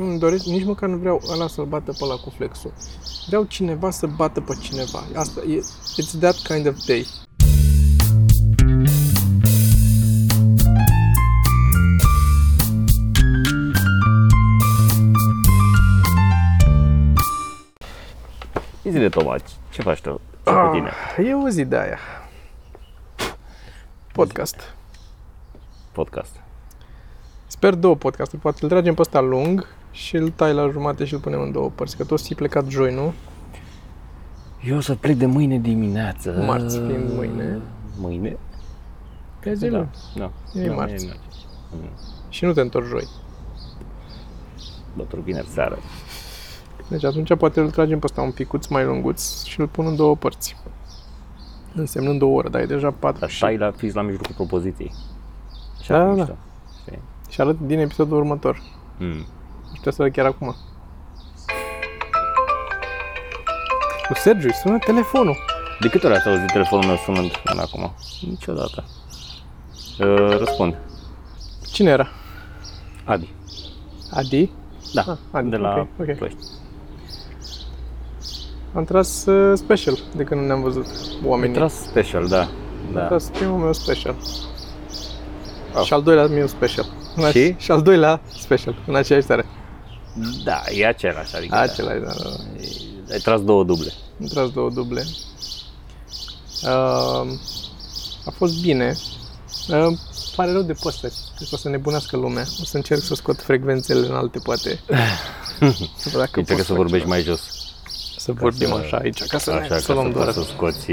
nu 0.00 0.18
doresc, 0.18 0.44
nici 0.44 0.64
măcar 0.64 0.88
nu 0.88 0.96
vreau 0.96 1.20
ăla 1.32 1.46
să-l 1.46 1.64
bată 1.64 1.92
pe 1.92 2.04
ăla 2.04 2.14
cu 2.14 2.30
flexul. 2.30 2.72
Vreau 3.26 3.44
cineva 3.44 3.90
să 3.90 4.06
bată 4.06 4.40
pe 4.40 4.52
cineva. 4.60 5.04
Asta 5.14 5.40
e, 5.40 5.60
it's 6.02 6.18
that 6.20 6.36
kind 6.42 6.66
of 6.66 6.74
day. 6.86 7.06
Zile, 18.90 19.08
Tomaș, 19.08 19.40
ce 19.70 19.82
faci 19.82 20.00
tu? 20.00 20.20
Ce 20.44 20.52
cu 20.52 20.68
tine? 20.72 20.90
Ah, 21.16 21.24
e 21.26 21.34
o 21.34 21.48
zi 21.48 21.64
de 21.64 21.76
aia. 21.76 21.98
Podcast. 24.12 24.74
Podcast. 25.92 26.40
Sper 27.46 27.74
două 27.74 27.96
podcasturi. 27.96 28.42
Poate 28.42 28.58
îl 28.62 28.68
tragem 28.68 28.94
pe 28.94 29.00
ăsta 29.00 29.20
lung 29.20 29.66
și 29.90 30.16
îl 30.16 30.30
tai 30.30 30.52
la 30.54 30.68
jumate 30.70 31.04
și 31.04 31.14
îl 31.14 31.20
punem 31.20 31.40
în 31.40 31.52
două 31.52 31.70
părți. 31.74 31.96
Că 31.96 32.04
toți 32.04 32.24
ți 32.24 32.34
plecat 32.34 32.66
joi, 32.68 32.94
nu? 32.94 33.12
Eu 34.64 34.76
o 34.76 34.80
să 34.80 34.94
plec 34.94 35.16
de 35.16 35.26
mâine 35.26 35.58
dimineață. 35.58 36.42
Marți 36.46 36.76
fiind 36.78 37.12
mâine. 37.14 37.60
Mâine? 37.98 38.36
Pe 39.40 39.54
zi, 39.54 39.68
Da. 39.68 39.76
nu. 39.78 39.88
Da. 40.14 40.30
E 40.54 40.66
da, 40.66 40.74
marți. 40.74 41.04
mâine 41.04 41.18
e 41.74 41.76
marți. 41.76 42.06
Și 42.28 42.44
nu 42.44 42.52
te 42.52 42.60
întorci 42.60 42.86
joi. 42.86 43.08
Bătru 44.96 45.20
vineri 45.20 45.46
seară. 45.46 45.78
Deci 46.88 47.04
atunci 47.04 47.36
poate 47.36 47.60
îl 47.60 47.70
tragem 47.70 47.98
pe 47.98 48.04
ăsta 48.06 48.20
un 48.22 48.30
picuț 48.30 48.66
mai 48.66 48.84
lunguț 48.84 49.42
și 49.42 49.60
îl 49.60 49.66
pun 49.66 49.86
în 49.86 49.96
două 49.96 50.16
părți. 50.16 50.56
Însemnând 51.74 52.18
două 52.18 52.36
ore, 52.36 52.48
dar 52.48 52.60
e 52.60 52.66
deja 52.66 52.90
patru 52.98 53.20
Dar 53.20 53.30
și, 53.30 53.36
stai 53.36 53.56
la 53.56 53.70
fix 53.70 53.94
la 53.94 54.02
mijlocul 54.02 54.34
propoziției. 54.34 54.92
Așa 55.80 55.98
Da, 55.98 56.04
cum 56.04 56.14
da, 56.16 56.20
mișto. 56.22 56.36
Știi? 56.80 56.98
și 57.28 57.40
arăt 57.40 57.60
din 57.60 57.78
episodul 57.78 58.16
următor. 58.16 58.62
Mm. 58.98 59.24
Și 59.80 59.86
trebuie 59.86 59.92
să 59.92 60.02
arăt 60.02 60.12
chiar 60.14 60.26
acum. 60.26 60.56
Cu 64.08 64.14
Sergiu, 64.14 64.46
îi 64.46 64.54
sună 64.54 64.78
telefonul. 64.78 65.36
De 65.80 65.88
câte 65.88 66.06
ori 66.06 66.16
ați 66.16 66.28
auzit 66.28 66.46
telefonul 66.52 66.86
meu 66.86 66.96
sunând 66.96 67.36
până 67.36 67.60
acum? 67.60 67.92
Niciodată. 68.28 68.84
Uh, 70.00 70.36
răspund. 70.38 70.76
Cine 71.72 71.90
era? 71.90 72.08
Adi. 73.04 73.34
Adi? 74.10 74.50
Da, 74.94 75.02
Ah, 75.06 75.16
Adi, 75.30 75.48
de 75.48 75.56
la 75.56 75.74
ok, 75.78 76.08
ok. 76.08 76.16
Ploiești. 76.16 76.38
Am 78.74 78.84
tras 78.84 79.26
uh, 79.26 79.58
special 79.58 79.98
de 80.16 80.22
când 80.24 80.40
nu 80.40 80.46
ne-am 80.46 80.62
văzut 80.62 80.86
Ai 80.86 81.20
oamenii. 81.24 81.54
tras 81.54 81.72
special, 81.74 82.26
da. 82.28 82.40
Am 82.40 82.48
da. 82.92 83.00
tras 83.06 83.24
primul 83.28 83.58
meu 83.58 83.72
special. 83.72 84.14
Ah. 85.74 85.82
Și 85.84 85.92
al 85.92 86.02
doilea 86.02 86.26
meu 86.26 86.46
special. 86.46 86.86
În 87.16 87.24
ace- 87.24 87.44
Și? 87.46 87.54
și 87.58 87.70
al 87.70 87.82
doilea 87.82 88.20
special, 88.28 88.74
în 88.86 88.94
aceeași 88.94 89.26
seară. 89.26 89.44
Da, 90.44 90.62
e 90.74 90.86
același. 90.86 91.36
Adică 91.36 91.54
Acela, 91.56 91.92
da, 91.94 91.98
da, 92.12 92.22
da. 92.22 92.36
Ai 93.12 93.18
tras 93.18 93.40
două 93.42 93.64
duble. 93.64 93.92
Am 94.20 94.26
tras 94.26 94.50
două 94.50 94.70
duble. 94.70 95.04
Uh, 96.62 97.32
a 98.24 98.30
fost 98.36 98.60
bine. 98.60 98.96
Uh, 99.68 99.98
pare 100.36 100.52
rău 100.52 100.62
de 100.62 100.72
păsări. 100.72 101.14
Cred 101.36 101.48
că 101.48 101.54
o 101.54 101.58
să 101.58 101.68
nebunească 101.68 102.16
lumea. 102.16 102.44
O 102.60 102.64
să 102.64 102.76
încerc 102.76 103.02
să 103.02 103.14
scot 103.14 103.42
frecvențele 103.42 104.06
în 104.06 104.14
alte, 104.14 104.38
poate. 104.38 104.80
Să 105.96 106.08
văd 106.08 106.18
dacă 106.20 106.38
Încercă 106.38 106.54
pot 106.54 106.64
să 106.64 106.72
fac 106.72 106.76
vorbești 106.76 106.98
ceva. 106.98 107.08
mai 107.08 107.22
jos. 107.22 107.40
Să 108.16 108.32
vorbim 108.32 108.68
să- 108.68 108.74
așa 108.74 108.96
aici, 108.96 109.22
ca 109.22 109.38
să, 109.38 109.50
Așa 109.50 109.60
ne, 109.60 109.66
ca 109.66 109.78
să 109.78 109.92
luăm 109.92 110.06
să 110.06 110.12
doar. 110.12 110.24
poți 110.32 110.38
să 110.46 110.52
scoți... 110.52 110.86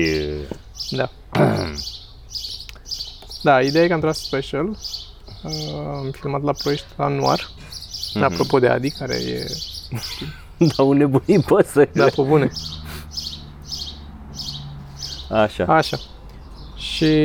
Da. 0.89 1.09
da, 3.43 3.61
ideea 3.61 3.83
e 3.83 3.87
că 3.87 3.93
am 3.93 3.99
tras 3.99 4.17
special. 4.19 4.65
Uh, 5.43 5.51
am 5.75 6.11
filmat 6.19 6.43
la 6.43 6.51
Ploiești 6.51 6.85
la 6.95 7.07
Noir. 7.07 7.49
Mhm. 8.13 8.23
Apropo 8.23 8.59
de 8.59 8.67
Adi, 8.67 8.89
care 8.89 9.15
e... 9.15 9.45
Da, 10.75 10.83
un 10.83 10.97
nebunii 10.97 11.39
păsări. 11.39 11.89
Da, 11.93 12.05
pe 12.05 12.21
bune. 12.21 12.51
Așa. 15.29 15.63
Așa. 15.63 15.97
Și 16.75 17.15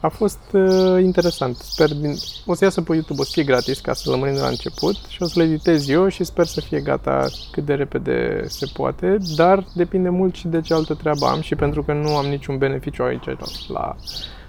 a 0.00 0.08
fost 0.08 0.38
uh, 0.52 1.02
interesant. 1.02 1.56
Sper 1.56 1.94
din... 1.94 2.16
O 2.46 2.54
să 2.54 2.64
iasă 2.64 2.82
pe 2.82 2.94
YouTube, 2.94 3.20
o 3.20 3.24
să 3.24 3.30
fie 3.32 3.44
gratis 3.44 3.80
ca 3.80 3.92
să 3.92 4.10
lămurim 4.10 4.34
de 4.34 4.40
la 4.40 4.48
început 4.48 4.96
și 5.08 5.22
o 5.22 5.26
să 5.26 5.38
le 5.38 5.44
editez 5.44 5.88
eu 5.88 6.08
și 6.08 6.24
sper 6.24 6.46
să 6.46 6.60
fie 6.60 6.80
gata 6.80 7.26
cât 7.50 7.64
de 7.64 7.74
repede 7.74 8.44
se 8.46 8.66
poate, 8.72 9.16
dar 9.36 9.64
depinde 9.74 10.08
mult 10.08 10.34
și 10.34 10.46
de 10.48 10.60
ce 10.60 10.74
altă 10.74 10.94
treabă 10.94 11.26
am 11.26 11.40
și 11.40 11.54
pentru 11.54 11.82
că 11.82 11.92
nu 11.92 12.16
am 12.16 12.26
niciun 12.26 12.58
beneficiu 12.58 13.02
aici 13.02 13.24
la 13.68 13.96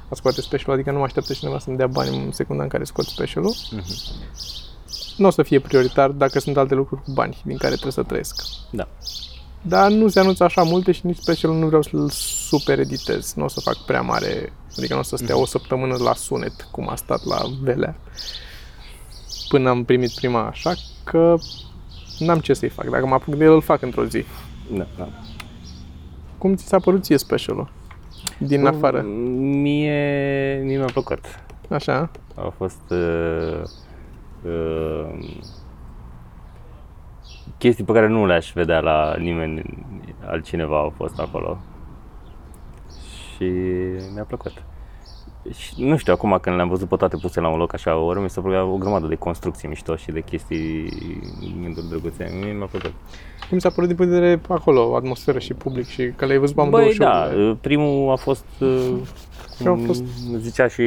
a 0.09 0.15
scoate 0.15 0.41
special, 0.41 0.73
adică 0.73 0.91
nu 0.91 0.97
mă 0.97 1.03
așteaptă 1.03 1.33
cineva 1.33 1.59
să-mi 1.59 1.77
dea 1.77 1.87
bani 1.87 2.15
în 2.25 2.31
secunda 2.31 2.63
în 2.63 2.69
care 2.69 2.83
scot 2.83 3.05
specialul. 3.05 3.55
Nu 5.17 5.27
o 5.27 5.29
să 5.29 5.43
fie 5.43 5.59
prioritar 5.59 6.09
dacă 6.09 6.39
sunt 6.39 6.57
alte 6.57 6.75
lucruri 6.75 7.01
cu 7.01 7.11
bani 7.11 7.41
din 7.45 7.57
care 7.57 7.71
trebuie 7.71 7.91
să 7.91 8.03
trăiesc. 8.03 8.41
Da. 8.71 8.87
Dar 9.61 9.91
nu 9.91 10.07
se 10.07 10.19
anunță 10.19 10.43
așa 10.43 10.63
multe 10.63 10.91
și 10.91 11.05
nici 11.05 11.17
special 11.17 11.51
nu 11.51 11.67
vreau 11.67 11.81
să-l 11.81 12.09
super 12.47 12.79
editez. 12.79 13.33
Nu 13.33 13.43
o 13.43 13.47
să 13.47 13.59
fac 13.59 13.77
prea 13.77 14.01
mare, 14.01 14.53
adică 14.77 14.93
nu 14.93 14.99
o 14.99 15.03
să 15.03 15.15
stea 15.15 15.37
o 15.37 15.45
săptămână 15.45 15.95
la 15.99 16.13
sunet, 16.13 16.67
cum 16.71 16.89
a 16.89 16.95
stat 16.95 17.25
la 17.25 17.37
Velea. 17.61 17.95
Până 19.49 19.69
am 19.69 19.83
primit 19.83 20.11
prima, 20.11 20.47
așa 20.47 20.73
că 21.03 21.35
n-am 22.19 22.39
ce 22.39 22.53
să-i 22.53 22.69
fac. 22.69 22.89
Dacă 22.89 23.05
mă 23.05 23.13
apuc 23.13 23.35
de 23.35 23.43
el, 23.43 23.53
îl 23.53 23.61
fac 23.61 23.81
într-o 23.81 24.05
zi. 24.05 24.25
Da, 24.71 24.87
da. 24.97 25.09
Cum 26.37 26.55
ți 26.55 26.67
s-a 26.67 26.79
părut 26.79 27.03
ție 27.03 27.17
specialul? 27.17 27.71
Din 28.37 28.65
afară. 28.65 29.01
Mie, 29.01 30.61
mie 30.63 30.77
mi-a 30.77 30.85
plăcut. 30.85 31.19
Așa? 31.69 32.11
A 32.35 32.53
fost 32.57 32.81
uh, 32.89 33.61
uh, 34.45 35.27
chestii 37.57 37.83
pe 37.83 37.91
care 37.93 38.07
nu 38.07 38.25
le-aș 38.25 38.51
vedea 38.53 38.79
la 38.79 39.15
nimeni 39.17 39.63
altcineva 40.25 40.79
au 40.79 40.93
fost 40.97 41.19
acolo. 41.19 41.57
Și 43.35 43.51
mi-a 44.13 44.23
plăcut. 44.23 44.63
Și 45.57 45.73
nu 45.83 45.97
știu, 45.97 46.13
acum 46.13 46.37
când 46.41 46.55
le-am 46.55 46.67
văzut 46.69 46.87
pe 46.89 46.95
toate 46.95 47.17
puse 47.17 47.39
la 47.39 47.47
un 47.49 47.57
loc 47.57 47.73
așa, 47.73 47.95
ori 47.97 48.19
mi 48.19 48.29
s-a 48.29 48.41
plăcut 48.41 48.73
o 48.73 48.77
grămadă 48.77 49.07
de 49.07 49.15
construcții 49.15 49.67
mișto 49.67 49.95
și 49.95 50.11
de 50.11 50.21
chestii 50.21 50.89
gânduri 51.61 51.87
drăguțe. 51.89 52.39
Mie 52.43 52.51
mi-a 52.53 52.65
plăcut. 52.65 52.93
Cum 53.49 53.57
ți-a 53.57 53.69
părut 53.69 53.87
din 53.87 53.97
punct 53.97 54.11
de 54.11 54.19
vedere 54.19 54.41
acolo, 54.49 54.95
atmosferă 54.95 55.39
și 55.39 55.53
public 55.53 55.85
și 55.87 56.11
că 56.15 56.25
le-ai 56.25 56.37
văzut 56.37 56.55
pe 56.55 56.61
amândouă 56.61 56.83
Băi, 56.83 56.95
da, 56.97 57.23
show-urile? 57.25 57.55
primul 57.61 58.11
a 58.11 58.15
fost, 58.15 58.45
uh, 58.59 58.93
Și 59.61 59.67
au 59.67 59.75
cum 59.75 59.85
fost- 59.85 60.03
zicea 60.37 60.67
și 60.67 60.83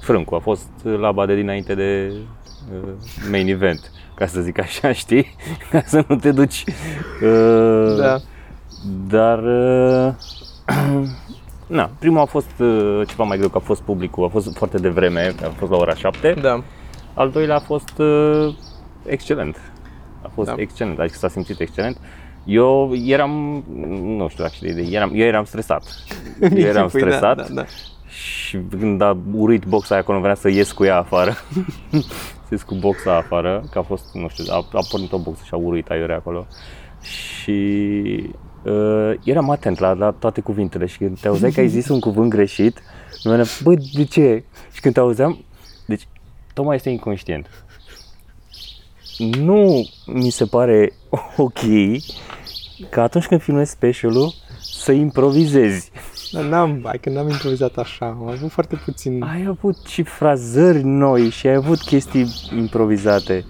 Frâncu, 0.00 0.34
a 0.34 0.38
fost 0.38 0.68
laba 0.82 1.26
de 1.26 1.34
dinainte 1.34 1.74
de 1.74 2.08
uh, 2.12 2.16
main 3.30 3.48
event, 3.48 3.90
ca 4.14 4.26
să 4.26 4.40
zic 4.40 4.58
așa, 4.58 4.92
știi? 5.02 5.34
Ca 5.70 5.82
să 5.86 6.04
nu 6.08 6.16
te 6.16 6.30
duci. 6.32 6.64
Uh, 7.22 7.96
Da. 7.98 8.18
Dar, 9.08 9.38
uh, 9.38 10.12
na, 11.66 11.90
primul 11.98 12.20
a 12.20 12.24
fost 12.24 12.50
uh, 12.58 13.00
ceva 13.08 13.24
mai 13.24 13.36
greu, 13.36 13.48
că 13.48 13.56
a 13.56 13.60
fost 13.64 13.80
publicul, 13.80 14.24
a 14.24 14.28
fost 14.28 14.56
foarte 14.56 14.76
devreme, 14.78 15.34
a 15.44 15.48
fost 15.58 15.70
la 15.70 15.76
ora 15.76 15.94
7. 15.94 16.34
Da. 16.40 16.62
Al 17.14 17.30
doilea 17.30 17.56
a 17.56 17.58
fost 17.60 17.98
uh, 17.98 18.54
excelent. 19.06 19.56
A 20.22 20.30
fost 20.34 20.48
Da. 20.48 20.54
excelent, 20.58 20.98
adică 20.98 21.16
s-a 21.18 21.28
simțit 21.28 21.60
excelent. 21.60 21.96
Eu 22.44 22.94
eram, 22.94 23.64
nu 24.02 24.28
știu 24.28 24.42
dacă 24.42 24.54
știi 24.56 24.72
de 24.74 24.80
idee, 24.80 24.96
eram, 24.96 25.10
eu 25.14 25.26
eram 25.26 25.44
stresat. 25.44 25.82
Eu 26.40 26.58
eram 26.72 26.88
Păi, 26.88 27.00
stresat 27.00 27.36
Da, 27.36 27.42
da, 27.42 27.54
da. 27.54 27.64
și 28.08 28.58
când 28.70 29.00
a 29.00 29.16
urit 29.32 29.64
boxa 29.64 29.94
aia 29.94 30.02
acolo, 30.02 30.20
venea 30.20 30.34
să 30.34 30.48
ies 30.48 30.72
cu 30.72 30.84
ea 30.84 30.98
afară. 30.98 31.32
să 32.58 32.64
ies 32.64 32.80
cu 32.80 32.88
boxa 32.88 33.16
afară, 33.16 33.64
că 33.70 33.78
a 33.78 33.82
fost, 33.82 34.04
nu 34.14 34.28
știu, 34.28 34.44
a, 34.48 34.66
a 34.72 34.82
pornit 34.90 35.12
o 35.12 35.18
boxă 35.18 35.42
și 35.46 35.54
a 35.54 35.56
urit 35.56 35.88
aiurea 35.88 36.16
acolo. 36.16 36.46
Și 37.00 38.30
uh, 38.62 39.12
eram 39.24 39.50
atent 39.50 39.78
la, 39.78 39.92
la 39.92 40.10
toate 40.10 40.40
cuvintele 40.40 40.86
și 40.86 40.98
când 40.98 41.20
te 41.20 41.28
auzeai 41.28 41.50
că 41.50 41.60
ai 41.60 41.68
zis 41.68 41.88
un 41.88 42.00
cuvânt 42.06 42.30
greșit, 42.30 42.82
mi 43.24 43.30
venea, 43.30 43.44
bă, 43.62 43.74
de 43.92 44.04
ce? 44.04 44.44
Și 44.72 44.80
când 44.80 44.94
te 44.94 45.00
auzeam, 45.00 45.44
deci, 45.86 46.06
Toma 46.54 46.74
este 46.74 46.90
inconștient. 46.90 47.64
Nu 49.18 49.88
mi 50.06 50.30
se 50.30 50.44
pare 50.44 50.92
ok 51.36 51.60
că 52.90 53.00
atunci 53.00 53.26
când 53.26 53.42
filmezi 53.42 53.70
specialul 53.70 54.34
să 54.60 54.92
improvizezi. 54.92 55.90
Dar 56.32 56.44
n-am, 56.44 56.80
hai 56.84 56.98
că 56.98 57.10
n-am 57.10 57.28
improvizat 57.28 57.76
așa, 57.76 58.06
am 58.06 58.28
avut 58.28 58.50
foarte 58.50 58.76
puțin... 58.84 59.22
Ai 59.22 59.46
avut 59.48 59.76
și 59.86 60.02
frazări 60.02 60.82
noi 60.82 61.28
și 61.28 61.46
ai 61.46 61.54
avut 61.54 61.80
chestii 61.80 62.26
improvizate. 62.56 63.44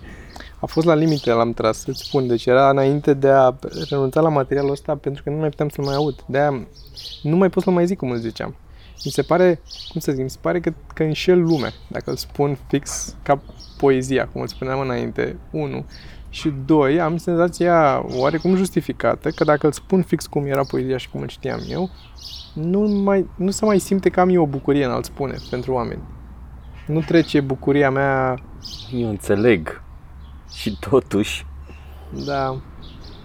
A 0.61 0.67
fost 0.67 0.87
la 0.87 0.95
limite, 0.95 1.33
l-am 1.33 1.53
tras, 1.53 1.79
să-ți 1.79 2.05
spun. 2.05 2.27
Deci 2.27 2.47
era 2.47 2.71
înainte 2.71 3.15
de 3.15 3.29
a 3.29 3.55
renunța 3.89 4.21
la 4.21 4.29
materialul 4.29 4.71
ăsta 4.71 4.97
pentru 4.97 5.23
că 5.23 5.31
nu 5.31 5.37
mai 5.37 5.49
puteam 5.49 5.69
să-l 5.69 5.85
mai 5.85 5.95
aud. 5.95 6.25
De-aia 6.27 6.67
nu 7.23 7.37
mai 7.37 7.49
pot 7.49 7.63
să-l 7.63 7.73
mai 7.73 7.87
zic 7.87 7.99
cum 7.99 8.11
îl 8.11 8.17
ziceam. 8.17 8.55
Mi 9.05 9.11
se 9.11 9.23
pare, 9.23 9.61
cum 9.91 10.01
să 10.01 10.13
zic, 10.13 10.23
mi 10.23 10.31
se 10.31 10.39
pare 10.41 10.61
că, 10.61 10.73
că 10.95 11.03
înșel 11.03 11.43
lumea 11.43 11.73
dacă 11.89 12.11
îl 12.11 12.17
spun 12.17 12.59
fix 12.69 13.17
ca 13.23 13.43
poezia, 13.77 14.29
cum 14.29 14.41
îl 14.41 14.47
spuneam 14.47 14.81
înainte, 14.81 15.37
unu. 15.51 15.85
Și 16.33 16.53
doi, 16.65 17.01
am 17.01 17.17
senzația 17.17 18.05
oarecum 18.17 18.55
justificată 18.55 19.31
că 19.31 19.45
dacă 19.45 19.67
îl 19.67 19.73
spun 19.73 20.03
fix 20.03 20.27
cum 20.27 20.47
era 20.47 20.65
poezia 20.65 20.97
și 20.97 21.11
cum 21.11 21.21
îl 21.21 21.29
știam 21.29 21.61
eu, 21.69 21.91
nu, 22.55 22.81
mai, 22.81 23.27
nu 23.37 23.51
se 23.51 23.65
mai 23.65 23.79
simte 23.79 24.09
că 24.09 24.21
am 24.21 24.29
eu 24.29 24.43
o 24.43 24.47
bucurie 24.47 24.85
în 24.85 24.91
a-l 24.91 25.03
spune 25.03 25.37
pentru 25.51 25.73
oameni. 25.73 26.03
Nu 26.87 27.01
trece 27.01 27.41
bucuria 27.41 27.91
mea 27.91 28.39
Eu 28.93 29.09
înțeleg. 29.09 29.83
și 30.53 30.77
totuși 30.91 31.47
Da, 32.27 32.51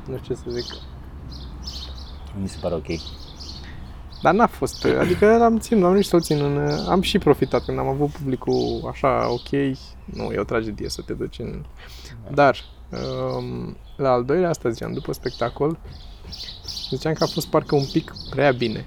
nu 0.07 0.17
știu 0.21 0.35
ce 0.35 0.41
să 0.43 0.49
zic. 0.49 0.65
mi 2.41 2.47
se 2.47 2.57
pare 2.61 2.75
ok. 2.75 2.87
Dar 4.21 4.33
n-a 4.33 4.47
fost, 4.47 4.85
adică 4.99 5.43
am 5.43 5.57
ținut, 5.59 5.83
am 5.83 5.91
reușit 5.91 6.09
să-l 6.09 6.21
țin 6.21 6.41
în, 6.41 6.69
am 6.89 7.01
și 7.01 7.17
profitat 7.17 7.65
când 7.65 7.79
am 7.79 7.87
avut 7.87 8.09
publicul 8.09 8.87
așa 8.91 9.31
ok, 9.31 9.49
nu, 10.05 10.31
e 10.31 10.39
o 10.39 10.43
tragedie 10.43 10.89
să 10.89 11.01
te 11.01 11.13
duci 11.13 11.39
în... 11.39 11.65
Dar, 12.33 12.57
um, 12.57 12.76
la 13.95 14.11
al 14.11 14.25
doilea, 14.25 14.49
asta 14.49 14.69
ziceam, 14.69 14.93
după 14.93 15.13
spectacol, 15.13 15.79
ziceam 16.89 17.13
că 17.13 17.23
a 17.23 17.27
fost 17.27 17.47
parcă 17.47 17.75
un 17.75 17.85
pic 17.91 18.11
prea 18.29 18.51
bine. 18.51 18.85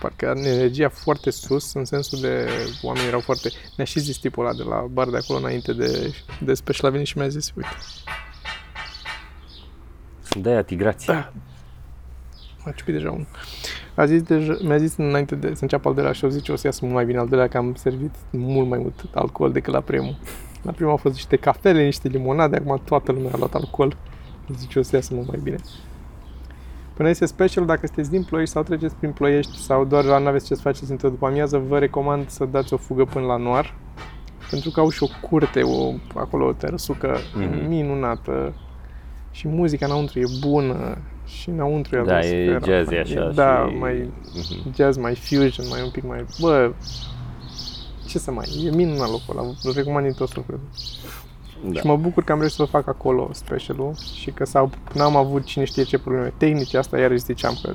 Parcă 0.00 0.34
energia 0.36 0.88
foarte 0.88 1.30
sus, 1.30 1.72
în 1.72 1.84
sensul 1.84 2.20
de 2.20 2.48
oamenii 2.82 3.08
erau 3.08 3.20
foarte... 3.20 3.50
Ne-a 3.76 3.86
și 3.86 4.00
zis 4.00 4.16
tipul 4.16 4.44
ăla 4.46 4.54
de 4.54 4.62
la 4.62 4.86
bar 4.90 5.08
de 5.08 5.16
acolo 5.16 5.38
înainte 5.38 5.72
de, 5.72 6.14
de 6.40 6.54
special 6.54 6.88
a 6.88 6.92
venit 6.92 7.06
și 7.06 7.18
mi-a 7.18 7.28
zis, 7.28 7.52
uite, 7.56 7.68
Sunt 10.22 10.42
de-aia 10.42 10.62
tigrați. 10.62 11.06
Da. 11.06 11.32
M-a 12.64 12.70
ciupit 12.70 12.94
deja 12.94 13.10
unul. 13.10 13.26
A 13.94 14.06
zis 14.06 14.22
deja, 14.22 14.56
mi-a 14.62 14.78
zis 14.78 14.96
înainte 14.96 15.34
de 15.34 15.54
să 15.54 15.62
înceapă 15.62 15.88
al 15.88 15.94
doilea 15.94 16.12
și 16.12 16.24
o 16.24 16.28
zice 16.28 16.52
o 16.52 16.56
să 16.56 16.66
iasă 16.66 16.78
mult 16.82 16.94
mai 16.94 17.04
bine 17.04 17.18
al 17.18 17.28
doilea 17.28 17.48
că 17.48 17.56
am 17.56 17.74
servit 17.74 18.14
mult 18.30 18.68
mai 18.68 18.78
mult 18.78 19.04
alcool 19.14 19.52
decât 19.52 19.72
la 19.72 19.80
primul. 19.80 20.16
La 20.68 20.74
primul 20.74 20.90
au 20.92 20.98
fost 20.98 21.14
niște 21.14 21.36
cafele, 21.36 21.84
niște 21.84 22.08
limonade, 22.08 22.56
acum 22.56 22.80
toată 22.84 23.12
lumea 23.12 23.30
a 23.34 23.36
luat 23.36 23.54
alcool. 23.54 23.96
Zice 24.56 24.78
o 24.78 24.82
să 24.82 24.96
iasă 24.96 25.14
mult 25.14 25.26
mai 25.28 25.38
bine. 25.42 25.56
Până 26.94 27.08
este 27.08 27.26
special, 27.26 27.66
dacă 27.66 27.86
sunteți 27.86 28.10
din 28.10 28.22
Ploiești 28.22 28.52
sau 28.54 28.62
treceți 28.62 28.94
prin 28.94 29.10
Ploiești 29.12 29.56
sau 29.58 29.84
doar 29.84 30.04
la 30.04 30.18
n-aveți 30.18 30.46
ce 30.46 30.54
să 30.54 30.60
faceți 30.60 30.90
într-o 30.90 31.08
după 31.08 31.26
amiază, 31.26 31.58
vă 31.68 31.78
recomand 31.78 32.28
să 32.28 32.44
dați 32.44 32.72
o 32.72 32.76
fugă 32.76 33.04
până 33.04 33.26
la 33.26 33.36
Noar. 33.36 33.74
Pentru 34.50 34.70
că 34.70 34.80
au 34.80 34.90
și 34.90 35.02
o 35.02 35.06
curte, 35.28 35.62
o, 35.62 35.92
acolo 36.14 36.46
o 36.46 36.52
terăsucă 36.52 37.16
Mhm. 37.34 37.68
minunată 37.68 38.52
și 39.30 39.48
muzica 39.48 39.86
înăuntru 39.86 40.18
e 40.18 40.24
bună 40.48 40.98
și 41.26 41.48
înăuntru 41.48 41.96
e 41.96 42.02
Da, 42.02 42.20
e 42.20 42.54
atmosfera. 42.54 42.84
jazz 42.84 42.92
așa 43.16 43.30
Da, 43.34 43.66
și... 43.70 43.74
mai 43.76 44.08
Mhm. 44.34 44.74
jazz, 44.74 44.96
mai 44.96 45.14
fusion, 45.14 45.66
mai 45.70 45.82
un 45.84 45.90
pic 45.90 46.04
mai... 46.06 46.24
Bă, 46.40 46.72
ce 48.08 48.18
să 48.18 48.30
mai... 48.30 48.46
E 48.64 48.70
minunat 48.70 49.10
locul 49.10 49.38
ăla, 49.38 49.42
îl 49.62 49.72
recomand 49.74 50.04
din 50.06 50.14
tot 50.14 50.28
sufletul. 50.28 50.60
Da. 51.64 51.80
Și 51.80 51.86
mă 51.86 51.96
bucur 51.96 52.24
că 52.24 52.32
am 52.32 52.38
reușit 52.38 52.56
să 52.56 52.64
fac 52.64 52.86
acolo 52.88 53.28
specialul 53.32 53.94
și 54.14 54.30
că 54.30 54.44
s-au, 54.44 54.70
n-am 54.94 55.16
avut 55.16 55.44
cine 55.44 55.64
știe 55.64 55.82
ce 55.82 55.98
probleme 55.98 56.32
tehnice, 56.36 56.78
asta 56.78 56.98
iarăși 56.98 57.20
ziceam 57.22 57.58
că 57.62 57.74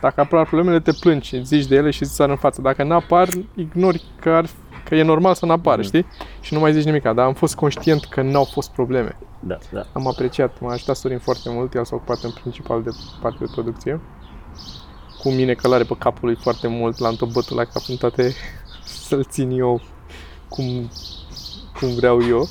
dacă 0.00 0.20
apar 0.20 0.46
problemele, 0.46 0.80
te 0.80 0.92
plângi 1.00 1.28
și 1.28 1.44
zici 1.44 1.66
de 1.66 1.76
ele 1.76 1.90
și 1.90 2.02
îți 2.02 2.14
sar 2.14 2.28
în 2.28 2.36
față. 2.36 2.60
Dacă 2.60 2.82
n-apar, 2.82 3.28
ignori 3.54 4.02
că, 4.20 4.28
ar, 4.30 4.46
că 4.88 4.94
e 4.94 5.02
normal 5.02 5.34
să 5.34 5.46
n-apară, 5.46 5.76
Mhm. 5.76 5.86
știi? 5.86 6.06
Și 6.40 6.54
nu 6.54 6.60
mai 6.60 6.72
zici 6.72 6.84
nimic. 6.84 7.02
Dar 7.02 7.18
am 7.18 7.34
fost 7.34 7.54
conștient 7.54 8.04
că 8.04 8.22
n-au 8.22 8.44
fost 8.44 8.70
probleme. 8.70 9.16
Da, 9.40 9.58
da. 9.72 9.82
Am 9.92 10.06
apreciat, 10.06 10.60
m-a 10.60 10.72
ajutat 10.72 10.96
Sorin 10.96 11.18
foarte 11.18 11.50
mult, 11.50 11.74
el 11.74 11.84
s-a 11.84 11.94
ocupat 11.94 12.22
în 12.22 12.30
principal 12.30 12.82
de 12.82 12.90
partea 13.20 13.46
de 13.46 13.52
producție. 13.52 14.00
Cu 15.22 15.28
mine 15.30 15.54
călare 15.54 15.84
pe 15.84 15.94
capul 15.98 16.28
lui 16.28 16.36
foarte 16.42 16.68
mult, 16.68 16.98
l-am 16.98 17.14
tot 17.14 17.32
bătut 17.32 17.56
la 17.56 17.64
cap 17.64 17.82
în 17.88 17.96
toate 17.96 18.34
să-l 19.12 19.24
țin 19.24 19.50
eu 19.50 19.80
cum, 20.48 20.90
cum 21.78 21.94
vreau 21.94 22.26
eu. 22.26 22.48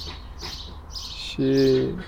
Și 1.27 1.51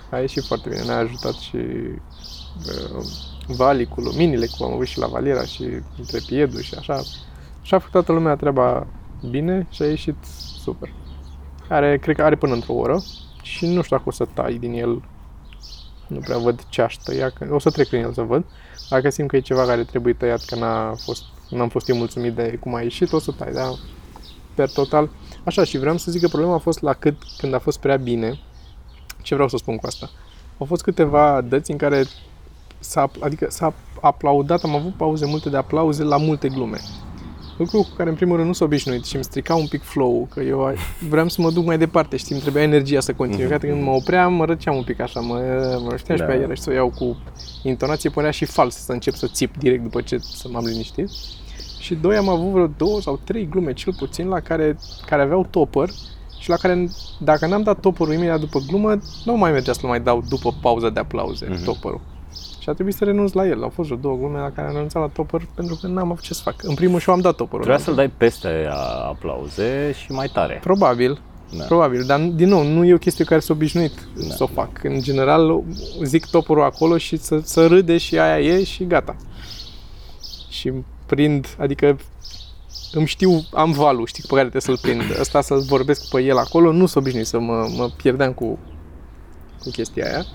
a 0.09 0.17
ieșit 0.17 0.43
foarte 0.45 0.69
bine, 0.69 0.83
ne-a 0.83 0.97
ajutat 0.97 1.33
și 1.33 1.55
uh, 1.55 3.05
Vali 3.47 3.85
cu 3.85 4.01
luminile, 4.01 4.45
cu 4.57 4.63
am 4.63 4.73
avut 4.73 4.87
și 4.87 4.99
la 4.99 5.07
Valiera 5.07 5.43
și 5.43 5.63
între 5.97 6.19
piedul 6.25 6.61
și 6.61 6.75
așa. 6.75 7.01
Și 7.61 7.73
a 7.73 7.77
făcut 7.77 7.91
toată 7.91 8.11
lumea 8.11 8.35
treaba 8.35 8.87
bine 9.29 9.67
și 9.69 9.81
a 9.81 9.85
ieșit 9.85 10.15
super. 10.63 10.93
Are, 11.69 11.97
cred 11.97 12.15
că 12.15 12.23
are 12.23 12.35
până 12.35 12.53
într-o 12.53 12.73
oră 12.73 13.03
și 13.41 13.65
nu 13.65 13.81
știu 13.81 13.97
dacă 13.97 14.09
o 14.09 14.11
să 14.11 14.27
tai 14.33 14.53
din 14.53 14.73
el. 14.73 15.03
Nu 16.07 16.19
prea 16.19 16.37
văd 16.37 16.63
ce 16.69 16.81
aș 16.81 16.95
tăia, 16.95 17.29
că 17.29 17.47
o 17.51 17.59
să 17.59 17.69
trec 17.69 17.87
prin 17.87 18.03
el 18.03 18.13
să 18.13 18.21
văd. 18.21 18.45
Dacă 18.89 19.09
simt 19.09 19.29
că 19.29 19.35
e 19.35 19.39
ceva 19.39 19.65
care 19.65 19.83
trebuie 19.83 20.13
tăiat, 20.13 20.45
că 20.45 20.55
n-a 20.55 20.93
fost, 20.93 21.23
n-am 21.49 21.69
fost 21.69 21.89
eu 21.89 21.95
mulțumit 21.95 22.33
de 22.33 22.57
cum 22.59 22.75
a 22.75 22.81
ieșit, 22.81 23.11
o 23.11 23.19
să 23.19 23.31
tai, 23.31 23.51
da? 23.51 23.73
Per 24.55 24.69
total. 24.69 25.09
Așa, 25.43 25.63
și 25.63 25.77
vreau 25.77 25.97
să 25.97 26.11
zic 26.11 26.21
că 26.21 26.27
problema 26.27 26.53
a 26.53 26.57
fost 26.57 26.81
la 26.81 26.93
cât, 26.93 27.15
când 27.37 27.53
a 27.53 27.59
fost 27.59 27.79
prea 27.79 27.95
bine. 27.97 28.39
Ce 29.21 29.33
vreau 29.33 29.49
să 29.49 29.57
spun 29.57 29.75
cu 29.75 29.85
asta? 29.85 30.09
Au 30.57 30.65
fost 30.65 30.83
câteva 30.83 31.41
dăți 31.41 31.71
în 31.71 31.77
care 31.77 32.03
s-a, 32.79 33.11
adică 33.19 33.47
s-a 33.49 33.73
aplaudat, 34.01 34.63
am 34.63 34.75
avut 34.75 34.93
pauze 34.93 35.25
multe 35.25 35.49
de 35.49 35.57
aplauze 35.57 36.03
la 36.03 36.17
multe 36.17 36.49
glume. 36.49 36.79
Lucru 37.57 37.77
cu 37.77 37.89
care 37.97 38.09
în 38.09 38.15
primul 38.15 38.35
rând 38.35 38.47
nu 38.47 38.53
s-a 38.53 38.65
obișnuit 38.65 39.05
și 39.05 39.15
îmi 39.15 39.23
strica 39.23 39.55
un 39.55 39.67
pic 39.67 39.81
flow 39.83 40.27
că 40.31 40.41
eu 40.41 40.73
vreau 41.09 41.29
să 41.29 41.41
mă 41.41 41.51
duc 41.51 41.65
mai 41.65 41.77
departe, 41.77 42.17
știi, 42.17 42.33
îmi 42.33 42.41
trebuia 42.41 42.63
energia 42.63 42.99
să 42.99 43.13
continui. 43.13 43.43
Mhm. 43.43 43.51
Iată 43.53 43.65
când 43.65 43.83
mă 43.83 43.91
opream, 43.91 44.33
mă 44.33 44.45
răceam 44.45 44.75
un 44.75 44.83
pic 44.83 44.99
așa, 44.99 45.19
mă, 45.19 45.33
mă 45.89 45.95
știam 45.97 46.17
și 46.17 46.23
Da. 46.23 46.29
pe 46.29 46.37
aia, 46.37 46.53
și 46.53 46.61
să 46.61 46.69
o 46.69 46.73
iau 46.73 46.89
cu 46.89 47.17
intonație, 47.63 48.09
părea 48.09 48.31
și 48.31 48.45
fals 48.45 48.75
să 48.75 48.91
încep 48.91 49.13
să 49.13 49.27
țip 49.27 49.57
direct 49.57 49.83
după 49.83 50.01
ce 50.01 50.17
să 50.17 50.47
m-am 50.51 50.65
liniștit. 50.65 51.09
Și 51.83 51.95
doi 51.95 52.15
am 52.15 52.29
avut 52.29 52.51
vreo 52.51 52.67
două 52.77 53.01
sau 53.01 53.19
trei 53.23 53.47
glume 53.49 53.73
cel 53.73 53.93
puțin 53.97 54.27
la 54.27 54.39
care, 54.39 54.77
care 55.05 55.21
aveau 55.21 55.47
topper 55.49 55.89
și 56.39 56.49
la 56.49 56.55
care 56.55 56.89
dacă 57.19 57.47
n-am 57.47 57.63
dat 57.63 57.79
topperul 57.79 58.13
imediat 58.13 58.39
după 58.39 58.59
glumă, 58.67 58.97
nu 59.25 59.33
mai 59.37 59.51
mergea 59.51 59.73
să-l 59.73 59.89
mai 59.89 59.99
dau 60.01 60.23
după 60.29 60.53
pauza 60.61 60.89
de 60.89 60.99
aplauze, 60.99 61.47
Mhm. 61.49 61.63
topperul. 61.63 62.01
Și 62.59 62.69
a 62.69 62.73
trebuit 62.73 62.95
să 62.95 63.03
renunț 63.03 63.31
la 63.31 63.47
el. 63.47 63.63
Au 63.63 63.69
fost 63.69 63.87
vreo 63.89 63.99
două 64.01 64.17
glume 64.17 64.39
la 64.39 64.49
care 64.51 64.67
am 64.67 64.73
renunțat 64.73 65.01
la 65.01 65.07
topper 65.07 65.47
pentru 65.55 65.77
că 65.81 65.87
n-am 65.87 66.11
avut 66.11 66.23
ce 66.23 66.33
să 66.33 66.41
fac. 66.43 66.63
În 66.63 66.73
primul 66.73 66.99
show 66.99 67.13
am 67.13 67.21
dat 67.21 67.35
topperul. 67.35 67.59
Trebuia 67.65 67.83
să-l 67.83 67.95
dai 67.95 68.09
peste 68.17 68.67
a- 68.69 69.07
aplauze 69.07 69.93
și 70.03 70.11
mai 70.11 70.27
tare. 70.33 70.59
Probabil, 70.63 71.21
Da. 71.57 71.63
probabil, 71.63 72.03
dar 72.05 72.19
din 72.19 72.47
nou, 72.47 72.63
nu 72.63 72.85
e 72.85 72.93
o 72.93 72.97
chestie 72.97 73.23
cu 73.23 73.29
care 73.29 73.41
sunt 73.41 73.57
obișnuit 73.57 73.93
Da. 74.27 74.33
să 74.35 74.43
o 74.43 74.47
fac. 74.47 74.83
În 74.83 75.01
general, 75.01 75.63
zic 76.03 76.25
topperul 76.25 76.63
acolo 76.63 76.97
și 76.97 77.17
să, 77.17 77.39
să 77.43 77.67
râde 77.67 77.97
și 77.97 78.19
aia 78.19 78.39
e 78.39 78.63
și 78.63 78.87
gata. 78.87 79.15
Și 80.49 80.71
prind, 81.05 81.55
adică 81.59 81.97
îmi 82.91 83.07
știu, 83.07 83.31
am 83.53 83.71
valul, 83.71 84.05
știi, 84.05 84.23
pe 84.27 84.35
care 84.35 84.49
trebuie 84.49 84.61
să-l 84.61 84.77
prind. 84.77 85.19
Ăsta 85.19 85.41
să-l 85.41 85.59
vorbesc 85.61 86.09
pe 86.09 86.21
el 86.21 86.37
acolo, 86.37 86.71
nu 86.71 86.85
sunt 86.85 87.03
obișnuit 87.03 87.27
să 87.27 87.39
mă, 87.39 87.67
mă 87.77 87.89
pierdeam 87.97 88.33
cu, 88.33 88.59
cu 89.63 89.69
chestia 89.69 90.05
aia. 90.05 90.25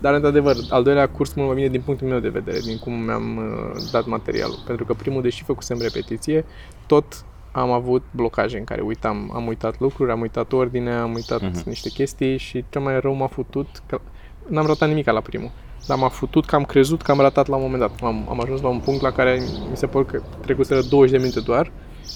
Dar, 0.00 0.14
într-adevăr, 0.14 0.56
al 0.70 0.82
doilea 0.82 1.08
curs 1.08 1.32
mult 1.34 1.46
mai 1.46 1.56
bine 1.56 1.68
din 1.68 1.80
punctul 1.80 2.08
meu 2.08 2.18
de 2.18 2.28
vedere, 2.28 2.58
din 2.58 2.78
cum 2.78 2.92
mi-am 2.92 3.36
uh, 3.36 3.82
dat 3.92 4.06
materialul. 4.06 4.62
Pentru 4.66 4.84
că 4.84 4.94
primul, 4.94 5.22
deși 5.22 5.44
făcusem 5.44 5.78
repetiție, 5.80 6.44
tot 6.86 7.24
am 7.52 7.70
avut 7.70 8.02
blocaje 8.10 8.58
în 8.58 8.64
care 8.64 8.80
uitam, 8.80 9.30
am 9.34 9.46
uitat 9.46 9.80
lucruri, 9.80 10.10
am 10.10 10.20
uitat 10.20 10.52
ordine, 10.52 10.92
am 10.94 11.14
uitat 11.14 11.40
Mhm. 11.42 11.60
uh-huh. 11.60 11.64
niște 11.64 11.88
chestii 11.88 12.36
și 12.36 12.64
cel 12.70 12.80
mai 12.80 13.00
rău 13.00 13.14
m-a 13.14 13.26
futut 13.26 13.82
că 13.86 14.00
n-am 14.48 14.66
ratat 14.66 14.88
nimic 14.88 15.06
la 15.10 15.20
primul. 15.20 15.50
Dar 15.86 15.98
m-a 15.98 16.08
futut 16.08 16.44
că 16.44 16.54
am 16.54 16.64
crezut 16.64 17.02
că 17.02 17.10
am 17.10 17.20
ratat 17.20 17.46
la 17.46 17.56
un 17.56 17.62
moment 17.62 17.80
dat. 17.80 17.90
Am, 18.02 18.26
am 18.28 18.40
ajuns 18.40 18.60
la 18.60 18.68
un 18.68 18.78
punct 18.78 19.02
la 19.02 19.10
care 19.10 19.42
mi 19.70 19.76
se 19.76 19.86
pare 19.86 20.04
că 20.04 20.22
trecuseră 20.40 20.80
20 20.82 21.10
de 21.10 21.18
minute 21.18 21.40
doar 21.40 21.72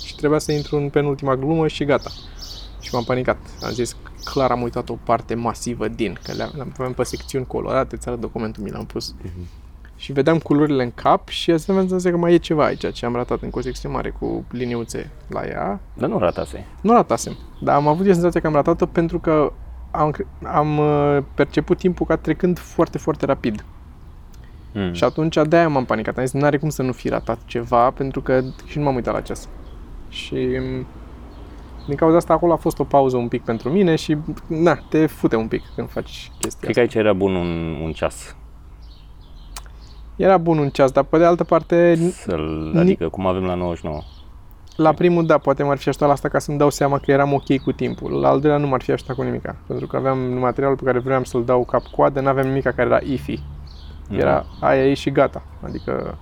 și 0.07 0.17
trebuia 0.17 0.39
să 0.39 0.53
intru 0.53 0.77
în 0.77 0.89
penultima 0.89 1.37
glumă 1.37 1.67
și 1.67 1.85
gata. 1.85 2.11
Și 2.81 2.95
m-am 2.95 3.05
panicat. 3.05 3.39
Am 3.63 3.71
zis, 3.71 3.97
clar 4.25 4.51
am 4.51 4.63
uitat 4.63 4.89
o 4.89 4.99
parte 5.05 5.35
masivă 5.35 5.89
din, 5.89 6.19
că 6.23 6.33
le 6.33 6.43
aveam 6.43 6.93
pe 6.93 7.03
secțiuni 7.03 7.47
colorate, 7.47 7.97
ți 7.97 8.09
arăt 8.09 8.21
documentul, 8.21 8.63
mi 8.63 8.71
l-am 8.71 8.87
pus. 8.87 9.15
Și 9.97 10.13
vedeam 10.13 10.39
culorile 10.39 10.83
în 10.83 10.93
cap 10.95 11.29
și 11.29 11.51
asta 11.51 11.73
mi-am 11.73 11.89
zis 11.89 12.03
că 12.03 12.17
mai 12.17 12.33
e 12.33 12.37
ceva 12.37 12.65
aici, 12.65 12.93
ce 12.93 13.07
am 13.07 13.15
ratat 13.15 13.43
în 13.43 13.49
o 13.53 13.61
secție 13.61 13.89
mare 13.89 14.11
cu 14.11 14.45
liniuțe 14.51 15.11
la 15.29 15.47
ea. 15.47 15.81
Dar 15.95 16.09
nu 16.09 16.19
ratase. 16.19 16.67
Nu 16.81 16.93
ratasem, 16.93 17.37
dar 17.61 17.75
am 17.75 17.89
avut 17.89 18.05
senzația 18.05 18.41
că 18.41 18.47
am 18.47 18.53
ratat-o 18.53 18.87
pentru 18.87 19.19
că 19.19 19.53
am, 19.99 20.11
cre- 20.11 20.27
am 20.45 20.79
uh, 20.79 21.19
perceput 21.35 21.79
timpul 21.79 22.07
ca 22.07 22.17
trecând 22.17 22.59
foarte, 22.59 22.99
foarte 22.99 23.27
rapid. 23.27 23.65
Mm. 24.75 24.93
Și 24.93 25.05
atunci 25.05 25.37
de-aia 25.49 25.69
m-am 25.69 25.85
panicat. 25.85 26.19
Am 26.19 26.25
zis, 26.25 26.41
n-are 26.41 26.59
cum 26.59 26.69
să 26.69 26.83
nu 26.83 26.93
fi 26.93 27.09
ratat 27.09 27.39
ceva, 27.45 27.91
pentru 27.91 28.21
că 28.23 28.41
și 28.67 28.79
nu 28.79 28.85
m-am 28.85 28.95
uitat 28.95 29.15
la 29.15 29.21
ceas. 29.21 29.49
Și 30.09 30.35
m, 30.35 30.87
din 31.87 31.97
cauza 31.97 32.17
asta 32.17 32.33
acolo 32.33 32.53
a 32.53 32.57
fost 32.57 32.79
o 32.79 32.85
pauză 32.85 33.17
un 33.17 33.29
pic 33.29 33.43
pentru 33.43 33.69
mine 33.71 33.97
și 33.97 34.17
na, 34.47 34.75
te 34.89 35.07
fute 35.07 35.37
un 35.37 35.49
pic 35.49 35.63
când 35.75 35.89
faci 35.91 36.31
chestia 36.41 36.61
Cred 36.61 36.75
că 36.75 36.81
aici 36.81 36.95
era 36.95 37.13
bun 37.13 37.35
un, 37.35 37.81
un 37.83 37.93
ceas. 37.93 38.15
asta. 38.15 38.37
Era 40.17 40.37
bun 40.37 40.59
un 40.59 40.69
ceas, 40.69 40.91
dar 40.91 41.05
pe 41.05 41.19
de 41.19 41.25
altă 41.25 41.45
parte, 41.45 41.97
Să-l, 42.13 42.71
Ni- 42.73 42.81
adică 42.81 43.09
cum 43.09 43.27
avem 43.27 43.45
la 43.45 43.55
99. 43.55 44.01
La 44.79 44.93
primul 44.93 45.27
da, 45.27 45.39
poate 45.39 45.63
m-ar 45.63 45.77
fi 45.77 45.89
ajutat 45.89 46.07
la 46.09 46.15
asta 46.15 46.29
ca 46.29 46.39
să-mi 46.39 46.59
dau 46.59 46.71
seama 46.71 46.99
că 46.99 47.11
eram 47.11 47.33
ok 47.33 47.59
cu 47.63 47.73
timpul. 47.73 48.21
La 48.21 48.29
al 48.29 48.41
doilea 48.41 48.59
nu 48.59 48.67
m-ar 48.67 48.83
fi 48.83 48.93
ajutat 48.93 49.17
cu 49.17 49.23
nimica, 49.23 49.57
pentru 49.67 49.87
că 49.87 49.97
aveam 49.97 50.19
materialul 50.19 50.77
pe 50.77 50.85
care 50.85 50.99
vreau 50.99 51.25
să-l 51.25 51.45
dau 51.45 51.65
cap-coadă, 51.65 52.21
n-aveam 52.21 52.47
nimica 52.47 52.73
care 52.73 52.89
era 52.89 52.99
ifi. 53.03 53.43
Era 54.11 54.45
aia 54.61 54.87
e 54.87 54.95
și 54.95 55.11
gata. 55.11 55.43
Adică 55.63 56.19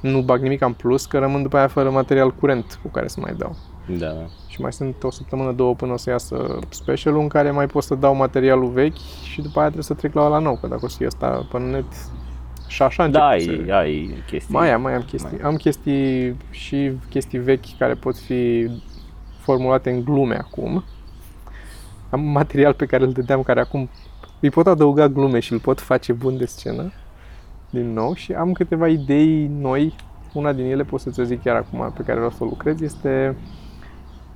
nu 0.00 0.20
bag 0.20 0.42
nimic 0.42 0.60
în 0.60 0.72
plus, 0.72 1.06
că 1.06 1.18
rămân 1.18 1.42
după 1.42 1.56
aia 1.56 1.68
fără 1.68 1.90
material 1.90 2.30
curent 2.30 2.78
cu 2.82 2.88
care 2.88 3.08
să 3.08 3.20
mai 3.20 3.34
dau. 3.38 3.56
Da, 3.98 4.06
da. 4.06 4.26
Și 4.46 4.60
mai 4.60 4.72
sunt 4.72 5.02
o 5.02 5.10
săptămână, 5.10 5.52
două 5.52 5.74
până 5.74 5.92
o 5.92 5.96
să 5.96 6.10
iasă 6.10 6.58
specialul 6.68 7.20
în 7.20 7.28
care 7.28 7.50
mai 7.50 7.66
pot 7.66 7.82
să 7.82 7.94
dau 7.94 8.14
materialul 8.14 8.68
vechi 8.68 8.98
și 9.22 9.42
după 9.42 9.58
aia 9.58 9.68
trebuie 9.68 9.84
să 9.84 9.94
trec 9.94 10.14
la 10.14 10.24
ăla 10.24 10.38
nou, 10.38 10.58
că 10.60 10.66
dacă 10.66 10.84
o 10.84 10.88
să 10.88 10.96
fie 10.96 11.06
ăsta 11.06 11.46
pe 11.52 11.58
net 11.58 11.84
și 12.70 12.82
așa 12.82 13.04
încep 13.04 13.20
Da, 13.20 13.28
să- 13.38 13.50
ai, 13.50 13.68
ai 13.70 14.22
chestii. 14.26 14.54
Mai 14.54 14.72
am, 14.72 14.80
mai 14.82 14.94
am 14.94 15.02
chestii. 15.02 15.38
Mai. 15.40 15.50
Am 15.50 15.56
chestii 15.56 16.36
și 16.50 16.92
chestii 17.08 17.38
vechi 17.38 17.76
care 17.78 17.94
pot 17.94 18.16
fi 18.18 18.70
formulate 19.38 19.90
în 19.90 20.04
glume 20.04 20.36
acum. 20.36 20.84
Am 22.10 22.20
material 22.20 22.72
pe 22.72 22.86
care 22.86 23.04
îl 23.04 23.12
dădeam, 23.12 23.42
care 23.42 23.60
acum 23.60 23.88
îi 24.40 24.50
pot 24.50 24.66
adăuga 24.66 25.08
glume 25.08 25.38
și 25.40 25.52
îl 25.52 25.58
pot 25.58 25.80
face 25.80 26.12
bun 26.12 26.36
de 26.36 26.44
scenă 26.46 26.92
din 27.70 27.92
nou 27.92 28.14
și 28.14 28.32
am 28.32 28.52
câteva 28.52 28.88
idei 28.88 29.46
noi. 29.58 29.94
Una 30.32 30.52
din 30.52 30.64
ele 30.64 30.82
pot 30.84 31.00
să 31.00 31.10
ți 31.10 31.24
zic 31.24 31.42
chiar 31.42 31.56
acum 31.56 31.92
pe 31.96 32.02
care 32.02 32.14
vreau 32.16 32.30
să 32.30 32.44
o 32.44 32.46
lucrez 32.46 32.80
este 32.80 33.36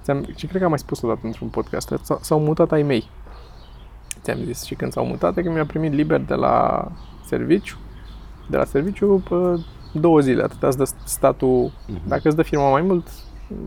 ți-am, 0.02 0.24
și 0.36 0.46
cred 0.46 0.58
că 0.58 0.64
am 0.64 0.70
mai 0.70 0.78
spus 0.78 1.02
o 1.02 1.08
dată 1.08 1.20
într-un 1.22 1.48
podcast, 1.48 1.94
s- 2.02 2.18
s-au 2.20 2.40
mutat 2.40 2.72
ai 2.72 2.82
mei. 2.82 3.08
Ți-am 4.22 4.38
zis 4.44 4.64
și 4.64 4.74
când 4.74 4.92
s-au 4.92 5.06
mutat, 5.06 5.34
că 5.34 5.50
mi-a 5.50 5.66
primit 5.66 5.92
liber 5.92 6.20
de 6.20 6.34
la 6.34 6.86
serviciu, 7.26 7.76
de 8.50 8.56
la 8.56 8.64
serviciu 8.64 9.22
pe 9.28 9.60
două 9.98 10.20
zile, 10.20 10.42
atât 10.42 10.62
îți 10.62 10.76
dă 10.76 10.84
statul, 11.04 11.72
dacă 12.08 12.22
îți 12.24 12.36
dă 12.36 12.42
firma 12.42 12.70
mai 12.70 12.82
mult, 12.82 13.06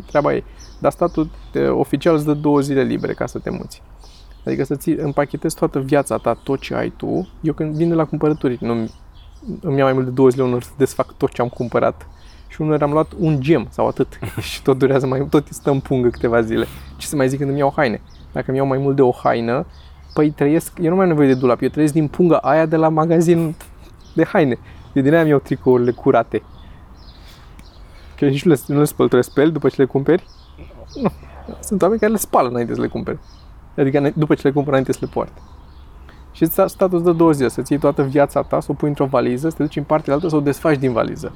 treaba 0.06 0.34
ei. 0.34 0.44
Dar 0.80 0.92
statul 0.92 1.30
te, 1.52 1.68
oficial 1.68 2.16
îți 2.16 2.26
dă 2.26 2.34
două 2.34 2.60
zile 2.60 2.84
libere 2.84 3.14
ca 3.14 3.26
să 3.26 3.40
te 3.40 3.50
muți. 3.50 3.82
Adică 4.46 4.64
să 4.64 4.76
ți 4.76 4.90
împachetezi 4.90 5.56
toată 5.56 5.80
viața 5.80 6.18
ta, 6.18 6.34
tot 6.44 6.60
ce 6.60 6.76
ai 6.76 6.90
tu. 6.90 7.28
Eu 7.42 7.54
când 7.54 7.76
vin 7.76 7.90
de 7.90 7.96
la 7.96 8.06
cumpărături, 8.06 8.58
nu 8.62 8.90
îmi 9.62 9.78
ia 9.78 9.84
mai 9.84 9.94
mult 9.94 10.06
de 10.06 10.12
două 10.12 10.30
zile 10.30 10.44
unor 10.44 10.64
să 10.64 10.72
desfac 10.78 11.14
tot 11.18 11.32
ce 11.32 11.42
am 11.42 11.48
cumpărat. 11.48 12.08
Și 12.48 12.62
unor 12.62 12.82
am 12.82 12.92
luat 12.92 13.12
un 13.18 13.40
gem 13.42 13.68
sau 13.70 13.88
atât. 13.88 14.20
și 14.52 14.62
tot 14.62 14.78
durează 14.78 15.08
mai 15.08 15.28
tot 15.30 15.48
stă 15.50 15.72
în 15.72 15.80
pungă 15.80 16.10
câteva 16.10 16.42
zile. 16.42 16.66
Ce 16.98 17.08
să 17.08 17.16
mai 17.16 17.30
zic 17.30 17.38
când 17.38 17.50
îmi 17.50 17.60
iau 17.60 17.74
haine? 17.76 18.02
Dacă 18.32 18.46
îmi 18.48 18.58
iau 18.58 18.68
mai 18.68 18.78
mult 18.78 18.96
de 18.96 19.02
o 19.02 19.12
haină, 19.12 19.66
păi 20.14 20.30
trăiesc, 20.30 20.78
eu 20.82 20.90
nu 20.90 20.96
mai 20.96 21.04
am 21.04 21.10
nevoie 21.10 21.28
de 21.28 21.40
dulap, 21.40 21.62
eu 21.62 21.70
trăiesc 21.70 21.94
din 21.94 22.08
punga 22.08 22.38
aia 22.38 22.66
de 22.66 22.76
la 22.76 22.90
magazin 22.90 23.56
de 24.18 24.26
haine. 24.26 24.60
Eu 24.94 25.02
din 25.04 25.12
aia 25.12 25.22
îmi 25.22 25.30
iau 25.30 25.40
tricourile 25.40 25.92
curate. 25.92 26.44
Că 28.18 28.26
nici 28.26 28.44
nu 28.46 28.52
le, 28.52 28.60
nu 28.68 28.78
le 28.78 28.84
spăl, 28.86 29.08
tu 29.08 29.16
le 29.16 29.22
speli 29.22 29.52
după 29.52 29.70
ce 29.70 29.76
le 29.78 29.86
cumperi? 29.86 30.28
Nu. 31.02 31.12
Sunt 31.60 31.82
oameni 31.82 32.00
care 32.00 32.12
le 32.12 32.18
spală 32.18 32.50
înainte 32.50 32.74
să 32.74 32.82
le 32.82 32.88
cumpere. 32.88 33.20
Adică 33.78 34.12
după 34.16 34.36
ce 34.36 34.42
le 34.44 34.52
cumpără 34.52 34.70
înainte 34.70 34.92
să 34.92 35.00
le 35.02 35.08
poarte. 35.14 35.42
Și 36.32 36.46
sta- 36.46 36.66
statul 36.66 36.96
îți 36.96 37.04
dă 37.04 37.12
două 37.12 37.32
zile, 37.32 37.48
să-ți 37.48 37.72
iei 37.72 37.82
toată 37.82 38.04
viața 38.04 38.42
ta, 38.42 38.60
să 38.60 38.72
o 38.72 38.74
pui 38.74 38.88
într-o 38.88 39.06
valiză, 39.06 39.50
să 39.50 39.56
te 39.56 39.64
duci 39.64 39.76
în 39.76 39.84
partea 39.84 40.14
altă, 40.14 40.28
să 40.28 40.36
o 40.36 40.40
desfaci 40.40 40.78
din 40.78 40.92
valiză. 40.92 41.36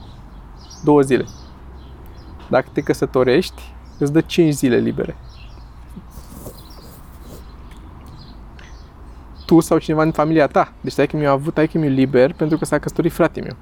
Două 0.83 1.01
zile. 1.01 1.25
Dacă 2.49 2.69
te 2.73 2.81
căsătorești, 2.81 3.61
îți 3.99 4.11
dă 4.13 4.21
5 4.21 4.53
zile 4.53 4.77
libere. 4.77 5.15
Tu 9.51 9.59
sau 9.59 9.77
cineva 9.77 10.03
din 10.03 10.11
familia 10.11 10.47
ta. 10.47 10.71
Deci 10.81 10.93
taică 10.93 11.17
mi-a 11.17 11.31
avut 11.31 11.53
taică 11.53 11.77
mi 11.77 11.89
liber 11.89 12.33
pentru 12.33 12.57
că 12.57 12.65
s-a 12.65 12.79
căsătorit 12.79 13.11
frate 13.11 13.41
meu. 13.41 13.55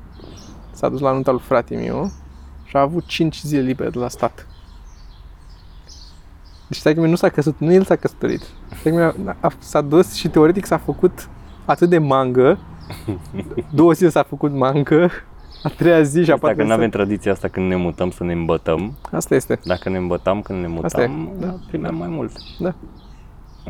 S-a 0.72 0.90
dus 0.90 1.00
la 1.00 1.12
nunta 1.12 1.32
lui 1.32 1.40
frate 1.44 1.76
meu 1.76 2.12
și 2.66 2.76
a 2.76 2.80
avut 2.80 3.06
5 3.06 3.42
zile 3.42 3.62
libere 3.62 3.90
de 3.90 4.00
la 4.00 4.08
stat. 4.08 4.48
Deci 6.68 6.82
taică 6.82 7.00
nu 7.00 7.16
s-a 7.16 7.30
căsătorit, 7.30 7.68
nu 7.68 7.74
el 7.74 7.84
s-a 7.84 7.96
căsătorit. 7.96 8.42
Taică 8.84 9.16
s-a 9.60 9.82
dus 9.82 10.14
și 10.14 10.28
teoretic 10.28 10.66
s-a 10.66 10.78
făcut 10.78 11.30
atât 11.66 11.90
de 11.90 11.98
mangă, 11.98 12.58
două 13.70 13.92
zile 13.92 14.10
s-a 14.10 14.24
făcut 14.24 14.52
mangă, 14.54 15.10
a 15.64 15.70
treia 15.70 16.02
zi 16.02 16.24
și 16.24 16.30
a 16.32 16.34
Deci 16.34 16.42
patra 16.42 16.48
dacă 16.48 16.62
nu 16.62 16.68
zi 16.68 16.74
avem 16.74 16.90
tradiția 16.90 17.32
asta 17.32 17.48
când 17.48 17.68
ne 17.68 17.76
mutăm 17.76 18.12
să 18.12 18.24
ne 18.24 18.34
îmbătăm, 18.34 18.98
să- 19.10 19.16
Asta 19.16 19.36
este, 19.36 19.60
dacă 19.64 19.90
ne 19.90 19.98
îmbătam 19.98 20.42
când 20.42 20.66
ne 20.66 20.80
Asta 20.84 21.02
e, 21.02 21.08
mutam, 21.08 21.40
da. 21.40 21.46
da. 21.46 21.56
primeam 21.68 21.96
mai 21.96 22.08
mult. 22.08 22.32
da. 22.60 22.74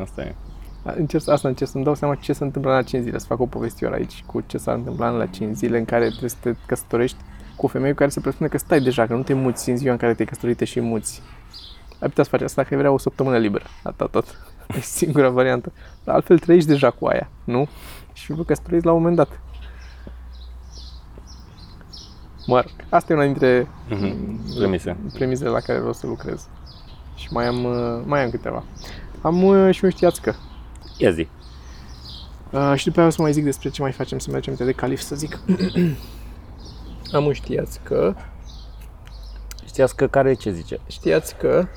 Asta 0.01 0.21
e. 0.21 0.35
Încerc, 0.83 1.27
asta 1.27 1.47
încerc 1.47 1.69
să-mi 1.69 1.83
dau 1.83 1.95
seama 1.95 2.15
ce 2.15 2.33
se 2.33 2.43
întâmplă 2.43 2.71
la 2.71 2.81
5 2.81 3.03
zile, 3.03 3.17
să 3.17 3.25
fac 3.25 3.39
o 3.39 3.45
povestioară 3.45 3.95
aici 3.95 4.23
cu 4.25 4.43
ce 4.47 4.57
s-a 4.57 4.73
întâmplat 4.73 5.17
la 5.17 5.25
5 5.25 5.55
zile 5.55 5.77
în 5.77 5.85
care 5.85 6.07
trebuie 6.07 6.29
să 6.29 6.35
te 6.39 6.55
căsătorești 6.65 7.17
cu 7.55 7.65
o 7.65 7.67
femeie 7.67 7.91
cu 7.91 7.97
care 7.97 8.09
se 8.09 8.19
presupune 8.19 8.49
că 8.49 8.57
stai 8.57 8.81
deja, 8.81 9.05
că 9.07 9.13
nu 9.13 9.23
te 9.23 9.33
muți 9.33 9.69
în 9.69 9.77
ziua 9.77 9.91
în 9.91 9.97
care 9.97 10.13
te-ai 10.13 10.27
căsătorit 10.27 10.57
te 10.57 10.65
și 10.65 10.79
muți. 10.79 11.21
Ai 11.99 12.07
putea 12.07 12.23
să 12.23 12.29
faci 12.29 12.41
asta 12.41 12.61
dacă 12.61 12.73
ai 12.73 12.79
vrea 12.79 12.91
o 12.91 12.97
săptămână 12.97 13.37
liberă. 13.37 13.63
Atât 13.83 14.11
tot. 14.11 14.25
E 14.77 14.79
singura 14.79 15.29
variantă. 15.29 15.71
Dar 16.03 16.15
altfel 16.15 16.39
trăiești 16.39 16.69
deja 16.69 16.89
cu 16.91 17.05
aia, 17.05 17.29
nu? 17.43 17.67
Și 18.13 18.31
vă 18.31 18.43
căsătoriți 18.43 18.85
la 18.85 18.91
un 18.91 18.97
moment 18.97 19.15
dat. 19.15 19.39
Mă 22.47 22.55
rog, 22.55 22.65
asta 22.89 23.13
e 23.13 23.15
una 23.15 23.25
dintre 23.25 23.67
Mhm. 23.89 24.39
Premise. 24.57 24.97
premizele 25.13 25.49
la 25.49 25.59
care 25.59 25.77
vreau 25.77 25.93
să 25.93 26.07
lucrez. 26.07 26.47
Și 27.15 27.27
mai 27.31 27.45
am, 27.45 27.63
uh, 27.63 28.01
mai 28.05 28.23
am 28.23 28.29
câteva. 28.29 28.63
Am 29.21 29.43
uh, 29.43 29.73
și 29.75 29.83
un 29.83 29.89
știați-că. 29.89 30.33
Ia 30.99 31.11
zi. 31.11 31.27
Uh, 32.51 32.73
și 32.75 32.85
după 32.85 32.99
aia 32.99 33.07
o 33.07 33.11
să 33.11 33.21
mai 33.21 33.33
zic 33.33 33.43
despre 33.43 33.69
ce 33.69 33.81
mai 33.81 33.91
facem, 33.91 34.19
să 34.19 34.31
mergem 34.31 34.53
de 34.55 34.71
calif, 34.71 35.01
să 35.01 35.15
zic. 35.15 35.39
Am 37.13 37.25
un 37.25 37.33
știați 37.33 37.79
că, 37.83 38.15
Știați 39.65 39.95
că 39.95 40.07
care 40.07 40.33
ce 40.33 40.51
zice? 40.51 40.79
știați 40.87 41.35
că 41.35 41.67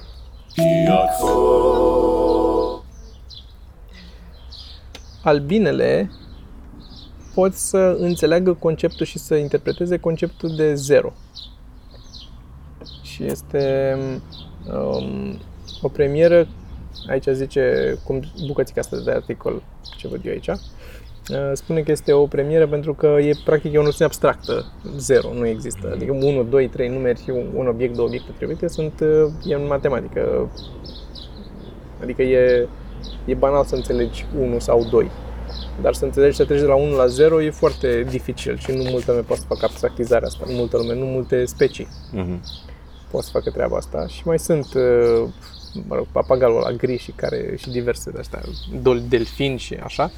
albinele 5.22 6.10
pot 7.34 7.54
să 7.54 7.96
înțeleagă 7.98 8.52
conceptul 8.54 9.06
și 9.06 9.18
să 9.18 9.34
interpreteze 9.34 9.98
conceptul 9.98 10.56
de 10.56 10.74
zero. 10.74 11.12
Și 13.02 13.24
este 13.24 13.96
um, 14.72 15.38
o 15.82 15.88
premieră, 15.88 16.48
aici 17.08 17.26
zice, 17.32 17.96
cum 18.04 18.20
bucățica 18.46 18.80
asta 18.80 18.96
de 19.04 19.10
articol, 19.10 19.62
ce 19.96 20.08
văd 20.08 20.20
eu 20.24 20.32
aici, 20.32 20.48
uh, 20.48 20.56
spune 21.52 21.80
că 21.80 21.90
este 21.90 22.12
o 22.12 22.26
premieră 22.26 22.66
pentru 22.66 22.94
că 22.94 23.06
e 23.06 23.32
practic 23.44 23.72
e 23.72 23.78
o 23.78 23.82
noțiune 23.82 24.06
abstractă, 24.06 24.72
zero, 24.96 25.32
nu 25.34 25.46
există. 25.46 25.90
Adică 25.94 26.12
1, 26.12 26.42
2, 26.42 26.68
3 26.68 26.88
numeri, 26.88 27.32
un 27.54 27.66
obiect, 27.66 27.94
două 27.94 28.06
obiecte 28.08 28.30
trebuite, 28.36 28.68
sunt, 28.68 29.00
uh, 29.00 29.32
e 29.44 29.54
în 29.54 29.66
matematică. 29.66 30.50
Adică 32.02 32.22
e, 32.22 32.68
e 33.24 33.34
banal 33.34 33.64
să 33.64 33.74
înțelegi 33.74 34.26
1 34.38 34.58
sau 34.58 34.86
2. 34.90 35.10
Dar 35.82 35.94
să 35.94 36.04
înțelegi 36.04 36.36
să 36.36 36.44
treci 36.44 36.60
de 36.60 36.66
la 36.66 36.74
1 36.74 36.96
la 36.96 37.06
0 37.06 37.42
e 37.42 37.50
foarte 37.50 38.06
dificil 38.10 38.58
și 38.58 38.70
nu 38.70 38.82
multă 38.90 39.10
lume 39.10 39.22
poate 39.22 39.40
să 39.40 39.46
facă 39.48 39.64
abstractizarea 39.64 40.26
asta. 40.28 40.44
Nu 40.48 40.52
multă 40.54 40.76
lume, 40.76 40.94
nu 40.94 41.04
multe 41.04 41.44
specii 41.44 41.88
Mhm. 42.12 42.40
pot 43.10 43.22
să 43.22 43.30
facă 43.32 43.50
treaba 43.50 43.76
asta. 43.76 44.06
Și 44.06 44.22
mai 44.24 44.38
sunt, 44.38 44.66
uh, 44.74 45.28
mă 45.88 45.94
rog, 45.94 46.06
papagalul 46.12 46.56
ăla 46.56 46.70
gri 46.70 46.96
și, 46.96 47.10
care, 47.10 47.54
și 47.58 47.70
diverse 47.70 48.10
de 48.10 48.18
astea, 48.18 48.40
dol- 48.82 49.02
delfini 49.08 49.58
și 49.58 49.74
așa. 49.74 50.10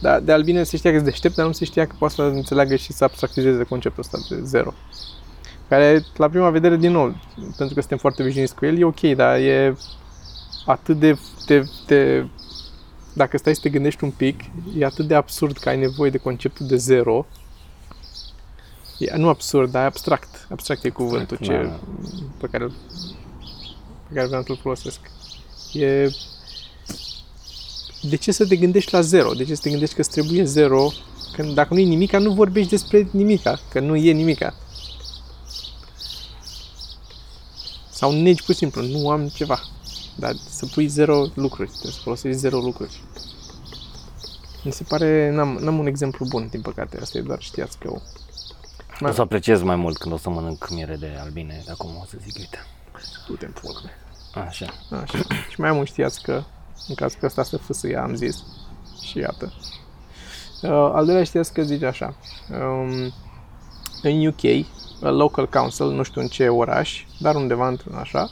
Dar 0.00 0.20
de 0.20 0.32
albine 0.32 0.62
se 0.62 0.76
știa 0.76 0.90
că 0.90 0.96
sunt 0.96 1.08
deștept, 1.08 1.34
dar 1.34 1.46
nu 1.46 1.52
se 1.52 1.64
știa 1.64 1.86
că 1.86 1.94
poate 1.98 2.14
să 2.14 2.22
înțeleagă 2.22 2.76
și 2.76 2.92
să 2.92 3.04
abstractizeze 3.04 3.62
conceptul 3.62 4.02
ăsta 4.02 4.36
de 4.36 4.42
zero. 4.44 4.72
Care, 5.68 6.04
la 6.16 6.28
prima 6.28 6.50
vedere, 6.50 6.76
din 6.76 6.92
nou, 6.92 7.16
pentru 7.34 7.74
că 7.74 7.80
suntem 7.80 7.98
foarte 7.98 8.22
obișnuiți 8.22 8.54
cu 8.54 8.66
el, 8.66 8.78
e 8.78 8.84
ok, 8.84 9.00
dar 9.00 9.36
e 9.36 9.76
atât 10.66 10.98
de, 10.98 11.18
te, 11.46 11.62
te, 11.86 12.24
dacă 13.12 13.36
stai 13.36 13.54
să 13.54 13.60
te 13.62 13.68
gândești 13.68 14.04
un 14.04 14.10
pic, 14.10 14.40
e 14.78 14.84
atât 14.84 15.06
de 15.06 15.14
absurd 15.14 15.56
că 15.56 15.68
ai 15.68 15.78
nevoie 15.78 16.10
de 16.10 16.18
conceptul 16.18 16.66
de 16.66 16.76
zero. 16.76 17.26
E, 18.98 19.16
nu 19.16 19.28
absurd, 19.28 19.70
dar 19.70 19.84
abstract. 19.84 20.46
Abstract 20.50 20.84
e 20.84 20.88
cuvântul 20.88 21.36
ce, 21.36 21.62
da. 21.62 21.78
pe 22.40 22.46
care, 22.46 22.70
pe 24.08 24.14
care 24.14 24.26
vreau 24.26 24.42
să-l 24.42 24.58
folosesc. 24.62 25.00
E... 25.72 26.08
De 28.02 28.16
ce 28.16 28.32
să 28.32 28.46
te 28.46 28.56
gândești 28.56 28.92
la 28.92 29.00
zero? 29.00 29.32
De 29.32 29.44
ce 29.44 29.54
să 29.54 29.60
te 29.62 29.70
gândești 29.70 29.94
că 29.94 30.00
îți 30.00 30.10
trebuie 30.10 30.44
zero? 30.44 30.92
Când 31.32 31.54
dacă 31.54 31.74
nu 31.74 31.80
e 31.80 31.84
nimica, 31.84 32.18
nu 32.18 32.32
vorbești 32.32 32.70
despre 32.70 33.08
nimica, 33.10 33.60
că 33.70 33.80
nu 33.80 33.96
e 33.96 34.12
nimica. 34.12 34.54
Sau 37.90 38.12
negi 38.12 38.42
pur 38.42 38.54
și 38.54 38.60
simplu, 38.60 38.82
nu 38.82 39.08
am 39.08 39.28
ceva. 39.28 39.60
Dar 40.16 40.34
să 40.48 40.66
pui 40.66 40.86
zero 40.86 41.26
lucruri, 41.34 41.68
trebuie 41.68 41.92
să 41.92 42.00
folosești 42.02 42.38
zero 42.38 42.58
lucruri. 42.58 43.02
Mi 44.64 44.72
se 44.72 44.84
pare, 44.88 45.30
n-am, 45.30 45.58
n-am 45.60 45.78
un 45.78 45.86
exemplu 45.86 46.26
bun, 46.26 46.48
din 46.50 46.60
păcate, 46.60 46.98
asta 47.00 47.18
e 47.18 47.20
doar 47.20 47.40
știați 47.40 47.78
că 47.78 47.86
eu. 47.86 48.02
O 49.00 49.12
să 49.12 49.20
apreciez 49.20 49.62
mai 49.62 49.76
mult 49.76 49.96
când 49.96 50.14
o 50.14 50.16
să 50.16 50.30
mănânc 50.30 50.70
miere 50.70 50.96
de 50.96 51.16
albine, 51.20 51.62
de 51.64 51.70
acum 51.70 51.90
o 52.00 52.04
să 52.08 52.16
zic, 52.24 52.36
uite. 52.38 52.66
Du-te 53.26 53.44
în 53.46 53.52
pula 53.60 53.80
mea. 53.84 54.44
Așa. 54.46 54.66
Așa. 55.02 55.18
Și 55.50 55.60
mai 55.60 55.68
am 55.68 55.76
un 55.76 55.84
știați 55.84 56.22
că, 56.22 56.42
în 56.88 56.94
caz 56.94 57.14
că 57.14 57.26
ăsta 57.26 57.42
să 57.42 57.56
fâsâia, 57.56 58.02
am 58.02 58.14
zis. 58.14 58.44
Și 59.02 59.18
iată. 59.18 59.52
Uh, 60.62 60.70
al 60.70 61.04
doilea 61.04 61.24
știați 61.24 61.52
că 61.52 61.62
zice 61.62 61.86
așa. 61.86 62.14
Um, 62.50 63.12
în 64.02 64.26
UK, 64.26 64.66
a 65.02 65.10
local 65.10 65.48
council, 65.48 65.86
nu 65.86 66.02
știu 66.02 66.20
în 66.20 66.26
ce 66.26 66.48
oraș, 66.48 67.04
dar 67.20 67.34
undeva 67.34 67.68
într-un 67.68 67.94
așa, 67.94 68.30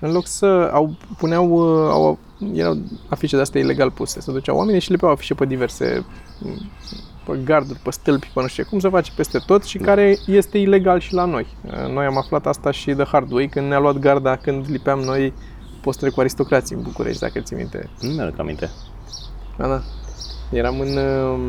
în 0.00 0.12
loc 0.12 0.26
să 0.26 0.70
au, 0.72 0.96
puneau, 1.16 1.50
uh, 1.50 1.90
au, 1.90 2.18
erau 2.52 2.78
afișe 3.08 3.36
de 3.36 3.42
astea 3.42 3.60
ilegal 3.60 3.90
puse, 3.90 4.20
să 4.20 4.30
duceau 4.30 4.56
oamenii 4.56 4.80
și 4.80 4.90
lepeau 4.90 5.10
afișe 5.10 5.34
pe 5.34 5.46
diverse 5.46 6.04
m, 6.38 6.70
pe 7.26 7.38
garduri, 7.44 7.78
pe 7.78 7.90
stâlpi, 7.90 8.30
pe 8.34 8.40
nu 8.40 8.46
știu 8.46 8.62
ce, 8.62 8.68
cum 8.68 8.78
se 8.78 8.88
face 8.88 9.12
peste 9.16 9.38
tot 9.46 9.64
și 9.64 9.78
care 9.78 10.16
este 10.26 10.58
ilegal 10.58 11.00
și 11.00 11.14
la 11.14 11.24
noi. 11.24 11.46
Uh, 11.66 11.92
Noi 11.92 12.04
am 12.04 12.16
aflat 12.16 12.46
asta 12.46 12.70
și 12.70 12.92
de 12.92 13.04
Hard 13.04 13.32
Way 13.32 13.48
când 13.48 13.68
ne-a 13.68 13.78
luat 13.78 13.98
garda 13.98 14.36
când 14.36 14.66
lipeam 14.68 14.98
noi 14.98 15.32
postele 15.80 16.10
cu 16.10 16.20
aristocrații 16.20 16.76
în 16.76 16.82
București, 16.82 17.20
dacă 17.20 17.40
ți 17.40 17.54
minte. 17.54 17.88
Nu 18.00 18.08
mi-aduc 18.10 18.38
aminte. 18.38 18.70
Da, 19.56 19.66
da. 19.66 19.80
Eram 20.50 20.80
în, 20.80 20.96
um, 20.96 21.40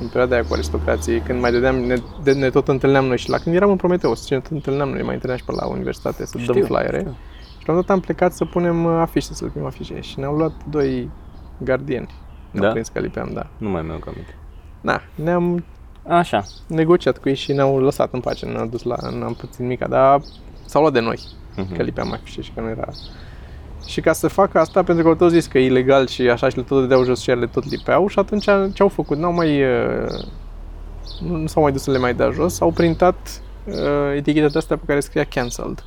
în 0.00 0.06
perioada 0.06 0.34
aia 0.34 0.44
cu 0.44 0.52
aristocrații, 0.52 1.20
când 1.20 1.40
mai 1.40 1.50
dădeam, 1.52 1.76
ne, 1.76 1.96
de, 2.22 2.32
ne 2.32 2.50
tot 2.50 2.68
întâlneam 2.68 3.04
noi 3.04 3.18
și 3.18 3.28
la 3.30 3.38
când 3.38 3.54
eram 3.54 3.70
în 3.70 3.76
Prometeus, 3.76 4.26
ce 4.26 4.34
ne 4.34 4.40
tot 4.40 4.50
întâlneam 4.50 4.88
noi, 4.88 5.02
mai 5.02 5.14
întâlneam 5.14 5.38
și 5.38 5.44
pe 5.44 5.52
la 5.52 5.66
universitate 5.66 6.26
să 6.26 6.38
dăm 6.46 6.62
flyere. 6.62 6.98
știu. 6.98 7.16
Și 7.58 7.66
la 7.68 7.72
un 7.74 7.80
dat 7.80 7.90
am 7.90 8.00
plecat 8.00 8.32
să 8.32 8.44
punem 8.44 8.84
uh, 8.84 8.96
afișe, 9.00 9.34
să 9.34 9.44
lăpim 9.44 9.64
afișe 9.64 10.00
și 10.00 10.18
ne-au 10.18 10.34
luat 10.36 10.52
doi 10.70 11.10
gardieni 11.58 12.08
Ne-au 12.50 12.64
Da? 12.66 12.70
prins 12.72 12.88
că 12.88 12.98
lipeam, 12.98 13.30
da. 13.32 13.46
Nu 13.58 13.68
mai 13.68 13.82
mi-am 13.82 14.02
aminte. 14.06 14.36
Da, 14.82 15.02
ne-am 15.14 15.64
Așa. 16.08 16.44
negociat 16.66 17.18
cu 17.18 17.28
ei 17.28 17.34
și 17.34 17.52
ne-au 17.52 17.80
lăsat 17.80 18.12
în 18.12 18.20
pace, 18.20 18.46
ne-au 18.46 18.66
dus 18.66 18.82
la, 18.82 18.96
n-am 19.10 19.34
puțin 19.34 19.66
mica, 19.66 19.86
dar 19.86 20.20
s-au 20.64 20.80
luat 20.80 20.92
de 20.92 21.00
noi, 21.00 21.18
Mhm. 21.56 21.76
că 21.76 21.82
lipeam 21.82 22.12
afișe 22.12 22.40
și 22.42 22.50
că 22.54 22.60
nu 22.60 22.68
era... 22.68 22.88
Și 23.86 24.00
ca 24.00 24.12
să 24.12 24.28
facă 24.28 24.58
asta, 24.58 24.82
pentru 24.82 25.02
că 25.04 25.10
au 25.10 25.16
tot 25.16 25.30
zis 25.30 25.46
că 25.46 25.58
e 25.58 25.64
ilegal 25.64 26.06
și 26.06 26.22
așa 26.22 26.48
și 26.48 26.56
le 26.56 26.62
tot 26.62 26.80
dădeau 26.80 27.04
jos 27.04 27.20
și 27.20 27.30
ele 27.30 27.46
tot 27.46 27.70
lipeau 27.70 28.08
și 28.08 28.18
atunci 28.18 28.44
ce 28.44 28.82
au 28.82 28.88
făcut? 28.88 29.18
N-au 29.18 29.32
mai... 29.32 29.62
uh, 29.62 30.06
Nu, 31.20 31.36
nu 31.36 31.46
s-au 31.46 31.62
mai 31.62 31.72
dus 31.72 31.82
să 31.82 31.90
le 31.90 31.98
mai 31.98 32.14
dea 32.14 32.30
jos, 32.30 32.60
au 32.60 32.70
printat 32.70 33.40
uh, 33.66 33.74
eticheta 34.16 34.46
de 34.48 34.58
astea 34.58 34.76
pe 34.76 34.82
care 34.86 35.00
scria 35.00 35.24
cancelled. 35.24 35.84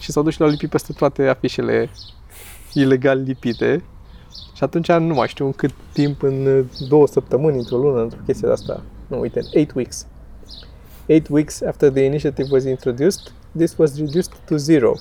Și 0.00 0.10
s-au 0.12 0.22
dus 0.22 0.32
și 0.32 0.38
le-au 0.38 0.50
lipit 0.50 0.70
peste 0.70 0.92
toate 0.92 1.28
afișele 1.28 1.90
ilegal 2.72 3.22
lipite. 3.22 3.82
Și 4.54 4.64
atunci 4.64 4.92
nu 4.92 5.14
mai 5.14 5.28
știu 5.28 5.44
în 5.46 5.52
cât 5.52 5.70
timp, 5.92 6.22
în 6.22 6.46
uh, 6.46 6.64
două 6.88 7.06
săptămâni, 7.06 7.58
într-o 7.58 7.76
lună, 7.76 8.02
într-o 8.02 8.18
chestie 8.26 8.46
de 8.46 8.52
asta. 8.52 8.80
Nu, 9.06 9.20
uite, 9.20 9.40
8 9.54 9.74
weeks. 9.74 10.06
8 11.08 11.28
weeks 11.28 11.62
after 11.62 11.90
the 11.90 12.04
initiative 12.04 12.48
was 12.52 12.64
introduced, 12.64 13.32
this 13.56 13.74
was 13.76 13.96
reduced 13.98 14.32
to 14.48 14.56
zero. 14.56 14.92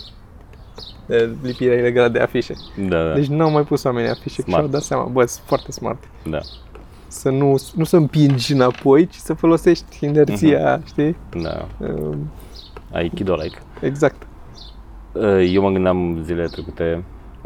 De 1.06 1.36
lipirea 1.44 1.78
ilegală 1.78 2.08
de 2.08 2.20
afișe. 2.20 2.54
Da, 2.88 3.04
da. 3.08 3.14
Deci 3.14 3.28
n-au 3.28 3.52
mai 3.52 3.64
pus 3.64 3.84
oamenii 3.84 4.10
afișe 4.10 4.30
și 4.30 4.42
Smart. 4.42 4.58
și-au 4.58 4.68
dat 4.68 4.82
seama, 4.82 5.04
bă, 5.04 5.26
sunt 5.26 5.46
foarte 5.46 5.72
smart. 5.72 6.04
da. 6.30 6.40
Să 7.10 7.30
nu, 7.30 7.56
nu 7.76 7.84
să 7.84 7.96
împingi 7.96 8.54
înapoi, 8.54 9.08
ci 9.08 9.16
să 9.16 9.34
folosești 9.34 10.06
inerția, 10.06 10.82
știi? 10.86 11.16
Da. 11.42 11.68
Um, 11.80 12.32
Aikido 12.94 13.34
like. 13.36 13.58
Exact. 13.82 14.28
Uh, 15.12 15.52
Eu 15.54 15.62
mă 15.62 15.70
gândeam 15.70 16.22
zilele 16.24 16.48
trecute, 16.48 17.04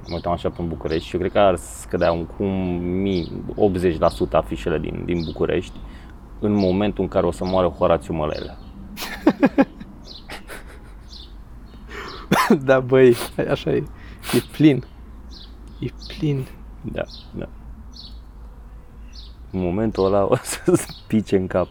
mă 0.08 0.16
uitam 0.16 0.32
așa 0.32 0.50
pe 0.50 0.62
București 0.62 1.08
și 1.08 1.14
eu 1.14 1.20
cred 1.20 1.32
că 1.32 1.40
ar 1.40 1.56
scădea 1.56 2.12
un 2.12 2.26
cum 2.26 2.48
mi- 2.84 3.32
80% 3.56 4.32
afișele 4.32 4.80
din, 4.80 5.02
din 5.06 5.22
București 5.26 5.78
în 6.40 6.54
momentul 6.54 7.04
în 7.04 7.10
care 7.10 7.26
o 7.26 7.32
să 7.32 7.46
moară 7.46 7.68
Horațiu 7.68 8.14
Mălelea. 8.14 8.58
da, 12.66 12.80
băi, 12.80 13.16
așa 13.50 13.72
e. 13.72 13.84
E 14.34 14.42
plin. 14.52 14.84
E 15.80 15.88
plin. 16.18 16.46
Da, 16.82 17.04
da. 17.36 17.50
În 19.52 19.62
momentul 19.62 20.06
ăla 20.06 20.24
o 20.24 20.36
să 20.42 20.76
pice 21.08 21.36
în 21.38 21.48
cap 21.48 21.68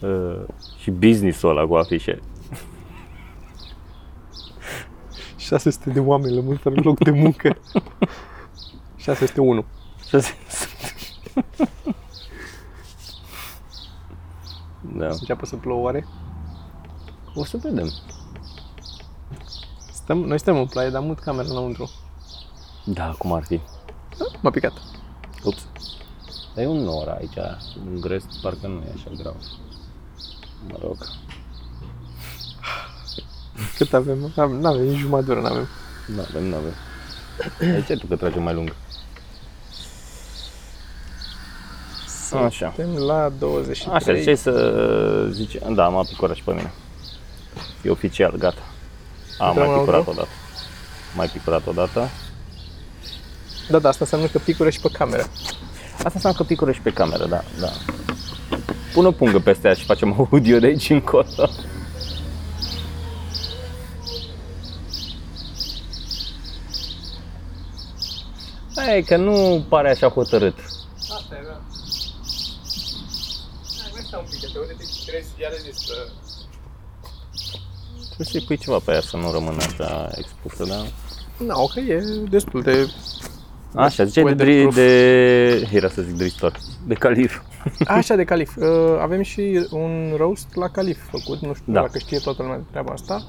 uh, 0.00 0.40
și 0.78 0.90
business-ul 0.90 1.50
ăla 1.50 1.66
cu 1.66 1.74
afișe. 1.74 2.20
600 5.42 5.90
de 5.90 6.00
oameni 6.00 6.34
lământ 6.34 6.60
fără 6.60 6.80
loc 6.82 6.98
de 6.98 7.10
muncă. 7.10 7.56
601. 8.96 9.64
Și 10.08 10.14
asta- 10.14 10.34
da. 14.96 15.10
Să 15.10 15.16
înceapă 15.20 15.46
să 15.46 15.56
plouă 15.56 15.80
oare? 15.82 16.06
O 17.34 17.44
să 17.44 17.56
vedem. 17.56 17.92
Stăm, 19.92 20.18
noi 20.18 20.38
stăm 20.38 20.56
în 20.56 20.66
ploaie, 20.66 20.90
dar 20.90 21.02
mult 21.02 21.18
camera 21.18 21.48
înăuntru. 21.48 21.90
Da, 22.84 23.14
cum 23.18 23.32
ar 23.32 23.44
fi. 23.44 23.60
M-a 24.40 24.50
picat. 24.50 24.72
Ups. 25.44 25.66
Dar 26.54 26.64
e 26.64 26.68
un 26.68 26.76
nor 26.82 27.08
aici, 27.08 27.36
în 27.86 28.00
grest, 28.00 28.26
parcă 28.42 28.66
nu 28.66 28.80
e 28.80 28.92
așa 28.94 29.10
grav. 29.16 29.36
Mă 30.68 30.78
rog. 30.82 30.96
Cât 33.76 33.92
avem? 33.94 34.32
Am- 34.36 34.60
N-avem, 34.60 34.82
nici 34.84 34.98
jumătate 34.98 35.26
de 35.26 35.32
oră 35.32 35.40
n-avem. 35.40 35.68
Nu 36.06 36.20
avem, 36.28 36.44
nu 36.44 36.56
avem. 36.56 36.74
Aici 37.74 37.88
e 37.88 37.94
tu 37.94 38.06
că 38.06 38.16
trage 38.16 38.38
mai 38.38 38.54
lung. 38.54 38.74
Așa. 42.44 42.72
Suntem 42.76 43.02
la 43.02 43.32
23. 43.38 43.94
Așa, 43.94 44.14
ziceai 44.18 44.36
să 44.36 45.28
zice, 45.30 45.58
da, 45.74 45.88
m-a 45.88 46.02
picurat 46.02 46.36
și 46.36 46.42
pe 46.42 46.50
mine. 46.52 46.72
E 47.82 47.90
oficial, 47.90 48.34
gata. 48.38 48.62
Am 49.38 49.48
Intrăm 49.48 49.66
mai 49.66 49.74
în 49.74 49.78
picurat 49.80 49.98
auto? 49.98 50.10
odată. 50.10 50.28
Mai 51.16 51.26
picurat 51.26 51.66
odată. 51.66 52.08
Da, 53.70 53.78
da, 53.78 53.88
asta 53.88 53.98
înseamnă 54.04 54.26
că 54.26 54.38
picură 54.38 54.70
și 54.70 54.80
pe 54.80 54.88
cameră. 54.92 55.22
Asta 55.94 56.10
înseamnă 56.14 56.38
că 56.38 56.44
picură 56.44 56.72
și 56.72 56.80
pe 56.80 56.90
cameră, 56.92 57.26
da, 57.26 57.42
da. 57.60 57.68
Pun 58.92 59.06
o 59.06 59.10
pungă 59.10 59.38
peste 59.38 59.68
ea 59.68 59.74
și 59.74 59.84
facem 59.84 60.14
audio 60.30 60.58
de 60.58 60.66
aici 60.66 60.90
încolo. 60.90 61.24
Hai 68.86 69.02
că 69.02 69.16
nu 69.16 69.64
pare 69.68 69.90
așa 69.90 70.08
hotărât. 70.08 70.58
Asta 70.98 71.34
e, 71.40 71.44
da. 71.46 71.60
Hai, 73.80 73.90
mai 73.92 74.02
stai 74.06 74.20
un 74.22 74.26
pic, 74.30 74.40
că 74.40 74.48
teoretic 74.52 74.86
trebuie 75.02 75.22
să 75.22 75.30
iară 75.40 75.54
zis 75.60 75.76
să... 75.86 75.94
Trebuie 78.06 78.26
să-i 78.26 78.44
pui 78.46 78.56
ceva 78.56 78.78
pe 78.84 78.92
ea 78.92 79.00
să 79.00 79.16
nu 79.16 79.32
rămână 79.32 79.56
așa 79.66 80.10
expusă, 80.14 80.64
da? 80.64 80.82
Nu, 81.44 81.70
că 81.74 81.80
e 81.80 82.00
destul 82.30 82.62
de... 82.62 82.90
Așa, 83.74 84.04
ziceai 84.04 84.24
de, 84.24 84.34
dri, 84.34 84.50
Weatherproof. 84.64 84.74
de, 84.74 85.76
era 85.76 85.88
să 85.88 86.02
zic 86.02 86.14
dristor, 86.14 86.58
de 86.86 86.94
calif. 86.94 87.40
Așa, 87.86 88.14
de 88.14 88.24
calif. 88.24 88.56
Uh, 88.56 88.66
avem 89.00 89.22
și 89.22 89.66
un 89.70 90.14
roast 90.16 90.54
la 90.54 90.68
calif 90.68 90.98
făcut, 91.10 91.40
nu 91.40 91.54
știu 91.54 91.72
Da. 91.72 91.80
dacă 91.80 91.98
știe 91.98 92.18
toată 92.18 92.42
lumea 92.42 92.56
de 92.56 92.64
treaba 92.70 92.92
asta. 92.92 93.26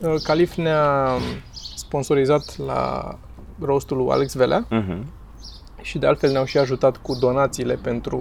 Uh, 0.00 0.14
calif 0.22 0.54
ne-a 0.54 1.08
sponsorizat 1.76 2.56
la 2.56 3.12
roastul 3.60 3.96
lui 3.96 4.06
Alex 4.10 4.34
Velea 4.34 4.66
Mhm. 4.70 5.06
și 5.82 5.98
de 5.98 6.06
altfel 6.06 6.30
ne-au 6.30 6.44
și 6.44 6.58
ajutat 6.58 6.96
cu 6.96 7.14
donațiile 7.14 7.74
pentru 7.74 8.18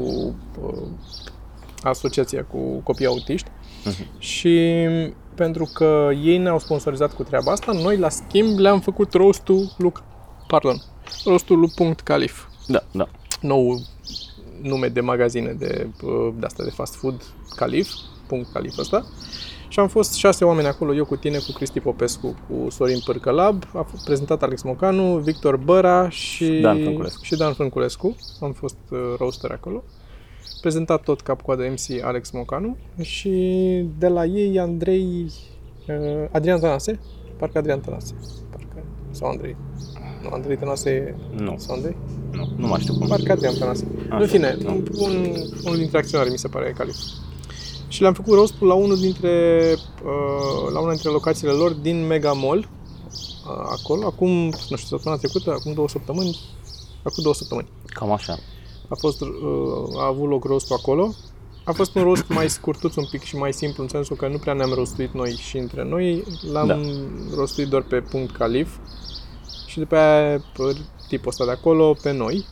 uh, 0.61 0.87
asociația 1.83 2.43
cu 2.43 2.57
copii 2.83 3.05
autiști. 3.05 3.49
Și 4.17 4.73
pentru 5.35 5.69
că 5.73 6.09
ei 6.23 6.37
ne-au 6.37 6.59
sponsorizat 6.59 7.13
cu 7.13 7.23
treaba 7.23 7.51
asta, 7.51 7.71
noi 7.71 7.97
la 7.97 8.09
schimb 8.09 8.57
le-am 8.59 8.79
făcut 8.79 9.13
roastul 9.13 9.71
lui, 9.77 9.91
pardon, 10.47 10.81
roastul 11.25 11.59
lui 11.59 11.71
Punct 11.75 11.99
Calif. 12.01 12.45
Da, 12.67 12.83
da. 12.91 13.07
nou 13.41 13.79
nume 14.61 14.87
de 14.87 15.01
magazine 15.01 15.51
de, 15.51 15.87
uh, 16.03 16.33
de 16.39 16.45
asta 16.45 16.63
de 16.63 16.69
fast 16.69 16.95
food, 16.95 17.21
Calif, 17.55 17.91
punct 18.27 18.51
Calif 18.51 18.77
ăsta. 18.77 19.05
Și 19.77 19.83
am 19.83 19.89
fost 19.89 20.13
șase 20.13 20.45
oameni 20.45 20.67
acolo, 20.67 20.93
eu 20.95 21.05
cu 21.05 21.15
tine, 21.15 21.37
cu 21.37 21.51
Cristi 21.51 21.79
Popescu, 21.79 22.35
cu 22.47 22.69
Sorin 22.69 22.99
Pârcălab, 23.05 23.63
a 23.73 23.81
fost 23.81 24.05
prezentat 24.05 24.43
Alex 24.43 24.61
Mocanu, 24.61 25.17
Victor 25.17 25.57
Băra 25.57 26.09
și 26.09 26.59
Dan 26.61 26.81
Frânculescu. 26.81 27.23
Și 27.23 27.35
Dan 27.35 27.53
Frânculescu. 27.53 28.15
Am 28.41 28.51
fost 28.51 28.77
uh, 28.89 28.97
roaster 29.17 29.51
acolo. 29.51 29.83
Prezentat 30.61 31.03
tot 31.03 31.21
cap-coadă 31.21 31.63
MC 31.69 32.03
Alex 32.03 32.31
Mocanu 32.31 32.77
și 33.01 33.29
de 33.97 34.07
la 34.07 34.25
ei 34.25 34.59
Andrei, 34.59 35.31
uh, 35.87 36.27
Adrian 36.31 36.59
Tănase, 36.59 36.99
parcă 37.37 37.57
Adrian 37.57 37.79
Tănase, 37.79 38.13
parcă, 38.49 38.83
sau 39.11 39.29
Andrei. 39.29 39.55
Nu, 40.23 40.29
Andrei 40.31 40.57
Tănase 40.57 40.89
e, 40.89 41.15
Nu, 41.43 41.55
sau 41.57 41.75
Andrei? 41.75 41.95
nu, 42.31 42.47
nu 42.55 42.67
mai 42.67 42.79
știu 42.79 42.93
cum. 42.93 43.07
Parcă 43.07 43.31
Adrian 43.31 43.53
Tănase. 43.59 43.87
Așa, 44.09 44.17
În 44.17 44.27
fine, 44.27 44.57
nu. 44.61 44.69
un, 44.69 44.83
un, 44.99 45.35
unul 45.65 45.77
dintre 45.77 45.97
acționari 45.97 46.29
mi 46.31 46.37
se 46.37 46.47
pare 46.47 46.73
Calif. 46.77 46.95
Și 47.87 48.01
le-am 48.01 48.13
făcut 48.13 48.33
rostul 48.33 48.67
la 48.67 48.73
unul 48.73 48.99
dintre, 48.99 49.75
uh, 50.03 50.71
la 50.71 50.79
una 50.79 50.91
dintre 50.91 51.09
locațiile 51.09 51.51
lor 51.51 51.71
din 51.71 52.05
Mega 52.07 52.31
Mall, 52.31 52.57
uh, 52.57 53.67
acolo, 53.81 54.05
acum, 54.05 54.29
nu 54.69 54.75
știu, 54.75 54.87
săptămâna 54.87 55.21
trecută, 55.21 55.51
acum 55.51 55.73
două 55.73 55.87
săptămâni, 55.87 56.39
acum 57.03 57.23
două 57.23 57.35
săptămâni. 57.35 57.67
Cam 57.85 58.11
așa. 58.11 58.37
A 58.89 58.95
fost, 58.95 59.21
uh, 59.21 59.29
a 59.97 60.05
avut 60.05 60.29
loc 60.29 60.43
rostul 60.45 60.75
acolo. 60.75 61.13
A 61.63 61.71
fost 61.71 61.95
un 61.95 62.03
rost 62.03 62.27
mai 62.27 62.49
scurtuț 62.49 62.95
un 62.95 63.05
pic 63.11 63.23
și 63.23 63.35
mai 63.35 63.53
simplu, 63.53 63.83
în 63.83 63.89
sensul 63.89 64.15
că 64.15 64.27
nu 64.27 64.37
prea 64.37 64.53
ne-am 64.53 64.73
rostuit 64.73 65.13
noi 65.13 65.31
și 65.31 65.57
între 65.57 65.83
noi. 65.83 66.23
L-am 66.51 66.67
Da. 66.67 66.79
rostuit 67.35 67.67
doar 67.67 67.81
pe 67.81 67.99
punct 67.99 68.35
calif 68.35 68.77
și 69.65 69.79
după 69.79 69.95
aia 69.95 70.37
pe 70.57 70.75
tipul 71.07 71.27
ăsta 71.27 71.45
de 71.45 71.51
acolo 71.51 71.95
pe 72.01 72.11
noi. 72.11 72.45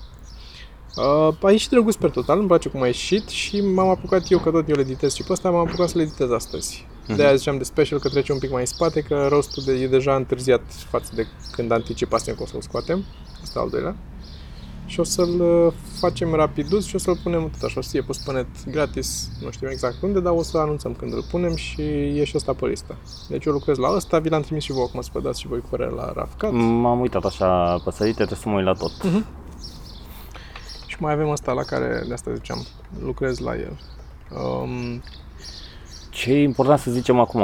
Uh, 0.95 1.35
a 1.41 1.51
ieșit 1.51 1.69
drăguț 1.69 1.95
pe 1.95 2.07
total, 2.07 2.37
îmi 2.37 2.47
place 2.47 2.69
cum 2.69 2.81
a 2.81 2.85
ieșit 2.85 3.27
și 3.27 3.61
m-am 3.61 3.89
apucat 3.89 4.31
eu, 4.31 4.39
că 4.39 4.51
tot 4.51 4.69
eu 4.69 4.75
le 4.75 4.81
editez 4.81 5.13
și 5.13 5.23
pe 5.23 5.31
ăsta, 5.31 5.49
m-am 5.49 5.67
apucat 5.67 5.89
să 5.89 5.97
le 5.97 6.03
editez 6.03 6.31
astăzi. 6.31 6.87
Mhm. 7.07 7.15
De 7.15 7.23
aia 7.25 7.35
ziceam 7.35 7.57
de 7.57 7.63
special 7.63 7.99
că 7.99 8.09
trece 8.09 8.31
un 8.31 8.39
pic 8.39 8.51
mai 8.51 8.59
în 8.59 8.65
spate, 8.65 9.01
că 9.01 9.27
rostul 9.29 9.63
de, 9.65 9.73
e 9.73 9.87
deja 9.87 10.15
întârziat 10.15 10.61
față 10.89 11.11
de 11.15 11.27
când 11.51 11.71
anticipasem 11.71 12.35
că 12.35 12.43
o 12.43 12.45
să-l 12.45 12.61
scoatem. 12.61 13.03
Asta 13.41 13.59
al 13.59 13.69
doilea. 13.69 13.95
Și 14.85 14.99
o 14.99 15.03
să-l 15.03 15.41
uh, 15.41 15.73
facem 15.99 16.33
rapidus 16.33 16.85
și 16.85 16.95
o 16.95 16.97
să-l 16.97 17.19
punem 17.23 17.49
tot 17.49 17.61
așa, 17.61 17.79
o 17.79 17.81
să 17.81 17.89
fie 17.91 18.01
pus 18.01 18.17
pe 18.17 18.31
net 18.31 18.47
gratis, 18.71 19.29
nu 19.41 19.51
știu 19.51 19.69
exact 19.71 20.01
unde, 20.01 20.19
dar 20.19 20.33
o 20.33 20.43
să 20.43 20.57
anunțăm 20.57 20.93
când 20.93 21.13
îl 21.13 21.23
punem 21.31 21.55
și 21.55 21.81
e 22.19 22.23
și 22.23 22.33
ăsta 22.35 22.53
pe 22.53 22.65
listă. 22.65 22.95
Deci 23.29 23.45
eu 23.45 23.53
lucrez 23.53 23.77
la 23.77 23.89
ăsta, 23.95 24.19
vi 24.19 24.29
l-am 24.29 24.41
trimis 24.41 24.63
și 24.63 24.71
vouă, 24.71 24.85
acum 24.85 25.01
să 25.01 25.09
vă 25.13 25.19
dați 25.19 25.39
și 25.39 25.47
voi 25.47 25.59
cu 25.59 25.67
părere 25.69 25.91
la 25.91 26.11
Rafcat. 26.15 26.51
M-am 26.51 26.99
uitat 26.99 27.25
așa 27.25 27.81
pe 27.85 27.91
sărite, 27.91 28.15
trebuie 28.15 28.37
să 28.41 28.49
mă 28.49 28.55
uit 28.55 28.65
la 28.65 28.73
tot. 28.73 28.91
Și 30.95 31.01
mai 31.01 31.13
avem 31.13 31.29
ăsta 31.29 31.51
la 31.51 31.61
care, 31.61 32.03
de 32.07 32.13
asta 32.13 32.33
ziceam, 32.33 32.65
lucrez 33.03 33.39
la 33.39 33.55
el. 33.55 33.77
Um, 34.41 35.01
Ce 36.09 36.31
e 36.31 36.41
important 36.43 36.79
să 36.79 36.91
zicem 36.91 37.19
acum, 37.19 37.41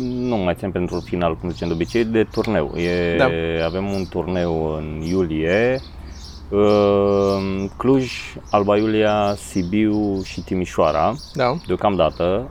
nu 0.00 0.36
mai 0.36 0.54
țin 0.58 0.70
pentru 0.70 1.00
final, 1.00 1.36
cum 1.36 1.50
zicem 1.50 1.68
de 1.68 1.74
obicei, 1.74 2.04
de 2.04 2.24
turneu. 2.24 2.72
E, 2.76 3.16
Da. 3.16 3.28
Avem 3.64 3.90
un 3.90 4.06
turneu 4.10 4.74
în 4.74 5.00
iulie 5.08 5.80
Uh, 6.50 7.64
Cluj, 7.76 8.12
Alba 8.50 8.76
Iulia, 8.76 9.34
Sibiu 9.36 10.22
și 10.22 10.40
Timișoara, 10.40 11.14
Da. 11.34 11.56
deocamdată. 11.66 12.50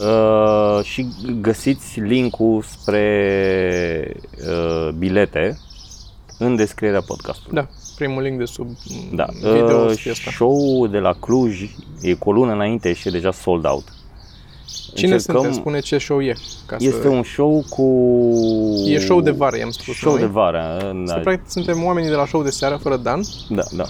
Uh, 0.00 0.84
și 0.84 1.06
găsiți 1.40 2.00
linkul 2.00 2.62
spre 2.62 4.16
uh, 4.48 4.88
bilete 4.98 5.58
în 6.44 6.56
descrierea 6.56 7.00
podcastului. 7.00 7.54
Da. 7.54 7.68
Primul 7.96 8.22
link 8.22 8.38
de 8.38 8.44
sub 8.44 8.68
Da. 9.12 9.26
video 9.40 9.80
o 9.80 9.82
Uh, 9.84 9.88
să 9.90 9.94
fie 9.96 10.10
asta. 10.10 10.30
show 10.30 10.86
de 10.86 10.98
la 10.98 11.12
Cluj 11.12 11.62
e 12.00 12.12
cu 12.14 12.28
o 12.28 12.32
lună 12.32 12.52
înainte 12.52 12.92
și 12.92 13.08
e 13.08 13.10
deja 13.10 13.32
sold 13.32 13.64
out. 13.66 13.84
Cine 14.94 15.12
Încercăm- 15.12 15.34
sunteți? 15.40 15.56
Spune 15.60 15.80
ce 15.80 15.98
show 15.98 16.22
e. 16.22 16.34
Ca 16.66 16.76
Este 16.78 17.00
să... 17.02 17.08
un 17.08 17.22
show 17.22 17.64
cu... 17.68 17.84
E 18.86 18.98
show 18.98 19.20
de 19.20 19.30
vară, 19.30 19.56
i-am 19.58 19.70
spus 19.70 19.94
Show 19.96 20.12
noi. 20.12 20.20
de 20.20 20.26
vară. 20.26 20.76
Să, 20.80 20.92
Da, 21.06 21.14
practic, 21.20 21.50
suntem 21.50 21.84
oamenii 21.84 22.08
de 22.10 22.14
la 22.16 22.26
show 22.26 22.42
de 22.42 22.50
seară, 22.50 22.76
fără 22.82 22.96
Dan, 22.96 23.22
da. 23.48 23.62
da. 23.76 23.84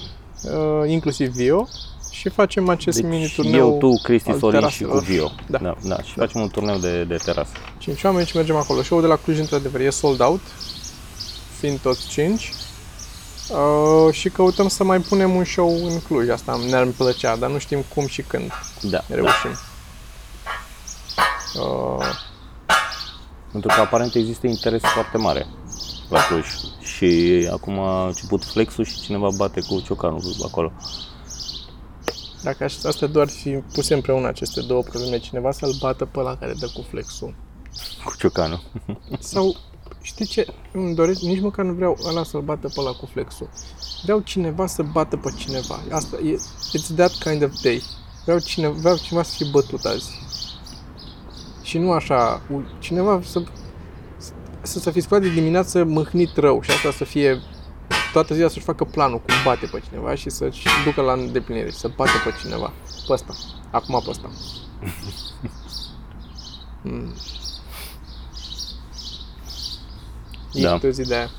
uh, 0.44 0.90
inclusiv 0.90 1.28
Vio, 1.28 1.66
și 2.10 2.28
facem 2.28 2.68
acest 2.68 3.00
Deci 3.00 3.10
mini-turneu 3.10 3.68
eu, 3.68 3.78
tu, 3.78 4.00
Cristi, 4.02 4.30
al 4.30 4.38
Sorin 4.38 4.68
și 4.68 4.82
cu 4.82 4.88
teraselor. 4.88 5.02
Vio. 5.02 5.30
Da. 5.46 5.58
da, 5.58 5.74
da. 5.88 6.02
Și 6.02 6.12
facem 6.12 6.40
un 6.40 6.48
turneu 6.48 6.76
de, 6.78 7.04
de 7.04 7.16
terasă. 7.24 7.52
5 7.78 8.02
oameni 8.04 8.26
și 8.26 8.36
mergem 8.36 8.56
acolo. 8.56 8.82
Show-ul 8.82 9.02
de 9.04 9.08
la 9.08 9.16
Cluj, 9.16 9.38
într-adevăr, 9.38 9.80
e 9.80 9.90
sold 9.90 10.20
out, 10.20 10.40
fiind 11.62 11.78
toți 11.80 12.08
5. 12.08 12.52
Uh, 13.50 14.12
și 14.14 14.28
căutăm 14.28 14.68
să 14.68 14.84
mai 14.84 14.98
punem 15.00 15.34
un 15.34 15.44
show 15.44 15.84
în 15.86 16.00
Cluj, 16.00 16.28
asta 16.28 16.60
ne-ar 16.68 16.86
plăcea, 16.96 17.36
dar 17.36 17.50
nu 17.50 17.58
știm 17.58 17.84
cum 17.94 18.06
și 18.06 18.22
când 18.22 18.50
Da, 18.80 18.88
da. 19.08 19.14
reușim. 19.14 19.50
Uh, 21.54 22.06
Pentru 23.52 23.70
că 23.74 23.80
aparent 23.80 24.14
există 24.14 24.46
interes 24.46 24.82
foarte 24.82 25.16
mare 25.16 25.46
la 26.08 26.26
Cluj. 26.26 26.46
Și 26.80 27.48
acum 27.52 27.78
a 27.78 28.06
început 28.06 28.44
flexul 28.44 28.84
și 28.84 29.00
cineva 29.00 29.28
bate 29.36 29.60
cu 29.60 29.80
ciocanul 29.80 30.22
acolo. 30.44 30.72
dacă 32.42 32.64
aș- 32.64 32.84
astea 32.84 33.06
doar 33.08 33.28
fi 33.28 33.50
puse 33.50 33.94
împreună 33.94 34.28
aceste 34.28 34.60
două 34.60 34.82
probleme, 34.82 35.18
cineva 35.18 35.50
să-l 35.52 35.74
bată 35.80 36.04
pe 36.04 36.18
ăla 36.18 36.36
care 36.36 36.52
dă 36.58 36.66
cu 36.74 36.84
flexul. 36.90 37.34
Cu 38.04 38.12
ciocanul. 38.18 38.62
Sau, 39.20 39.56
știi 40.02 40.26
ce, 40.26 40.46
îmi 40.72 40.94
doresc, 40.94 41.20
nici 41.20 41.40
măcar 41.40 41.64
nu 41.64 41.72
vreau 41.72 41.98
ăla 42.08 42.22
să-l 42.24 42.40
bată 42.40 42.68
pe 42.68 42.74
ăla 42.80 42.90
cu 42.92 43.06
flexul. 43.12 43.48
Vreau 44.02 44.20
cineva 44.20 44.66
să 44.66 44.82
bată 44.82 45.16
pe 45.16 45.32
cineva. 45.36 45.80
Asta 45.90 46.16
e, 46.24 46.36
it's 46.78 46.94
that 46.96 47.12
kind 47.18 47.42
of 47.42 47.50
day. 47.62 47.82
Vreau, 48.24 48.38
cine, 48.38 48.68
vreau 48.68 48.96
cineva 48.96 49.22
să 49.24 49.34
fie 49.36 49.46
bătut 49.50 49.84
azi. 49.84 50.10
Și 51.62 51.78
nu 51.78 51.92
așa, 51.92 52.40
u- 52.52 52.64
cineva 52.78 53.20
să, 53.24 53.42
să, 54.62 54.78
să 54.78 54.90
fi 54.90 55.00
sculat 55.00 55.22
de 55.22 55.28
dimineață 55.28 55.84
mâhnit 55.84 56.36
rău 56.36 56.62
și 56.62 56.70
asta 56.70 56.90
să 56.90 57.04
fie 57.04 57.40
toată 58.12 58.34
ziua 58.34 58.48
să-și 58.48 58.64
facă 58.64 58.84
planul 58.84 59.18
cum 59.20 59.34
bate 59.44 59.66
pe 59.66 59.82
cineva 59.88 60.14
și 60.14 60.30
să-și 60.30 60.66
ducă 60.84 61.00
la 61.00 61.12
îndeplinire 61.12 61.70
și 61.70 61.76
să 61.76 61.90
bate 61.96 62.10
pe 62.24 62.30
cineva. 62.42 62.72
Pe 63.06 63.12
ăsta. 63.12 63.34
Acum 63.70 64.00
pe 64.04 64.10
ăsta. 64.10 64.30
Mm. 66.84 67.12
E 70.52 70.62
Da. 70.62 70.78
da. 70.78 70.88
o 70.88 70.90
zi 70.90 71.02
de 71.02 71.14
aia 71.14 71.30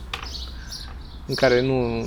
în 1.27 1.35
care 1.35 1.61
nu, 1.61 2.05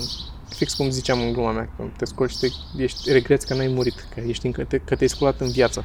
fix 0.49 0.75
cum 0.75 0.90
ziceam 0.90 1.21
în 1.21 1.33
gluma 1.33 1.53
mea, 1.53 1.69
că 1.77 1.85
te 1.97 2.05
scoli 2.05 2.31
și 2.31 2.38
te, 2.38 2.47
ești, 2.77 3.12
regreți 3.12 3.47
că 3.47 3.55
n-ai 3.55 3.66
murit, 3.66 4.07
că, 4.14 4.21
ești 4.27 4.47
încă, 4.47 4.64
te, 4.64 4.79
că 4.79 4.97
te-ai 4.97 5.09
sculat 5.09 5.40
în 5.40 5.51
viață. 5.51 5.85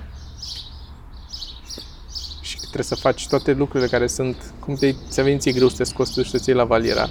Și 2.41 2.55
că 2.55 2.61
trebuie 2.61 2.83
să 2.83 2.95
faci 2.95 3.27
toate 3.27 3.53
lucrurile 3.53 3.89
care 3.89 4.07
sunt, 4.07 4.53
cum 4.59 4.75
te 4.75 4.93
ți-a 5.09 5.23
venit 5.23 5.41
ție 5.41 5.51
greu 5.51 5.69
să 5.69 5.75
te 5.75 5.83
scoți 5.83 6.13
tu 6.13 6.23
și 6.23 6.29
să-ți 6.29 6.49
iei 6.49 6.57
la 6.57 6.63
valiera. 6.63 7.09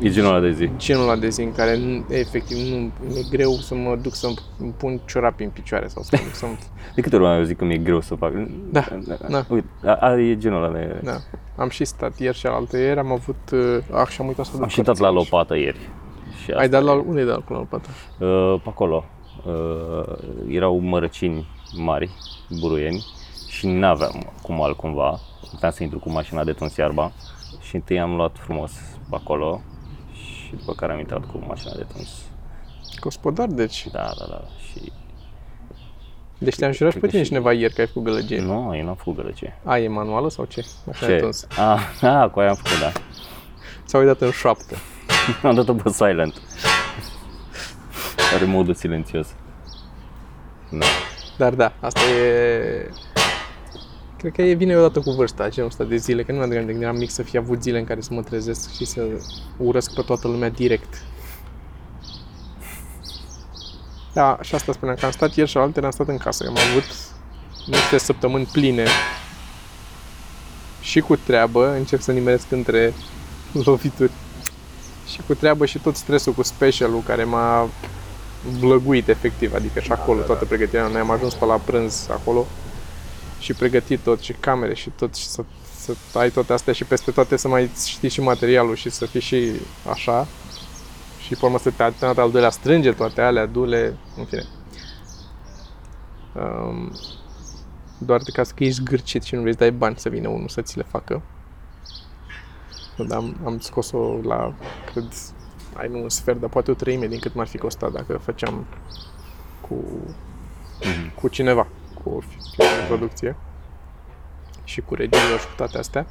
E 0.00 0.10
genul 0.10 0.30
ăla 0.30 0.40
de 0.40 0.52
zi. 0.52 0.70
Genul 0.76 1.02
ăla 1.02 1.16
de 1.16 1.28
zi 1.28 1.42
în 1.42 1.52
care 1.52 1.76
nu, 1.76 2.04
efectiv 2.08 2.56
nu, 2.56 2.92
e 3.16 3.22
greu 3.30 3.52
să 3.52 3.74
mă 3.74 3.96
duc 3.96 4.14
să-mi 4.14 4.36
pun 4.76 5.00
ciorapi 5.06 5.42
în 5.42 5.50
picioare 5.50 5.88
sau 5.88 6.02
să, 6.02 6.16
să 6.32 6.46
De 6.94 7.00
câte 7.00 7.16
ori 7.16 7.38
eu 7.38 7.42
zic 7.42 7.56
că 7.56 7.64
mi-e 7.64 7.76
greu 7.76 8.00
să 8.00 8.14
fac? 8.14 8.32
Da, 8.70 8.84
da. 9.28 9.44
Uite, 9.48 9.66
a, 9.84 9.94
a, 10.00 10.20
e 10.20 10.36
genul 10.36 10.62
ăla 10.62 10.72
de... 10.72 11.00
Da. 11.02 11.16
Am 11.56 11.68
și 11.68 11.84
stat 11.84 12.18
ieri 12.18 12.36
și 12.36 12.46
alaltă 12.46 12.78
ieri, 12.78 12.98
am 12.98 13.12
avut... 13.12 13.50
Uh, 13.52 13.78
ah, 13.92 14.08
și 14.08 14.20
am 14.20 14.26
uitat 14.26 14.44
să 14.44 14.52
duc 14.52 14.62
Am 14.62 14.68
și 14.68 14.82
dat 14.82 14.98
la 14.98 15.08
cărți. 15.08 15.30
lopată 15.30 15.56
ieri. 15.56 15.78
Și 16.42 16.50
Ai 16.50 16.64
asta 16.64 16.70
dat 16.70 16.82
la... 16.82 16.92
e. 16.92 17.02
Unde 17.06 17.20
ai 17.20 17.26
dat 17.26 17.48
la 17.48 17.56
lopată? 17.56 17.88
Uh, 18.18 18.60
pe 18.62 18.68
acolo. 18.68 19.04
Uh, 19.46 20.16
erau 20.48 20.78
mărăcini 20.78 21.48
mari, 21.76 22.10
buruieni 22.60 23.04
și 23.48 23.66
n-aveam 23.66 24.32
cum 24.42 24.62
altcumva. 24.62 25.20
Puteam 25.50 25.72
să 25.72 25.82
intru 25.82 25.98
cu 25.98 26.10
mașina 26.10 26.44
de 26.44 26.52
tuns 26.52 26.76
iarba 26.76 27.12
și 27.60 27.74
întâi 27.74 28.00
am 28.00 28.14
luat 28.16 28.36
frumos 28.38 28.72
pe 29.10 29.16
acolo 29.16 29.60
și 30.54 30.60
după 30.60 30.72
care 30.74 30.92
am 30.92 30.98
intrat 30.98 31.24
cu 31.24 31.44
mașina 31.46 31.72
de 31.76 31.86
tuns. 31.92 32.08
Gospodar, 33.00 33.46
deci. 33.48 33.86
Da, 33.92 34.10
da, 34.18 34.24
da. 34.28 34.40
Și 34.72 34.92
Deci 36.38 36.56
te-am 36.56 36.72
jurat 36.72 36.92
și 36.92 36.98
pe 36.98 37.06
Cred 37.06 37.10
că 37.10 37.16
tine 37.16 37.22
și- 37.22 37.28
cineva 37.28 37.52
ieri 37.52 37.72
că 37.74 37.80
ai 37.80 37.86
făcut 37.86 38.02
gălăgie. 38.02 38.40
nu, 38.40 38.76
eu 38.76 38.84
n-am 38.84 38.94
făcut 38.94 39.16
gălăgie. 39.16 39.58
A, 39.64 39.78
e 39.78 39.88
manuală 39.88 40.30
sau 40.30 40.44
ce? 40.44 40.64
Așa 40.90 41.06
Ce? 41.06 41.12
ai 41.12 41.18
tuns. 41.18 41.46
Ah, 41.58 41.80
ah, 42.22 42.30
cu 42.30 42.40
aia 42.40 42.48
am 42.48 42.54
făcut, 42.54 42.80
da. 42.80 42.92
Sau 43.84 44.00
ai 44.00 44.06
dat 44.06 44.20
în 44.20 44.30
șoaptă. 44.30 44.76
am 45.42 45.54
dat-o 45.54 45.74
pe 45.74 45.88
silent. 45.90 46.40
Are 48.34 48.44
modul 48.44 48.74
silențios. 48.74 49.28
Da. 50.70 50.86
Dar 51.36 51.54
da, 51.54 51.72
asta 51.80 52.00
e... 52.00 52.90
Cred 54.24 54.36
că 54.36 54.42
e 54.42 54.54
vine 54.54 54.76
odată 54.76 55.00
cu 55.00 55.10
vârsta, 55.10 55.48
genul 55.48 55.68
ăsta 55.70 55.84
de 55.84 55.96
zile, 55.96 56.22
că 56.22 56.32
nu 56.32 56.38
mi-am 56.38 56.50
de 56.50 56.70
când 56.70 56.82
eram 56.82 56.96
mic 56.96 57.10
să 57.10 57.22
fi 57.22 57.36
avut 57.36 57.62
zile 57.62 57.78
în 57.78 57.84
care 57.84 58.00
să 58.00 58.08
mă 58.12 58.22
trezesc 58.22 58.74
și 58.74 58.84
să 58.84 59.02
urăsc 59.56 59.94
pe 59.94 60.02
toată 60.02 60.28
lumea 60.28 60.48
direct. 60.48 61.02
Da, 64.12 64.38
și 64.42 64.54
asta 64.54 64.72
spuneam, 64.72 64.96
că 64.96 65.04
am 65.04 65.10
stat 65.10 65.34
ieri 65.34 65.50
și 65.50 65.56
alaltă 65.56 65.84
am 65.84 65.90
stat 65.90 66.08
în 66.08 66.16
casă, 66.16 66.44
am 66.48 66.56
avut 66.70 66.84
niște 67.66 67.98
săptămâni 67.98 68.48
pline 68.52 68.86
și 70.80 71.00
cu 71.00 71.16
treabă, 71.16 71.74
încep 71.74 72.00
să 72.00 72.12
nimeresc 72.12 72.50
între 72.50 72.92
lovituri 73.52 74.12
și 75.06 75.20
cu 75.26 75.34
treabă 75.34 75.66
și 75.66 75.78
tot 75.78 75.96
stresul 75.96 76.32
cu 76.32 76.42
specialul 76.42 77.02
care 77.06 77.24
m-a 77.24 77.68
vlăguit 78.60 79.08
efectiv, 79.08 79.54
adică 79.54 79.80
și 79.80 79.92
acolo 79.92 80.20
toată 80.20 80.44
pregătirea. 80.44 80.86
Noi 80.86 81.00
am 81.00 81.10
ajuns 81.10 81.34
pe 81.34 81.44
la 81.44 81.56
prânz 81.56 82.08
acolo 82.10 82.46
și 83.44 83.52
pregătit 83.52 84.00
tot 84.00 84.20
și 84.20 84.32
camere 84.32 84.74
și 84.74 84.90
tot 84.90 85.14
și 85.14 85.26
să, 85.26 85.44
să 85.76 86.18
ai 86.18 86.30
toate 86.30 86.52
astea 86.52 86.72
și 86.72 86.84
peste 86.84 87.10
toate 87.10 87.36
să 87.36 87.48
mai 87.48 87.70
știi 87.86 88.08
și 88.08 88.20
materialul 88.20 88.74
și 88.74 88.90
să 88.90 89.06
fii 89.06 89.20
și 89.20 89.52
așa 89.90 90.26
și 91.18 91.34
pe 91.34 91.44
urmă 91.44 91.58
să 91.58 91.70
te 91.70 91.82
alternat 91.82 92.18
al 92.18 92.30
doilea 92.30 92.50
strânge 92.50 92.92
toate 92.92 93.20
alea, 93.20 93.46
dule, 93.46 93.96
în 94.16 94.24
fine. 94.24 94.44
Um, 96.34 96.92
doar 97.98 98.20
de 98.20 98.30
caz 98.30 98.50
că 98.50 98.64
ești 98.64 98.80
zgârcit 98.80 99.22
și 99.22 99.34
nu 99.34 99.40
vrei 99.40 99.52
să 99.52 99.58
dai 99.58 99.72
bani 99.72 99.98
să 99.98 100.08
vină 100.08 100.28
unul 100.28 100.48
să 100.48 100.62
ți 100.62 100.76
le 100.76 100.84
facă. 100.88 101.22
Dar 102.96 103.18
am, 103.18 103.36
am 103.44 103.58
scos-o 103.58 104.18
la, 104.22 104.54
cred, 104.92 105.04
ai 105.74 105.88
nu 105.88 106.02
un 106.02 106.08
sfert, 106.08 106.40
dar 106.40 106.50
poate 106.50 106.70
o 106.70 106.74
treime 106.74 107.06
din 107.06 107.18
cât 107.18 107.34
m-ar 107.34 107.46
fi 107.46 107.58
costat 107.58 107.92
dacă 107.92 108.18
făceam 108.18 108.66
cu, 109.60 109.74
cu 111.20 111.28
cineva, 111.28 111.66
cu 112.04 112.10
o 112.10 112.20
firmă 112.20 112.70
de 112.80 112.86
producție 112.86 113.36
și 114.64 114.80
cu 114.80 114.94
regizor 114.94 115.38
și 115.38 115.46
cu 115.46 115.52
toate 115.56 115.78
astea. 115.78 116.06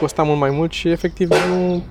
Costa 0.00 0.22
mult 0.22 0.38
mai 0.38 0.50
mult 0.50 0.72
și 0.72 0.88
efectiv 0.88 1.28
nu, 1.28 1.84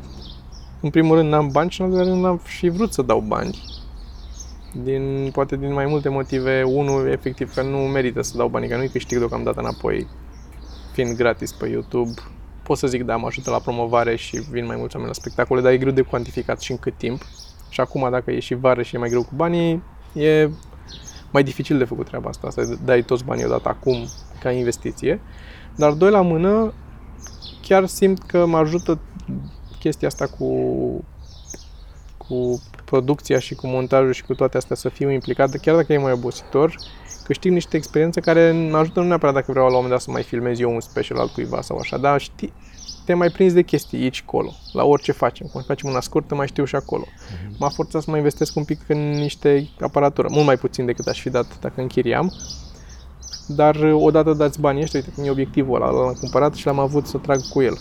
în 0.81 0.89
primul 0.89 1.15
rând 1.15 1.29
n-am 1.29 1.49
bani 1.51 1.69
și 1.69 1.81
în 1.81 1.85
al 1.85 1.91
doilea 1.91 2.11
rând 2.11 2.23
n-am 2.23 2.41
și 2.45 2.69
vrut 2.69 2.93
să 2.93 3.01
dau 3.01 3.19
bani. 3.19 3.63
Din, 4.83 5.29
poate 5.33 5.55
din 5.55 5.73
mai 5.73 5.85
multe 5.85 6.09
motive. 6.09 6.63
Unul, 6.63 7.07
efectiv, 7.07 7.53
că 7.53 7.61
nu 7.61 7.77
merită 7.77 8.21
să 8.21 8.37
dau 8.37 8.47
banii, 8.47 8.69
că 8.69 8.75
nu-i 8.75 8.89
câștig 8.89 9.17
deocamdată 9.17 9.59
înapoi, 9.59 10.07
fiind 10.91 11.15
gratis 11.15 11.51
pe 11.51 11.67
YouTube. 11.67 12.11
Pot 12.63 12.77
să 12.77 12.87
zic, 12.87 13.03
da, 13.03 13.15
mă 13.15 13.25
ajută 13.27 13.49
la 13.49 13.59
promovare 13.59 14.15
și 14.15 14.37
vin 14.51 14.65
mai 14.65 14.75
mulți 14.75 14.95
oameni 14.95 15.13
la 15.15 15.21
spectacole, 15.21 15.61
dar 15.61 15.71
e 15.71 15.77
greu 15.77 15.91
de 15.91 16.01
cuantificat 16.01 16.61
și 16.61 16.71
în 16.71 16.77
cât 16.77 16.97
timp. 16.97 17.21
Și 17.69 17.81
acum, 17.81 18.07
dacă 18.11 18.31
e 18.31 18.39
și 18.39 18.53
vară 18.53 18.81
și 18.81 18.95
e 18.95 18.99
mai 18.99 19.09
greu 19.09 19.23
cu 19.23 19.35
banii, 19.35 19.83
e 20.13 20.49
mai 21.35 21.43
dificil 21.43 21.77
de 21.77 21.83
făcut 21.83 22.05
treaba 22.05 22.29
asta, 22.29 22.49
să 22.49 22.77
dai 22.85 23.01
toți 23.01 23.23
banii 23.23 23.45
odată 23.45 23.69
acum 23.69 24.07
ca 24.39 24.51
investiție. 24.51 25.19
Dar 25.75 25.91
doi 25.91 26.11
la 26.11 26.21
mână, 26.21 26.73
chiar 27.61 27.85
simt 27.85 28.23
că 28.23 28.45
mă 28.45 28.57
ajută 28.57 28.99
chestia 29.79 30.07
asta 30.07 30.27
cu 30.27 30.49
cu 32.17 32.61
producția 32.85 33.39
și 33.39 33.55
cu 33.55 33.67
montajul 33.67 34.11
și 34.11 34.23
cu 34.23 34.33
toate 34.33 34.57
astea 34.57 34.75
să 34.75 34.89
fiu 34.89 35.11
implicat, 35.11 35.55
chiar 35.55 35.75
dacă 35.75 35.93
e 35.93 35.97
mai 35.97 36.11
obositor, 36.11 36.75
câștig 37.23 37.51
niște 37.51 37.77
experiențe 37.77 38.19
care 38.19 38.51
mă 38.51 38.77
ajută 38.77 38.99
nu 38.99 39.07
neapărat 39.07 39.33
dacă 39.33 39.51
vreau 39.51 39.65
la 39.65 39.71
un 39.71 39.75
moment 39.75 39.93
dat 39.93 40.01
să 40.01 40.11
mai 40.11 40.23
filmez 40.23 40.59
eu 40.59 40.73
un 40.73 40.79
special 40.79 41.17
al 41.17 41.27
cuiva 41.33 41.61
sau 41.61 41.77
așa, 41.77 41.97
dar 41.97 42.21
știi, 42.21 42.53
te 43.05 43.13
mai 43.13 43.29
prins 43.29 43.53
de 43.53 43.61
chestii 43.61 44.01
aici, 44.01 44.23
colo, 44.23 44.51
la 44.73 44.83
orice 44.83 45.11
facem. 45.11 45.47
Cum 45.51 45.61
facem 45.61 45.89
una 45.89 45.99
scurtă, 45.99 46.35
mai 46.35 46.47
știu 46.47 46.65
și 46.65 46.75
acolo. 46.75 47.03
M-a 47.59 47.69
forțat 47.69 48.01
să 48.01 48.09
mai 48.09 48.19
investesc 48.19 48.55
un 48.55 48.63
pic 48.63 48.79
în 48.87 49.09
niște 49.09 49.69
aparatură, 49.79 50.27
mult 50.31 50.45
mai 50.45 50.57
puțin 50.57 50.85
decât 50.85 51.07
aș 51.07 51.21
fi 51.21 51.29
dat 51.29 51.59
dacă 51.59 51.81
închiriam. 51.81 52.33
Dar 53.47 53.75
odată 53.93 54.33
dați 54.33 54.59
banii 54.59 54.81
ăștia, 54.81 54.99
uite 54.99 55.11
cum 55.15 55.23
e 55.23 55.29
obiectivul 55.29 55.81
ăla, 55.81 55.91
l-am 55.91 56.17
cumpărat 56.19 56.53
și 56.53 56.65
l-am 56.65 56.79
avut 56.79 57.05
să 57.07 57.17
trag 57.17 57.41
cu 57.49 57.61
el. 57.61 57.77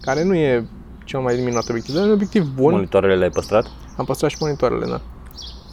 Care 0.00 0.24
nu 0.24 0.34
e 0.34 0.66
cel 1.04 1.20
mai 1.20 1.34
minunat 1.34 1.68
obiectiv, 1.68 1.94
dar 1.94 2.02
e 2.04 2.06
un 2.06 2.12
obiectiv 2.12 2.44
bun. 2.54 2.72
Monitoarele 2.72 3.16
le-ai 3.16 3.30
păstrat? 3.30 3.66
Am 3.96 4.04
păstrat 4.04 4.30
și 4.30 4.36
monitoarele, 4.40 4.86
da. 4.86 5.00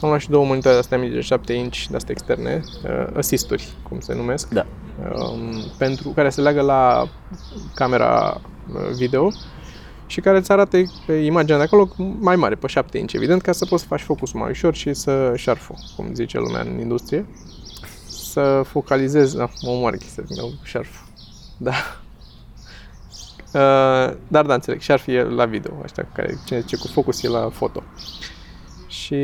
Am 0.02 0.08
luat 0.08 0.20
și 0.20 0.30
două 0.30 0.44
monitoare 0.44 0.76
de 0.76 0.82
astea 0.82 0.98
mici 0.98 1.12
de 1.12 1.20
7 1.20 1.52
inch, 1.52 1.84
de 1.90 1.96
astea 1.96 2.14
externe, 2.16 2.60
uh, 2.84 3.16
assisturi, 3.16 3.68
cum 3.88 4.00
se 4.00 4.14
numesc, 4.14 4.48
Da. 4.48 4.66
um, 5.14 5.64
pentru 5.78 6.08
care 6.08 6.28
se 6.30 6.40
leagă 6.40 6.60
la 6.60 7.08
camera 7.74 8.34
uh, 8.36 8.50
video 8.96 9.32
și 10.06 10.20
care 10.20 10.38
îți 10.38 10.52
arată 10.52 10.78
pe 11.06 11.12
imaginea 11.12 11.56
de 11.58 11.62
acolo 11.62 11.88
mai 12.18 12.36
mare, 12.36 12.54
pe 12.54 12.66
7 12.66 12.98
inch, 12.98 13.12
evident, 13.12 13.42
ca 13.42 13.52
să 13.52 13.64
poți 13.64 13.82
să 13.82 13.88
faci 13.88 14.00
focusul 14.00 14.40
mai 14.40 14.50
ușor 14.50 14.74
și 14.74 14.94
să 14.94 15.32
șarful, 15.36 15.76
cum 15.96 16.14
zice 16.14 16.38
lumea 16.38 16.60
în 16.60 16.78
industrie. 16.78 17.26
Să 18.08 18.62
focalizezi, 18.66 19.36
da, 19.36 19.48
mă 19.62 19.70
omoară 19.70 19.96
chestia 19.96 20.22
din 20.26 20.36
nou, 20.38 20.50
șarf. 20.62 21.00
Da. 21.56 21.72
Uh, 23.52 24.16
dar 24.28 24.46
da, 24.46 24.54
înțeleg, 24.54 24.80
șarf 24.80 25.06
e 25.06 25.22
la 25.22 25.44
video, 25.44 25.72
ăștia 25.82 26.02
cu 26.02 26.10
care, 26.14 26.38
cine 26.44 26.60
zice 26.60 26.76
cu 26.76 26.86
focus 26.86 27.22
e 27.22 27.28
la 27.28 27.50
foto. 27.52 27.82
Și 28.90 29.16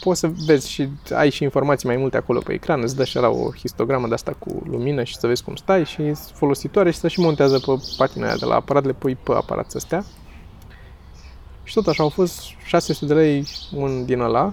poți 0.00 0.20
să 0.20 0.30
vezi 0.46 0.70
și 0.70 0.88
ai 1.14 1.30
și 1.30 1.42
informații 1.42 1.88
mai 1.88 1.96
multe 1.96 2.16
acolo 2.16 2.38
pe 2.38 2.52
ecran, 2.52 2.80
îți 2.82 2.96
dă 2.96 3.04
și 3.04 3.16
la 3.16 3.28
o 3.28 3.50
histogramă 3.56 4.08
de 4.08 4.14
asta 4.14 4.32
cu 4.38 4.62
lumină 4.70 5.02
și 5.02 5.16
să 5.16 5.26
vezi 5.26 5.44
cum 5.44 5.54
stai 5.56 5.84
și 5.84 6.02
e 6.02 6.14
folositoare 6.34 6.90
și 6.90 6.98
să 6.98 7.08
și 7.08 7.20
montează 7.20 7.58
pe 7.58 7.82
patina 7.96 8.26
aia 8.26 8.36
de 8.36 8.44
la 8.44 8.54
aparat, 8.54 8.84
le 8.84 8.92
pui 8.92 9.14
pe 9.14 9.32
aparat 9.32 9.70
să 9.70 9.78
stea. 9.78 10.04
Și 11.62 11.74
tot 11.74 11.86
așa 11.86 12.02
au 12.02 12.08
fost 12.08 12.40
600 12.64 13.06
de 13.06 13.14
lei 13.20 13.46
un 13.74 14.04
din 14.04 14.20
ăla, 14.20 14.52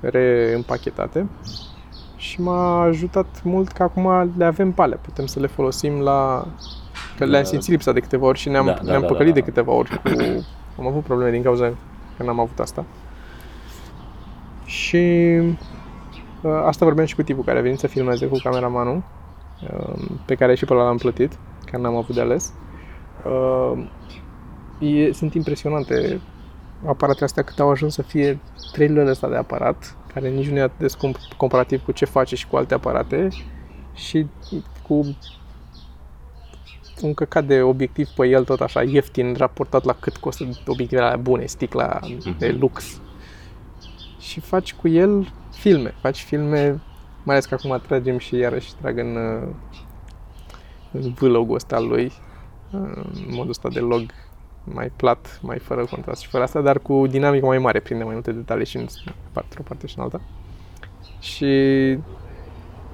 reîmpachetate 0.00 1.26
și 2.16 2.40
m-a 2.40 2.82
ajutat 2.82 3.26
mult 3.42 3.72
că 3.72 3.82
acum 3.82 4.32
le 4.36 4.44
avem 4.44 4.72
pe 4.72 4.82
alea, 4.82 4.98
putem 4.98 5.26
să 5.26 5.40
le 5.40 5.46
folosim 5.46 6.00
la... 6.00 6.46
Că 7.18 7.24
le-am 7.24 7.42
Da. 7.42 7.48
simțit 7.48 7.70
lipsa 7.70 7.92
de 7.92 8.00
câteva 8.00 8.26
ori 8.26 8.38
și 8.38 8.48
ne-am, 8.48 8.66
Da, 8.66 8.72
da, 8.72 8.82
ne-am 8.82 9.00
da, 9.00 9.06
păcălit 9.06 9.34
da, 9.34 9.38
de 9.40 9.44
câteva 9.44 9.72
ori 9.72 10.00
cu... 10.02 10.08
Am 10.78 10.86
avut 10.86 11.02
probleme 11.02 11.30
din 11.30 11.42
cauza 11.42 11.74
că 12.16 12.22
n-am 12.22 12.40
avut 12.40 12.58
asta. 12.58 12.84
Și 14.66 14.96
uh, 16.42 16.62
asta 16.64 16.84
vorbeam 16.84 17.06
și 17.06 17.14
cu 17.14 17.22
tipul 17.22 17.44
care 17.44 17.58
a 17.58 17.62
venit 17.62 17.78
să 17.78 17.86
filmeze 17.86 18.26
cu 18.26 18.38
cameramanul, 18.42 19.02
uh, 19.62 20.04
pe 20.24 20.34
care 20.34 20.54
și 20.54 20.64
pe 20.64 20.72
ăla 20.72 20.84
l-am 20.84 20.96
plătit, 20.96 21.38
că 21.64 21.76
n-am 21.76 21.96
avut 21.96 22.14
de 22.14 22.20
ales. 22.20 22.52
Uh, 23.24 23.86
e, 24.78 25.12
sunt 25.12 25.34
impresionante 25.34 26.20
aparatele 26.86 27.24
astea 27.24 27.42
cât 27.42 27.60
au 27.60 27.70
ajuns 27.70 27.94
să 27.94 28.02
fie 28.02 28.38
3 28.72 28.88
lei 28.88 29.08
ăsta 29.08 29.28
de 29.28 29.36
aparat, 29.36 29.96
care 30.14 30.28
nici 30.28 30.48
nu 30.48 30.56
e 30.56 30.60
atât 30.60 30.78
de 30.78 30.88
scump 30.88 31.16
comparativ 31.36 31.84
cu 31.84 31.92
ce 31.92 32.04
face 32.04 32.36
și 32.36 32.46
cu 32.46 32.56
alte 32.56 32.74
aparate 32.74 33.28
și 33.94 34.26
cu 34.82 35.16
un 37.02 37.14
căcat 37.14 37.44
de 37.44 37.62
obiectiv 37.62 38.08
pe 38.08 38.26
el 38.26 38.44
tot 38.44 38.60
așa 38.60 38.82
ieftin 38.82 39.34
raportat 39.38 39.84
la 39.84 39.96
cât 40.00 40.16
costă 40.16 40.44
obiectivele 40.66 41.06
alea 41.06 41.18
bune, 41.18 41.46
sticla 41.46 42.00
de 42.38 42.56
lux. 42.60 43.00
Și 44.26 44.40
faci 44.40 44.74
cu 44.74 44.88
el 44.88 45.32
filme, 45.52 45.94
faci 46.00 46.22
filme, 46.22 46.80
mai 47.22 47.34
ales 47.34 47.44
că 47.44 47.54
acum 47.54 47.80
tragem 47.86 48.18
și 48.18 48.36
iarăși 48.36 48.74
trag 48.74 48.98
în, 48.98 49.16
uh, 49.16 49.48
în 50.92 51.12
vlogul 51.12 51.54
ăsta 51.54 51.76
al 51.76 51.86
lui, 51.86 52.12
uh, 52.72 53.04
în 53.14 53.26
modul 53.30 53.50
ăsta 53.50 53.68
de 53.68 53.80
log 53.80 54.02
mai 54.64 54.92
plat, 54.96 55.38
mai 55.42 55.58
fără 55.58 55.84
contrast 55.84 56.20
și 56.20 56.28
fără 56.28 56.42
asta, 56.42 56.60
dar 56.60 56.78
cu 56.78 57.06
dinamică 57.06 57.46
mai 57.46 57.58
mare, 57.58 57.80
prinde 57.80 58.04
mai 58.04 58.14
multe 58.14 58.32
detalii 58.32 58.66
și 58.66 58.76
în 58.76 58.86
parte, 59.32 59.56
o 59.60 59.62
parte 59.62 59.86
și 59.86 59.94
în 59.98 60.02
alta. 60.02 60.20
Și 61.20 61.46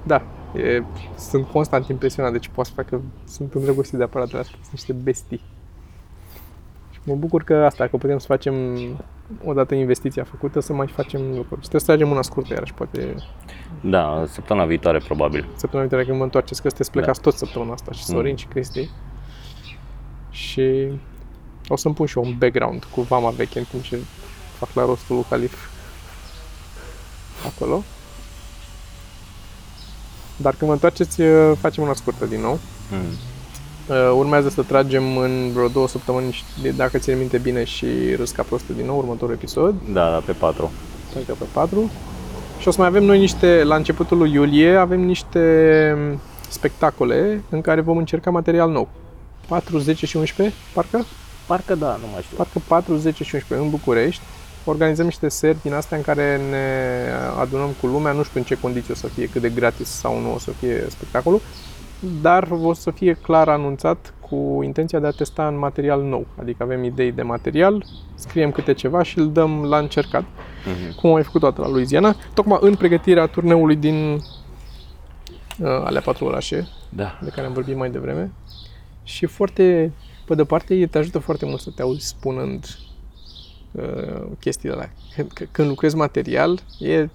da, 0.03 0.21
e, 0.55 0.83
sunt 1.17 1.47
constant 1.47 1.87
impresionat 1.87 2.31
de 2.31 2.39
ce 2.39 2.49
poate 2.49 2.69
să 2.69 2.75
facă, 2.75 3.01
sunt 3.25 3.53
îndrăgostit 3.53 3.97
de 3.97 4.03
aparatele 4.03 4.39
astea, 4.39 4.57
sunt 4.61 4.71
niște 4.71 4.93
bestii. 4.93 5.41
Și 6.91 6.99
mă 7.03 7.15
bucur 7.15 7.43
că 7.43 7.55
asta, 7.55 7.87
că 7.87 7.97
putem 7.97 8.17
să 8.17 8.25
facem 8.25 8.53
odată 9.45 9.75
investiția 9.75 10.23
făcută, 10.23 10.59
să 10.59 10.73
mai 10.73 10.87
facem 10.87 11.21
lucruri. 11.21 11.61
Și 11.61 11.67
trebuie 11.69 11.81
să 11.81 11.85
tragem 11.87 12.09
una 12.09 12.21
scurtă 12.21 12.53
iarăși, 12.53 12.73
poate 12.73 13.15
Da, 13.81 14.23
săptămâna 14.27 14.65
viitoare 14.65 14.97
probabil. 14.97 15.41
săptămâna 15.55 15.79
viitoare 15.81 16.05
când 16.05 16.17
mă 16.17 16.23
întoarceți, 16.23 16.61
că 16.61 16.67
sunteți 16.67 16.91
plecați 16.91 17.21
tot 17.21 17.33
săptămâna 17.37 17.73
asta 17.73 17.91
și 17.91 18.03
Sorin 18.03 18.35
și 18.35 18.45
Cristi. 18.45 18.89
Și 20.29 20.91
o 21.67 21.75
să-mi 21.75 21.93
pun 21.95 22.05
și 22.05 22.17
eu 22.17 22.23
un 22.23 22.35
background 22.37 22.83
cu 22.83 23.01
vama 23.01 23.29
veche 23.29 23.59
în 23.59 23.65
timp 23.69 23.83
ce 23.83 23.97
fac 24.57 24.69
la 24.73 24.85
rostul 24.85 25.15
lui 25.15 25.25
Calif 25.29 25.67
acolo. 27.45 27.83
Dar 30.37 30.51
când 30.51 30.67
mă 30.67 30.73
întoarceți, 30.73 31.21
eh, 31.21 31.51
facem 31.59 31.83
una 31.83 31.93
scurtă 31.93 32.25
din 32.25 32.41
nou. 32.41 32.59
Mm. 32.91 32.99
Uh, 33.89 33.95
urmează 34.15 34.49
să 34.49 34.61
tragem 34.61 35.17
în 35.17 35.51
vreo 35.53 35.67
două 35.67 35.87
săptămâni, 35.87 36.31
și, 36.31 36.43
dacă 36.75 36.97
țin 36.97 37.17
minte 37.17 37.37
bine, 37.37 37.63
și 37.63 37.85
râs 38.15 38.31
ca 38.31 38.43
prostă 38.43 38.73
din 38.73 38.85
nou, 38.85 38.97
următorul 38.97 39.33
episod, 39.33 39.75
Da, 39.93 40.09
da, 40.09 40.21
pe 40.25 40.31
4. 40.31 40.71
adică 41.15 41.35
pe 41.39 41.45
4. 41.53 41.91
Și 42.59 42.67
o 42.67 42.71
să 42.71 42.79
mai 42.79 42.87
avem 42.87 43.03
noi 43.03 43.19
niște, 43.19 43.63
la 43.63 43.75
începutul 43.75 44.17
lui 44.17 44.31
iulie, 44.31 44.75
avem 44.75 44.99
niște 44.99 45.39
mm, 45.97 46.19
spectacole 46.49 47.43
în 47.49 47.61
care 47.61 47.81
vom 47.81 47.97
încerca 47.97 48.29
material 48.29 48.69
nou. 48.69 48.89
4, 49.47 49.77
10 49.77 50.05
și 50.05 50.17
11, 50.17 50.55
parcă? 50.73 51.05
Parcă 51.47 51.75
da, 51.75 51.97
nu 52.01 52.07
mai 52.13 52.21
știu. 52.21 52.37
Parcă 52.37 52.61
4, 52.67 52.95
10 52.95 53.23
și 53.23 53.35
11 53.35 53.67
în 53.67 53.71
București. 53.77 54.21
Organizăm 54.65 55.05
niște 55.05 55.29
seri 55.29 55.57
din 55.61 55.73
astea 55.73 55.97
în 55.97 56.03
care 56.03 56.41
ne 56.49 56.67
adunăm 57.39 57.69
cu 57.81 57.87
lumea, 57.87 58.11
nu 58.11 58.23
știu 58.23 58.39
în 58.39 58.45
ce 58.45 58.57
condiții 58.61 58.93
o 58.93 58.95
să 58.95 59.07
fie, 59.07 59.29
cât 59.31 59.41
de 59.41 59.49
gratis 59.49 59.87
sau 59.87 60.19
nu 60.19 60.33
o 60.33 60.39
să 60.39 60.51
fie 60.59 60.85
spectacolul, 60.89 61.41
dar 62.21 62.47
o 62.61 62.73
să 62.73 62.91
fie 62.91 63.13
clar 63.13 63.49
anunțat 63.49 64.13
cu 64.29 64.59
intenția 64.63 64.99
de 64.99 65.07
a 65.07 65.11
testa 65.11 65.47
în 65.47 65.57
material 65.57 66.01
nou. 66.01 66.25
Adică 66.39 66.63
avem 66.63 66.83
idei 66.83 67.11
de 67.11 67.21
material, 67.21 67.85
scriem 68.15 68.51
câte 68.51 68.73
ceva 68.73 69.03
și 69.03 69.17
îl 69.19 69.31
dăm 69.31 69.63
la 69.63 69.77
încercat, 69.77 70.23
Mhm. 70.65 70.95
cum 70.95 71.09
am 71.09 71.15
mai 71.15 71.23
făcut 71.23 71.39
toată 71.41 71.61
la 71.61 71.67
Louisiana, 71.67 72.15
tocmai 72.33 72.57
în 72.61 72.75
pregătirea 72.75 73.25
turneului 73.25 73.75
din 73.75 74.13
uh, 74.13 75.67
alea 75.83 76.01
patru 76.01 76.25
orașe, 76.25 76.67
Da. 76.89 77.19
de 77.23 77.29
care 77.29 77.47
am 77.47 77.53
vorbit 77.53 77.75
mai 77.75 77.89
devreme. 77.91 78.31
Și 79.03 79.25
foarte, 79.25 79.91
pe 80.25 80.35
de 80.35 80.43
parte, 80.43 80.75
e- 80.75 80.87
te 80.87 80.97
ajută 80.97 81.19
foarte 81.19 81.45
mult 81.45 81.59
să 81.59 81.69
te 81.75 81.81
auzi 81.81 82.07
spunând 82.07 82.65
uh, 83.71 84.21
chestiile 84.39 84.75
alea. 84.75 84.93
Când, 85.15 85.31
că- 85.31 85.45
când 85.51 85.67
lucrezi 85.67 85.95
material, 85.95 86.59
e 86.79 87.07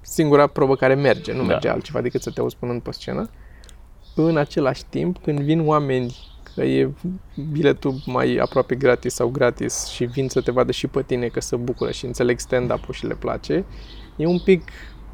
singura 0.00 0.46
probă 0.46 0.76
care 0.76 0.94
merge, 0.94 1.32
nu 1.32 1.38
Da. 1.40 1.46
merge 1.46 1.68
altceva 1.68 2.00
decât 2.00 2.22
să 2.22 2.30
te 2.30 2.40
auzi 2.40 2.54
spunând 2.54 2.82
pe 2.82 2.90
scenă. 2.92 3.28
În 4.18 4.36
același 4.36 4.84
timp, 4.88 5.18
când 5.22 5.40
vin 5.40 5.66
oameni, 5.66 6.16
că 6.54 6.62
e 6.62 6.90
biletul 7.52 7.94
mai 8.06 8.36
aproape 8.36 8.74
gratis 8.74 9.14
sau 9.14 9.28
gratis 9.28 9.86
și 9.86 10.04
vin 10.04 10.28
să 10.28 10.40
te 10.40 10.50
vadă 10.50 10.72
și 10.72 10.86
pe 10.86 11.02
tine 11.02 11.26
că 11.26 11.40
se 11.40 11.56
bucură 11.56 11.90
și 11.90 12.04
înțeleg 12.04 12.38
stand-up-ul 12.38 12.94
și 12.94 13.06
le 13.06 13.14
place, 13.14 13.64
e 14.16 14.26
un 14.26 14.38
pic 14.38 14.62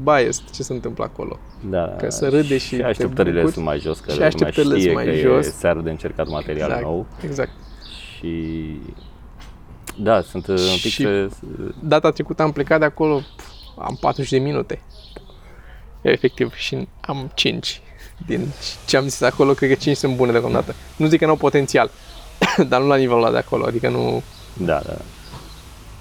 biased 0.02 0.50
ce 0.50 0.62
se 0.62 0.72
întâmplă 0.72 1.04
acolo. 1.04 1.38
Da, 1.70 1.94
Că 1.98 2.10
să 2.10 2.28
râde 2.28 2.58
și 2.58 2.66
și 2.66 2.76
te 2.76 2.82
așteptările 2.82 3.34
bucuri. 3.34 3.52
sunt 3.52 3.64
mai 3.64 3.78
jos, 3.78 3.98
că 3.98 4.04
Și 4.10 4.12
lumea 4.14 4.26
așteptările 4.26 4.74
știe 4.78 4.90
sunt 4.92 4.94
mai 4.94 5.04
că 5.04 5.12
jos. 5.20 5.46
e 5.46 5.50
seară 5.50 5.80
de 5.80 5.90
încercat 5.90 6.28
material 6.28 6.68
exact, 6.68 6.84
nou 6.84 7.06
exact. 7.24 7.50
și 8.16 8.30
da, 9.98 10.20
sunt 10.20 10.46
uh, 10.46 10.54
un 10.58 10.78
pic 10.82 10.90
Și- 10.90 11.02
să, 11.02 11.28
data 11.82 12.10
trecută 12.10 12.42
am 12.42 12.52
plecat 12.52 12.78
de 12.78 12.84
acolo, 12.84 13.16
pf, 13.36 13.44
am 13.78 13.96
40 14.00 14.30
de 14.30 14.38
minute. 14.38 14.80
Efectiv, 16.02 16.54
și 16.54 16.88
am 17.00 17.30
5 17.34 17.80
din 18.26 18.46
ce 18.86 18.96
am 18.96 19.04
zis 19.04 19.20
acolo, 19.20 19.52
cred 19.52 19.68
că 19.70 19.74
5 19.76 19.96
sunt 19.96 20.16
bune 20.16 20.32
deocamdată. 20.32 20.74
Nu 20.96 21.06
zic 21.06 21.18
că 21.18 21.24
nu 21.24 21.30
au 21.30 21.36
potențial, 21.36 21.90
dar 22.68 22.80
nu 22.80 22.86
la 22.86 22.96
nivelul 22.96 23.22
ăla 23.22 23.30
de 23.32 23.38
acolo, 23.38 23.64
adică 23.64 23.88
nu 23.88 24.22
da, 24.56 24.80
da. 24.86 24.96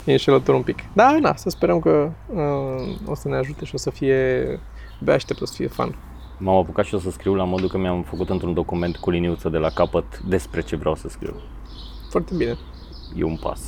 e 0.06 0.12
înșelător 0.12 0.56
un 0.56 0.62
pic. 0.63 0.80
Da, 0.93 1.17
na, 1.19 1.36
să 1.36 1.50
sperăm 1.50 1.80
că 1.80 2.12
uh, 2.34 2.95
o 3.06 3.15
să 3.15 3.28
ne 3.28 3.36
ajute 3.36 3.65
și 3.65 3.76
o 3.76 3.78
să 3.78 3.89
fie, 3.89 4.60
abia 5.02 5.13
aștept 5.13 5.41
o 5.41 5.45
să 5.45 5.54
fie 5.56 5.67
fan. 5.67 5.95
M-am 6.38 6.56
apucat 6.56 6.86
și 6.86 6.95
o 6.95 7.00
să 7.00 7.12
scriu 7.12 7.36
la 7.36 7.43
modul 7.43 7.69
că 7.69 7.78
mi-am 7.78 8.04
făcut 8.04 8.30
într-un 8.30 8.54
document 8.54 8.97
cu 8.97 9.10
liniuță 9.10 9.50
de 9.50 9.58
la 9.58 9.69
capăt 9.69 10.19
despre 10.19 10.62
ce 10.62 10.76
vreau 10.76 10.95
să 10.95 11.08
scriu. 11.10 11.36
Foarte 12.10 12.34
bine. 12.36 12.58
E 13.15 13.24
un 13.24 13.38
pas. 13.38 13.60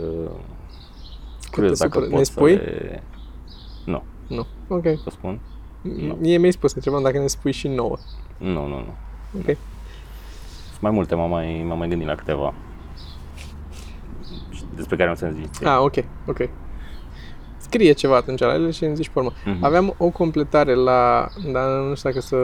Uh, 0.00 0.30
Curios 1.50 1.78
te 1.78 1.86
dacă 1.86 1.98
supără? 1.98 2.10
pot 2.10 2.18
Ne 2.18 2.24
să 2.24 2.32
spui? 2.32 2.54
le... 2.54 3.02
Nu, 3.84 4.02
Nu. 4.26 4.46
Ok. 4.68 4.82
să 4.84 5.10
spun? 5.10 5.40
Mie 6.18 6.36
mi-ai 6.38 6.52
spus, 6.52 6.72
întrebam 6.74 7.02
dacă 7.02 7.18
ne 7.18 7.26
spui 7.26 7.52
și 7.52 7.68
nouă. 7.68 7.96
Nu, 8.38 8.66
nu, 8.66 8.68
nu. 8.68 8.94
Ok. 9.38 9.44
Sunt 9.44 10.80
mai 10.80 10.90
multe, 10.90 11.14
m-am 11.14 11.30
mai, 11.30 11.64
m-am 11.68 11.78
mai 11.78 11.88
gândit 11.88 12.06
la 12.06 12.14
câteva. 12.14 12.54
Și 14.50 14.62
Despre 14.74 14.96
care 14.96 15.08
nu 15.08 15.14
ți-am 15.14 15.32
zis. 15.40 15.50
ție. 15.50 15.66
Ah, 15.68 15.78
ok, 15.80 15.94
ok. 16.26 16.48
Scrie 17.56 17.92
ceva 17.92 18.16
atunci 18.16 18.40
la 18.40 18.54
ele 18.54 18.70
și 18.70 18.84
îmi 18.84 18.96
zici 18.96 19.08
pe 19.08 19.18
urmă. 19.18 19.32
Mhm. 19.44 19.64
Aveam 19.64 19.94
o 19.98 20.08
completare 20.10 20.74
la... 20.74 21.28
Dar 21.52 21.68
nu 21.88 21.94
știu 21.94 22.08
dacă 22.10 22.20
să... 22.22 22.36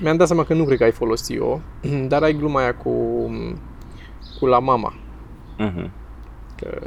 Mi-am 0.00 0.16
dat 0.16 0.26
seama 0.26 0.44
că 0.44 0.54
nu 0.54 0.64
cred 0.64 0.78
că 0.78 0.84
ai 0.84 0.92
folosit-o, 0.92 1.58
dar 2.08 2.22
ai 2.22 2.32
gluma 2.32 2.60
aia 2.60 2.74
cu, 2.74 2.90
cu 4.38 4.46
la 4.46 4.58
mama. 4.58 4.94
Mhm. 5.58 5.90
Că 6.56 6.80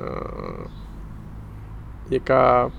uh, 0.00 0.64
e 2.08 2.18
ca... 2.18 2.70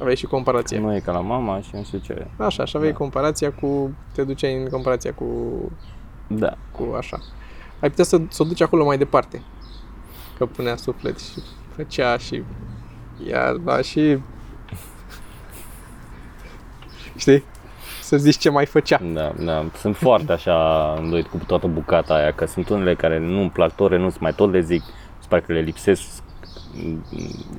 Aveai 0.00 0.16
și 0.16 0.26
comparația. 0.26 0.80
Nu 0.80 0.94
e 0.94 1.00
ca 1.00 1.12
la 1.12 1.20
mama 1.20 1.60
și 1.60 1.70
nu 1.72 1.82
știu 1.82 1.98
ce. 1.98 2.26
Așa, 2.36 2.64
și 2.64 2.76
aveai 2.76 2.92
Da. 2.92 2.98
comparația 2.98 3.52
cu... 3.52 3.90
Te 4.12 4.22
duceai 4.24 4.54
în 4.62 4.68
comparația 4.68 5.12
cu, 5.12 5.26
Da. 6.26 6.56
cu 6.72 6.94
așa. 6.98 7.18
ai 7.80 7.88
putea 7.88 8.04
să, 8.04 8.20
să 8.28 8.42
o 8.42 8.46
duci 8.46 8.60
acolo 8.60 8.84
mai 8.84 8.98
departe. 8.98 9.42
Că 10.38 10.46
punea 10.46 10.76
suflet 10.76 11.18
și 11.18 11.40
făcea 11.76 12.16
și 12.18 12.42
iarba 13.28 13.80
și... 13.82 14.18
Știi? 17.16 17.44
Să 18.02 18.16
zici 18.16 18.36
ce 18.36 18.50
mai 18.50 18.66
făcea. 18.66 19.00
Da, 19.12 19.32
da. 19.38 19.64
Sunt 19.76 19.96
foarte 19.96 20.32
așa 20.32 20.94
îndoit 20.98 21.26
cu 21.26 21.38
toată 21.46 21.66
bucata 21.66 22.14
aia, 22.14 22.32
că 22.32 22.46
sunt 22.46 22.68
unele 22.68 22.94
care 22.94 23.18
nu-mi 23.18 23.50
plac, 23.50 23.74
tot 23.74 23.90
renunț, 23.90 24.16
mai 24.16 24.34
tot 24.34 24.50
le 24.52 24.60
zic, 24.60 24.82
sper 25.18 25.40
că 25.40 25.52
le 25.52 25.60
lipsesc, 25.60 26.02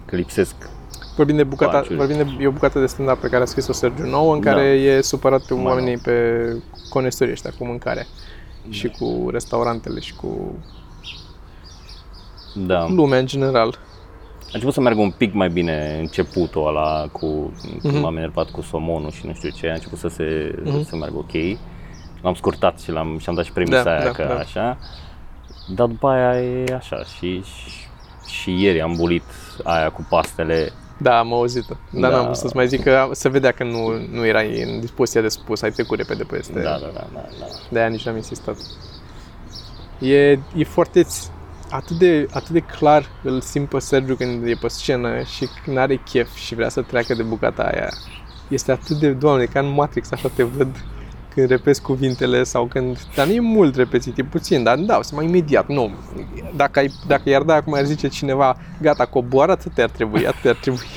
că 0.06 0.16
lipsesc 0.16 0.56
Vorbim 1.16 1.36
de 1.36 1.44
bucata, 1.44 1.72
Panciuri. 1.72 1.98
vorbim 1.98 2.18
de, 2.18 2.44
e 2.44 2.48
o 2.48 2.52
bucată 2.52 2.80
de 2.80 2.86
stand-up 2.86 3.18
pe 3.20 3.28
care 3.28 3.44
a 3.44 3.46
scris-o 3.46 3.74
Sergiu 3.74 4.04
Nou, 4.06 4.30
în 4.32 4.40
care 4.40 4.62
e 4.62 5.02
supărat 5.02 5.42
pe 5.42 5.54
Mai 5.54 5.64
oamenii 5.64 5.98
pe 5.98 6.14
conestorii 6.90 7.34
ăștia 7.34 7.52
cu 7.58 7.66
mâncare. 7.66 8.08
Și 8.70 8.88
cu 8.88 9.28
restaurantele 9.32 10.00
și 10.00 10.16
cu 10.16 10.56
Da. 12.56 12.88
lumea 12.88 13.20
în 13.20 13.26
general. 13.26 13.78
A 14.42 14.50
început 14.54 14.74
să 14.74 14.82
meargă 14.82 15.02
un 15.02 15.12
pic 15.12 15.34
mai 15.34 15.50
bine 15.50 15.98
începutul 16.00 16.68
ăla 16.68 17.08
cu 17.12 17.26
cum 17.82 17.90
Mhm. 17.92 18.00
m-am 18.00 18.18
enervat 18.18 18.50
cu 18.50 18.62
somonul 18.62 19.12
și 19.12 19.26
nu 19.26 19.34
știu 19.34 19.50
ce, 19.50 19.70
a 19.70 19.74
început 19.74 19.98
să 19.98 20.08
se 20.08 20.56
Mhm. 20.64 20.84
să 20.86 20.96
meargă 20.96 21.18
ok. 21.18 21.58
L-am 22.22 22.34
scurtat 22.34 22.80
și 22.80 22.92
l-am 22.92 23.18
și 23.20 23.30
am 23.30 23.36
dat 23.36 23.46
și 23.46 23.52
premisa 23.52 23.84
Da, 23.84 23.92
aia 23.92 24.04
da, 24.04 24.12
că 24.12 24.26
da. 24.28 24.36
așa. 24.38 24.78
Dar 25.76 25.88
după 25.88 26.08
aia 26.08 26.42
e 26.42 26.74
așa 26.76 27.04
și, 27.18 27.42
și, 27.44 27.70
și 28.40 28.62
ieri 28.64 28.82
am 28.82 28.94
bulit 28.96 29.24
aia 29.64 29.90
cu 29.90 30.06
pastele. 30.10 30.72
Da, 31.02 31.20
am 31.20 31.34
auzit 31.34 31.66
Dar 31.68 31.78
Da. 31.90 32.16
n-am 32.16 32.24
vrut 32.24 32.36
să-ți 32.36 32.56
mai 32.56 32.68
zic 32.68 32.84
că 32.84 33.10
se 33.12 33.30
vedea 33.30 33.52
că 33.52 33.64
nu, 33.64 33.92
nu 34.12 34.26
erai 34.26 34.62
în 34.64 34.80
dispoziția 34.80 35.22
de 35.22 35.28
spus, 35.28 35.62
ai 35.62 35.72
trecut 35.72 35.98
repede 35.98 36.24
peste. 36.24 36.60
Da, 36.60 36.62
da, 36.62 36.90
da, 36.94 37.08
da, 37.14 37.26
da. 37.40 37.46
De-aia 37.70 37.88
nici 37.88 38.06
n-am 38.06 38.16
insistat. 38.16 38.58
E, 40.00 40.32
e 40.32 40.64
foarte... 40.64 41.06
Atât 41.70 41.98
de, 41.98 42.28
atât 42.34 42.50
de 42.50 42.60
clar 42.60 43.06
îl 43.24 43.42
simt 43.42 43.70
pe 43.70 43.80
Sergiu 43.80 44.16
când 44.16 44.48
e 44.48 44.58
pe 44.62 44.68
scenă 44.68 45.22
și 45.22 45.48
când 45.64 45.78
are 45.78 45.96
chef 45.96 46.36
și 46.36 46.56
vrea 46.56 46.70
să 46.70 46.82
treacă 46.82 47.14
de 47.14 47.24
bucata 47.24 47.64
aia. 47.64 47.90
Este 48.48 48.72
atât 48.72 48.98
de, 49.00 49.12
doamne, 49.12 49.46
ca 49.46 49.60
în 49.60 49.74
Matrix, 49.74 50.12
așa 50.12 50.30
te 50.36 50.44
văd 50.44 50.68
când 51.34 51.50
repezi 51.50 51.82
cuvintele 51.82 52.44
sau 52.44 52.66
când... 52.66 52.98
Dar 53.16 53.28
nu 53.28 53.34
e 53.34 53.40
mult 53.40 53.76
repetit, 53.76 54.18
e 54.18 54.24
puțin, 54.24 54.64
dar 54.64 54.78
da, 54.78 55.00
să 55.02 55.16
mai 55.16 55.26
imediat, 55.26 55.68
nu. 55.68 55.92
Dacă, 56.56 56.80
ai, 56.80 56.92
dacă 57.08 57.30
i-ar 57.30 57.42
da 57.42 57.54
acum 57.54 57.74
ar 57.74 57.84
zice 57.84 58.08
cineva, 58.08 58.58
gata, 58.82 59.06
coboară, 59.06 59.52
atât 59.52 59.78
ar 59.78 59.90
trebui, 59.90 60.28
atât 60.28 60.46
ar 60.46 60.56
trebui. 60.56 60.88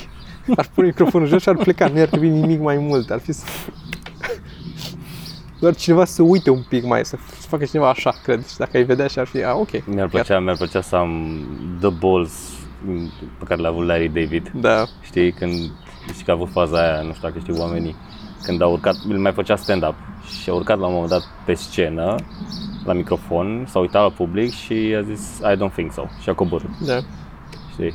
Ar 0.56 0.70
pune 0.74 0.86
microfonul 0.86 1.26
jos 1.26 1.42
și 1.42 1.48
ar 1.48 1.56
pleca, 1.56 1.88
nu 1.88 2.00
ar 2.00 2.06
trebui 2.06 2.28
nimic 2.28 2.60
mai 2.60 2.76
mult, 2.76 3.10
ar 3.10 3.18
fi 3.18 3.32
să... 3.32 3.44
Doar 5.60 5.74
cineva 5.74 6.04
să 6.04 6.22
uite 6.22 6.50
un 6.50 6.62
pic 6.68 6.84
mai, 6.84 7.04
să 7.04 7.16
să 7.40 7.46
facă 7.48 7.64
cineva 7.64 7.88
așa, 7.88 8.14
cred. 8.22 8.46
Și 8.46 8.56
dacă 8.56 8.76
ai 8.76 8.82
vedea 8.82 9.06
și 9.06 9.18
ar 9.18 9.26
fi, 9.26 9.44
a, 9.44 9.54
ok. 9.54 9.86
Mi-ar 9.86 10.08
plăcea, 10.08 10.40
mi-ar 10.40 10.56
plăcea 10.56 10.80
să 10.80 10.96
am 10.96 11.42
the 11.80 11.88
balls 11.88 12.32
pe 13.38 13.44
care 13.44 13.60
le-a 13.60 13.70
avut 13.70 13.86
Larry 13.86 14.08
David. 14.08 14.50
Da, 14.54 14.84
Știi, 15.02 15.32
când 15.32 15.52
știi 16.12 16.24
că 16.24 16.30
a 16.30 16.34
avut 16.34 16.50
faza 16.50 16.78
aia, 16.78 17.02
nu 17.02 17.12
știu 17.12 17.28
dacă 17.28 17.38
știi 17.38 17.58
oamenii, 17.58 17.96
când 18.44 18.62
a 18.62 18.66
urcat, 18.66 18.96
îl 19.08 19.18
mai 19.18 19.32
făcea 19.32 19.56
stand-up 19.56 19.94
și 20.40 20.50
a 20.50 20.54
urcat 20.54 20.78
la 20.78 20.86
un 20.86 20.92
moment 20.92 21.10
dat 21.10 21.22
pe 21.44 21.54
scenă, 21.54 22.14
la 22.84 22.92
microfon, 22.92 23.66
s-a 23.68 23.78
uitat 23.78 24.02
la 24.02 24.10
public 24.10 24.52
și 24.52 24.94
a 24.98 25.02
zis 25.02 25.38
I 25.38 25.56
don't 25.56 25.72
think 25.74 25.92
so 25.92 26.02
și 26.20 26.28
a 26.28 26.34
coborât, 26.34 26.78
da. 26.86 26.98
știi? 27.72 27.94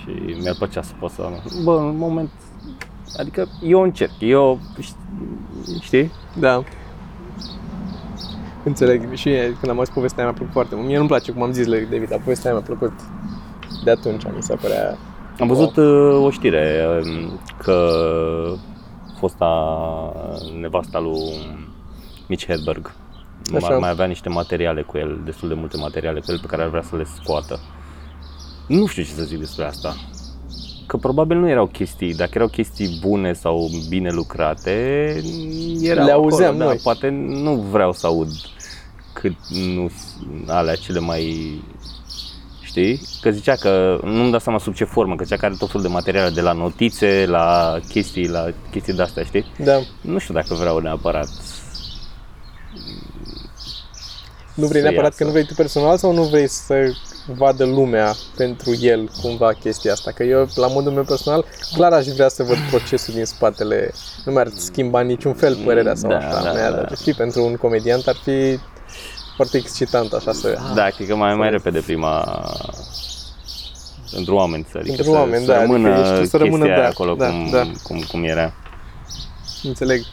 Și 0.00 0.36
mi-ar 0.40 0.54
plăcea 0.58 0.82
să 0.82 0.92
pot 0.98 1.10
să... 1.10 1.28
Bă, 1.62 1.76
în 1.78 1.96
moment... 1.96 2.30
Adică 3.18 3.48
eu 3.62 3.82
încerc, 3.82 4.10
eu... 4.18 4.58
Știi? 5.80 6.12
Da. 6.38 6.62
Înțeleg. 8.64 9.14
Și 9.14 9.28
mie, 9.28 9.56
când 9.60 9.70
am 9.70 9.76
auzit 9.76 9.94
povestea 9.94 10.22
aia, 10.22 10.26
mi-a 10.26 10.36
plăcut 10.36 10.52
foarte 10.52 10.74
mult. 10.74 10.86
Mie 10.86 10.96
nu-mi 10.96 11.08
place 11.08 11.32
cum 11.32 11.42
am 11.42 11.52
zis 11.52 11.66
lui 11.66 11.86
David, 11.90 12.08
dar 12.08 12.18
povestea 12.18 12.50
aia 12.50 12.58
mi-a 12.58 12.76
plăcut 12.76 13.00
de 13.84 13.90
atunci, 13.90 14.22
mi 14.36 14.42
se 14.42 14.54
părea... 14.54 14.96
Am 15.40 15.46
văzut 15.46 15.76
uh, 15.76 16.24
o 16.24 16.30
știre 16.30 16.86
um, 17.04 17.38
că 17.58 17.98
fosta 19.24 19.50
nevasta 20.60 20.98
lui 20.98 21.20
Mitch 22.28 22.46
Hedberg 22.46 22.94
Așa. 23.54 23.68
mai, 23.68 23.78
mai 23.78 23.88
avea 23.90 24.06
niște 24.06 24.28
materiale 24.28 24.82
cu 24.82 24.98
el, 24.98 25.20
destul 25.24 25.48
de 25.48 25.54
multe 25.54 25.76
materiale 25.76 26.20
cu 26.20 26.26
el 26.28 26.38
pe 26.38 26.46
care 26.46 26.62
ar 26.62 26.68
vrea 26.68 26.82
să 26.82 26.96
le 26.96 27.04
scoată. 27.22 27.60
Nu 28.68 28.86
știu 28.86 29.02
ce 29.02 29.10
să 29.10 29.22
zic 29.22 29.38
despre 29.38 29.64
asta. 29.64 29.94
Că 30.86 30.96
probabil 30.96 31.36
nu 31.36 31.48
erau 31.48 31.66
chestii, 31.66 32.14
dacă 32.14 32.30
erau 32.34 32.48
chestii 32.48 32.98
bune 33.00 33.32
sau 33.32 33.68
bine 33.88 34.10
lucrate, 34.10 34.70
erau 35.80 36.04
Le 36.04 36.10
acolo, 36.10 36.24
auzeam 36.24 36.56
da, 36.58 36.64
noi. 36.64 36.80
Poate 36.82 37.08
nu 37.28 37.54
vreau 37.54 37.92
să 37.92 38.06
aud 38.06 38.28
cât 39.12 39.36
nu 39.74 39.90
alea 40.46 40.74
cele 40.74 40.98
mai 40.98 41.54
știi? 42.74 43.00
Că 43.20 43.30
zicea 43.30 43.54
că 43.54 43.98
nu-mi 44.04 44.30
dau 44.30 44.38
seama 44.40 44.58
sub 44.58 44.74
ce 44.74 44.84
formă, 44.84 45.16
că 45.16 45.24
zicea 45.24 45.36
că 45.36 45.44
are 45.44 45.54
tot 45.58 45.68
felul 45.70 45.86
de 45.86 45.92
materiale 45.92 46.30
de 46.30 46.40
la 46.40 46.52
notițe, 46.52 47.24
la 47.28 47.78
chestii, 47.88 48.28
la 48.28 48.46
chestii 48.70 48.92
de-astea, 48.92 49.22
știi? 49.24 49.44
Da. 49.58 49.80
Nu 50.00 50.18
știu 50.18 50.34
dacă 50.34 50.54
vreau 50.54 50.78
neapărat. 50.78 51.28
Nu 54.54 54.66
vrei 54.66 54.80
Să 54.80 54.86
neapărat 54.88 55.10
iasă. 55.10 55.16
că 55.18 55.24
nu 55.24 55.30
vrei 55.30 55.44
tu 55.44 55.54
personal 55.54 55.96
sau 55.96 56.12
nu 56.12 56.22
vrei 56.22 56.48
să 56.48 56.74
vadă 57.36 57.64
lumea 57.64 58.14
pentru 58.36 58.74
el 58.80 59.10
cumva 59.22 59.52
chestia 59.52 59.92
asta? 59.92 60.10
Că 60.10 60.22
eu, 60.22 60.48
la 60.54 60.66
modul 60.66 60.92
meu 60.92 61.02
personal, 61.04 61.44
clar 61.74 61.92
aș 61.92 62.06
vrea 62.06 62.28
să 62.28 62.42
văd 62.42 62.56
procesul 62.70 63.14
din 63.14 63.24
spatele. 63.24 63.92
Nu 64.24 64.32
mi-ar 64.32 64.48
schimba 64.56 65.00
în 65.00 65.06
niciun 65.06 65.32
fel 65.34 65.56
părerea 65.64 65.94
sau 65.94 66.10
Da, 66.10 66.16
așa. 66.16 66.42
da, 66.42 66.52
Mi-ar- 66.52 66.72
da. 66.72 66.80
Ar 66.80 66.96
fi 66.96 67.12
pentru 67.12 67.44
un 67.44 67.56
comediant, 67.56 68.06
ar 68.06 68.16
fi 68.24 68.58
foarte 69.34 69.56
excitant 69.56 70.12
așa 70.12 70.32
să... 70.32 70.58
Da, 70.74 70.88
cred 70.88 71.08
că 71.08 71.16
mai, 71.16 71.34
mai 71.34 71.50
repede 71.50 71.80
prima 71.80 72.42
pentru 74.12 74.34
oameni, 74.34 74.66
adică 74.74 74.94
Pentru 74.94 75.04
să, 75.12 75.18
oameni, 75.18 75.44
să 75.44 75.52
da, 75.52 75.60
rămână 75.60 75.88
adică 75.94 76.18
ești- 76.20 76.30
să 76.30 76.36
rămână, 76.36 76.64
chestia 76.64 76.82
da, 76.82 76.88
acolo 76.88 77.14
da, 77.14 77.26
cum, 77.28 77.50
da. 77.50 77.70
Cum, 77.82 78.00
cum 78.08 78.24
era. 78.24 78.52
Înțeleg. 79.62 80.04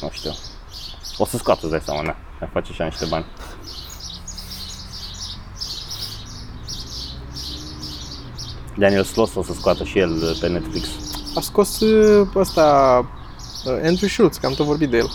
Nu 0.00 0.08
știu. 0.12 0.34
O 1.18 1.26
să 1.26 1.36
scoată, 1.36 1.60
îți 1.62 1.70
dai 1.70 1.80
seama, 1.84 2.02
na. 2.02 2.16
Mai 2.40 2.48
face 2.52 2.72
și 2.72 2.82
niște 2.82 3.04
bani. 3.04 3.24
Daniel 8.76 9.04
Sloss 9.04 9.34
o 9.34 9.42
să 9.42 9.52
scoată 9.52 9.84
și 9.84 9.98
el 9.98 10.36
pe 10.40 10.48
Netflix. 10.48 10.88
A 11.34 11.40
scos 11.40 11.80
uh, 11.80 12.28
ăsta 12.34 12.98
uh, 13.64 13.72
Andrew 13.72 14.08
Schultz, 14.08 14.36
că 14.36 14.46
am 14.46 14.52
tot 14.54 14.66
vorbit 14.66 14.90
de 14.90 14.96
el. 14.96 15.10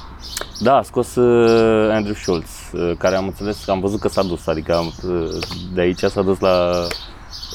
Da, 0.61 0.75
a 0.77 0.81
scos 0.81 1.15
uh, 1.15 1.89
Andrew 1.91 2.13
Schultz, 2.15 2.49
uh, 2.73 2.91
care 2.97 3.15
am 3.15 3.25
înțeles, 3.27 3.67
am 3.67 3.79
văzut 3.79 3.99
că 3.99 4.07
s-a 4.07 4.23
dus, 4.23 4.47
adică 4.47 4.75
am, 4.75 4.93
uh, 5.07 5.37
de 5.73 5.81
aici 5.81 5.99
s-a 5.99 6.21
dus 6.21 6.39
la, 6.39 6.87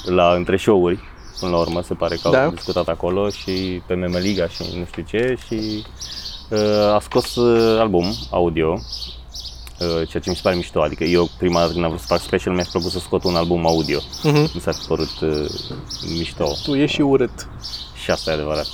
la 0.05 0.33
între 0.35 0.57
show-uri, 0.57 0.99
până 1.41 1.51
la 1.53 1.59
urmă, 1.59 1.83
se 1.83 1.95
pare 1.95 2.17
că 2.23 2.29
Da. 2.29 2.45
au 2.45 2.51
discutat 2.51 2.89
acolo 2.89 3.29
și 3.31 3.83
pe 3.87 3.95
Meme 3.95 4.19
Liga 4.19 4.49
și 4.49 4.63
nu 4.79 4.85
știu 4.85 5.03
ce 5.09 5.37
și 5.47 5.85
uh, 6.51 6.93
a 6.95 6.99
scos 7.03 7.35
uh, 7.37 7.81
album 7.81 8.15
audio, 8.31 8.73
uh, 8.73 10.09
ceea 10.09 10.23
ce 10.23 10.31
mi 10.31 10.37
se 10.37 10.41
pare 10.43 10.57
mișto, 10.57 10.81
adică 10.83 11.05
eu 11.05 11.29
prima 11.39 11.61
dată 11.61 11.73
când 11.73 11.85
am 11.85 11.91
vrut 11.91 12.01
să 12.03 12.07
fac 12.09 12.21
special 12.21 12.55
mi-a 12.55 12.67
plăcut 12.71 12.91
să 12.91 12.99
scot 12.99 13.25
un 13.25 13.37
album 13.37 13.67
audio, 13.67 13.99
Uh-huh. 14.01 14.53
mi 14.55 14.61
s-a 14.61 14.73
părut 14.89 15.21
uh, 15.21 15.51
mișto. 16.17 16.53
Tu 16.65 16.75
ești 16.75 16.95
și 16.95 17.01
urât. 17.01 17.49
Și 18.03 18.11
asta 18.11 18.31
e 18.31 18.35
adevărat. 18.35 18.67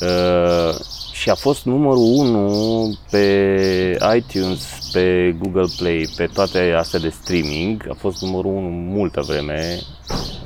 Uh, 0.00 0.74
și 1.20 1.30
a 1.30 1.34
fost 1.34 1.64
numărul 1.64 2.02
1 2.02 2.94
pe 3.10 3.98
iTunes, 4.16 4.78
pe 4.92 5.36
Google 5.38 5.66
Play, 5.78 6.08
pe 6.16 6.26
toate 6.26 6.74
astea 6.78 6.98
de 6.98 7.08
streaming. 7.08 7.86
A 7.90 7.94
fost 7.98 8.22
numărul 8.22 8.50
1 8.50 8.68
multă 8.68 9.20
vreme 9.20 9.78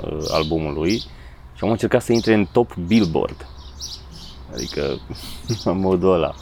uh, 0.05 0.25
albumul 0.31 0.73
lui 0.75 0.97
și 1.55 1.61
am 1.61 1.71
încercat 1.71 2.03
să 2.03 2.13
intre 2.13 2.35
în 2.35 2.47
top 2.53 2.75
Billboard. 2.87 3.47
Adică, 4.55 4.99
în 5.65 5.79
modul 5.79 6.13
ăla. 6.13 6.35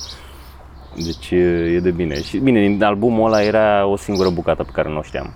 Deci 1.04 1.30
e 1.30 1.36
e 1.74 1.80
de 1.80 1.90
bine. 1.90 2.22
Și 2.22 2.38
bine, 2.38 2.60
din 2.66 2.82
albumul 2.82 3.26
ăla 3.26 3.42
era 3.42 3.86
o 3.86 3.96
singură 3.96 4.30
bucată 4.30 4.62
pe 4.62 4.70
care 4.72 4.88
nu 4.88 4.98
o 4.98 5.02
știam. 5.02 5.34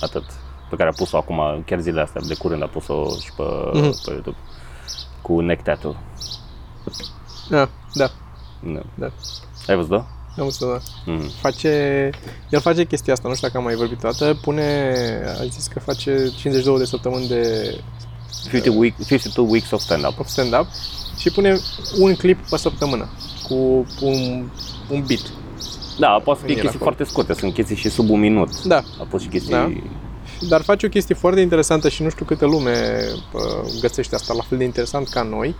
Atât. 0.00 0.24
Pe 0.70 0.76
care 0.76 0.88
a 0.88 0.92
pus-o 0.96 1.16
acum, 1.16 1.62
chiar 1.66 1.80
zilele 1.80 2.00
astea, 2.02 2.20
de 2.26 2.34
curând 2.34 2.62
a 2.62 2.66
pus-o 2.66 3.04
și 3.22 3.32
pe, 3.36 3.42
Mhm. 3.72 4.04
pe 4.04 4.10
YouTube. 4.10 4.36
Cu 5.22 5.40
Neck 5.40 5.62
Tattoo. 5.62 5.96
Ah, 7.50 7.68
da, 7.94 8.10
Da. 8.62 8.82
da. 8.94 9.10
Ai 9.66 9.76
văzut-o? 9.76 10.04
Am 10.38 10.44
văzut, 10.44 10.68
da. 10.68 10.80
Mm. 11.12 11.28
Face, 11.40 12.10
el 12.50 12.60
face 12.60 12.84
chestia 12.84 13.12
asta, 13.12 13.28
nu 13.28 13.34
știu 13.34 13.46
dacă 13.46 13.58
am 13.58 13.64
mai 13.64 13.74
vorbit 13.74 13.98
toată, 13.98 14.38
pune, 14.42 14.94
a 15.40 15.44
zis 15.44 15.66
că 15.66 15.80
face 15.80 16.32
52 16.36 16.78
de 16.78 16.84
săptămâni 16.84 17.28
de 17.28 17.74
50 18.50 18.74
week, 18.76 18.94
52 19.06 19.46
weeks 19.50 19.70
of 19.70 19.80
stand-up. 19.80 20.18
of 20.18 20.26
stand-up 20.26 20.66
și 21.18 21.30
pune 21.30 21.58
un 21.98 22.14
clip 22.14 22.48
pe 22.50 22.56
săptămână 22.56 23.08
cu 23.48 23.54
un, 24.00 24.48
un 24.90 25.04
beat. 25.06 25.32
Da, 25.98 26.20
poate 26.24 26.40
să 26.40 26.46
fie 26.46 26.54
El 26.54 26.60
chestii 26.60 26.80
acolo. 26.80 26.84
foarte 26.84 27.04
scurte, 27.04 27.34
sunt 27.34 27.54
chestii 27.54 27.76
și 27.76 27.88
sub 27.88 28.10
un 28.10 28.20
minut. 28.20 28.64
Da, 28.64 28.82
A 29.00 29.06
pus 29.10 29.22
și 29.22 29.28
chestii... 29.28 29.52
Da. 29.52 29.72
Dar 30.48 30.62
face 30.62 30.86
o 30.86 30.88
chestie 30.88 31.14
foarte 31.14 31.40
interesantă 31.40 31.88
și 31.88 32.02
nu 32.02 32.08
știu 32.08 32.24
câte 32.24 32.44
lume 32.44 33.04
uh, 33.32 33.80
găsește 33.80 34.14
asta 34.14 34.34
la 34.34 34.42
fel 34.42 34.58
de 34.58 34.64
interesant 34.64 35.08
ca 35.08 35.22
noi. 35.22 35.54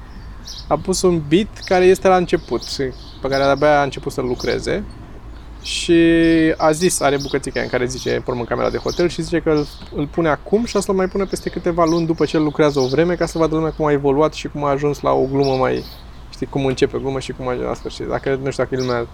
A 0.68 0.76
pus 0.76 1.02
un 1.02 1.22
beat 1.28 1.62
care 1.64 1.84
este 1.84 2.08
la 2.08 2.16
început, 2.16 2.62
pe 3.20 3.28
care 3.28 3.42
abia 3.42 3.80
a 3.80 3.82
început 3.82 4.12
să-l 4.12 4.24
lucreze 4.24 4.84
și 5.62 6.02
a 6.56 6.70
zis, 6.70 7.00
are 7.00 7.16
bucățica 7.22 7.60
în 7.60 7.68
care 7.68 7.86
zice, 7.86 8.22
pormă 8.24 8.40
în 8.40 8.46
camera 8.46 8.70
de 8.70 8.76
hotel 8.76 9.08
și 9.08 9.22
zice 9.22 9.38
că 9.38 9.50
îl, 9.50 9.66
îl 9.94 10.06
pune 10.06 10.28
acum 10.28 10.64
și 10.64 10.76
o 10.76 10.80
să-l 10.80 10.94
mai 10.94 11.08
pune 11.08 11.24
peste 11.24 11.50
câteva 11.50 11.84
luni 11.84 12.06
după 12.06 12.24
ce 12.24 12.36
el 12.36 12.42
lucrează 12.42 12.80
o 12.80 12.86
vreme 12.86 13.14
ca 13.14 13.26
să 13.26 13.38
vadă 13.38 13.54
lumea 13.54 13.70
cum 13.70 13.84
a 13.84 13.92
evoluat 13.92 14.32
și 14.32 14.48
cum 14.48 14.64
a 14.64 14.70
ajuns 14.70 15.00
la 15.00 15.12
o 15.12 15.24
glumă 15.24 15.54
mai, 15.54 15.84
știi, 16.30 16.46
cum 16.46 16.66
începe 16.66 16.98
glumă 16.98 17.20
și 17.20 17.32
cum 17.32 17.48
ajunge 17.48 17.66
la 17.66 17.74
sfârșit. 17.74 18.06
Dacă, 18.06 18.38
nu 18.42 18.50
știu 18.50 18.62
dacă 18.62 18.74
e 18.74 18.78
lumea 18.78 19.06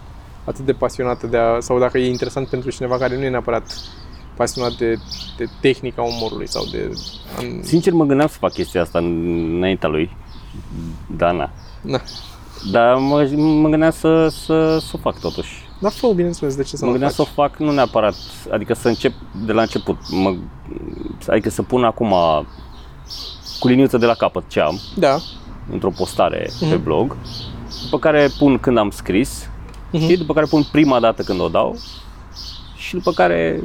atât 0.45 0.65
de 0.65 0.73
pasionată 0.73 1.27
de 1.27 1.37
a, 1.37 1.61
sau 1.61 1.79
dacă 1.79 1.99
e 1.99 2.09
interesant 2.09 2.49
pentru 2.49 2.71
cineva 2.71 2.99
care 2.99 3.17
nu 3.17 3.25
e 3.25 3.29
neapărat 3.29 3.75
pasionat 4.37 4.73
de, 4.73 4.95
de 5.37 5.45
tehnica 5.61 6.03
umorului 6.03 6.49
sau 6.49 6.65
de... 6.71 6.91
An... 7.39 7.63
Sincer 7.63 7.93
mă 7.93 8.05
gândeam 8.05 8.29
să 8.29 8.37
fac 8.39 8.53
chestia 8.53 8.83
asta 8.83 8.99
înaintea 8.99 9.89
lui, 9.89 10.17
Dana. 11.17 11.51
Na. 11.81 12.01
Dar 12.71 12.95
mă, 12.97 13.29
mă 13.37 13.69
gândeam 13.69 13.91
să, 13.91 14.29
să, 14.29 14.79
să 14.79 14.91
o 14.93 14.99
fac 14.99 15.21
totuși. 15.21 15.51
Da, 15.81 15.89
fă 15.89 16.13
bineînțeles, 16.15 16.57
de 16.57 16.63
ce 16.63 16.77
să 16.77 16.85
Mă 16.85 16.91
nu 16.91 16.91
gândeam 16.99 17.13
faci? 17.13 17.27
să 17.27 17.33
o 17.33 17.43
fac 17.43 17.57
nu 17.59 17.73
neapărat, 17.73 18.15
adică 18.53 18.75
să 18.75 18.89
încep 18.89 19.13
de 19.47 19.53
la 19.53 19.61
început. 19.63 19.97
Mă, 20.11 20.35
adică 21.29 21.51
să 21.51 21.63
pun 21.63 21.85
acum 21.85 22.15
cu 23.61 23.69
liniuță 23.69 23.99
de 23.99 24.07
la 24.07 24.15
capăt 24.15 24.45
ce 24.49 24.61
am 24.61 24.81
Da, 24.97 25.17
într-o 25.71 25.91
postare 25.91 26.51
pe 26.61 26.67
Mhm. 26.67 26.83
blog, 26.83 27.17
după 27.85 27.99
care 27.99 28.29
pun 28.39 28.59
când 28.59 28.79
am 28.79 28.91
scris 28.91 29.49
Mhm. 29.93 30.07
și 30.09 30.17
după 30.17 30.33
care 30.33 30.47
pun 30.47 30.63
prima 30.73 31.01
dată 31.01 31.23
când 31.23 31.41
o 31.41 31.49
dau 31.49 31.77
și 32.77 32.95
după 32.95 33.11
care 33.13 33.63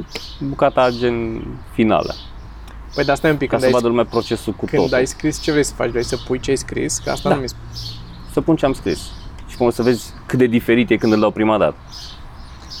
bucata 0.48 0.90
gen 0.90 1.44
finală. 1.72 2.14
Păi 2.98 3.06
de 3.06 3.12
asta 3.12 3.28
e 3.28 3.30
un 3.30 3.36
pic, 3.36 3.48
Ca 3.50 3.56
când, 3.56 3.60
să 3.68 3.74
ai, 3.74 3.80
vadă 3.80 3.88
lumea 3.88 4.04
procesul 4.04 4.52
cu 4.52 4.64
când 4.66 4.82
totul. 4.82 4.96
ai 4.96 5.06
scris 5.06 5.40
ce 5.40 5.50
vrei 5.50 5.64
să 5.64 5.74
faci, 5.74 5.90
vrei 5.90 6.04
să 6.04 6.16
pui 6.26 6.40
ce 6.40 6.50
ai 6.50 6.56
scris, 6.56 6.98
că 6.98 7.10
asta 7.10 7.28
Da. 7.28 7.34
nu 7.34 7.40
mi 7.40 7.48
Să 8.32 8.40
pun 8.40 8.56
ce 8.56 8.64
am 8.64 8.72
scris. 8.72 8.98
Și 9.48 9.56
cum 9.56 9.66
o 9.66 9.70
să 9.70 9.82
vezi 9.82 10.10
cât 10.26 10.38
de 10.38 10.46
diferit 10.46 10.90
e 10.90 10.96
când 10.96 11.12
îl 11.12 11.20
dau 11.20 11.30
prima 11.30 11.58
dată. 11.58 11.74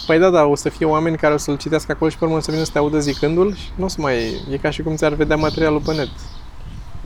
Păi 0.06 0.18
da, 0.18 0.30
da, 0.30 0.44
o 0.44 0.54
să 0.54 0.68
fie 0.68 0.86
oameni 0.86 1.16
care 1.16 1.34
o 1.34 1.36
să-l 1.36 1.56
citească 1.56 1.92
acolo 1.92 2.10
și 2.10 2.18
pe 2.18 2.24
urmă 2.24 2.36
o 2.36 2.40
să 2.40 2.50
vină 2.50 2.62
să 2.62 2.70
te 2.72 2.78
audă 2.78 2.98
zicându-l 2.98 3.54
și 3.54 3.68
nu 3.74 3.84
o 3.84 3.88
să 3.88 3.96
mai... 4.00 4.14
E 4.50 4.56
ca 4.56 4.70
și 4.70 4.82
cum 4.82 4.94
ți-ar 4.94 5.12
vedea 5.12 5.36
materialul 5.36 5.80
pe 5.80 5.94
net. 5.94 6.08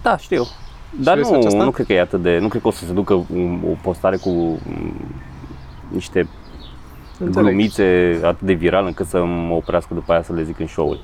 Da, 0.03 0.17
știu. 0.17 0.47
Dar 1.01 1.13
vrei 1.15 1.27
să 1.27 1.33
faci 1.33 1.41
nu, 1.43 1.47
asta? 1.49 1.65
nu 1.65 1.71
cred 1.71 1.87
că 1.87 1.93
e 1.93 2.01
atât 2.01 2.23
de... 2.23 2.39
Nu 2.39 2.49
cred 2.49 2.63
că 2.63 2.69
o 2.69 2.71
să 2.71 2.85
se 2.85 2.93
ducă 2.93 3.15
un- 3.15 3.61
o 3.71 3.75
postare 3.83 4.17
cu 4.17 4.29
mm, 4.31 4.95
niște 5.89 6.29
Înțeleg. 7.19 7.47
glumițe 7.49 8.21
atât 8.23 8.47
de 8.47 8.53
viral 8.53 8.87
încât 8.87 9.07
să 9.07 9.25
mă 9.25 9.55
oprească 9.55 9.95
după 9.95 10.13
aia 10.13 10.23
să 10.23 10.33
le 10.33 10.43
zic 10.43 10.59
în 10.59 10.67
show-uri. 10.67 11.01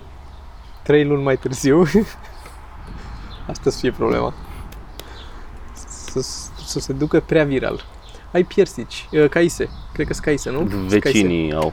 Trei 0.89 1.05
luni 1.05 1.23
mai 1.23 1.37
târziu. 1.37 1.83
Asta 3.51 3.71
să 3.71 3.79
fie 3.79 3.91
problema. 3.91 4.35
Să, 6.11 6.21
să 6.67 6.81
se 6.81 6.93
ducă 6.93 7.21
prea 7.21 7.45
viral. 7.45 7.85
Ai 8.33 8.43
piersici, 8.43 9.09
uh, 9.13 9.29
caise. 9.29 9.69
Cred 9.93 10.07
că 10.07 10.13
sunt 10.13 10.25
caise, 10.25 10.51
nu? 10.51 10.59
Sunt 10.59 10.71
caise. 10.71 10.99
Vecinii 10.99 11.53
au. 11.55 11.73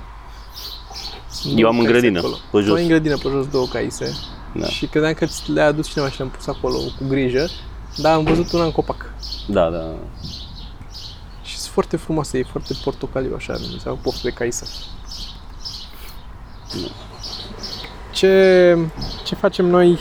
Sunt 1.30 1.54
Eu 1.54 1.60
două 1.60 1.72
am 1.72 1.80
în 1.80 1.86
caise 1.86 2.00
grădină, 2.00 2.20
acolo. 2.20 2.36
pe 2.52 2.58
jos. 2.58 2.68
Tu 2.68 2.74
ai 2.74 2.82
în 2.82 2.88
grădină 2.88 3.18
pe 3.18 3.30
jos 3.30 3.48
două 3.48 3.68
caise. 3.68 4.12
Da. 4.54 4.66
Și 4.66 4.86
credeam 4.86 5.14
că 5.14 5.26
ți 5.26 5.52
le-a 5.52 5.66
adus 5.66 5.88
cineva 5.88 6.10
și 6.10 6.18
le-am 6.18 6.30
pus 6.30 6.48
acolo 6.48 6.78
cu 6.78 7.08
grijă. 7.08 7.48
Dar 7.98 8.14
am 8.14 8.24
văzut 8.24 8.52
una 8.52 8.64
în 8.64 8.72
copac. 8.72 9.14
Da, 9.48 9.70
da. 9.70 9.94
Și 11.44 11.58
sunt 11.58 11.74
foarte 11.74 11.98
frumoase, 11.98 12.38
e 12.38 12.44
foarte 12.44 12.74
portocaliu 12.84 13.34
așa, 13.36 13.54
mi 13.54 13.80
se 13.80 13.90
poftă 13.90 14.20
de 14.24 14.30
caisă. 14.30 14.66
Ce, 18.16 18.78
ce 19.24 19.36
facem 19.36 19.66
noi, 19.66 20.00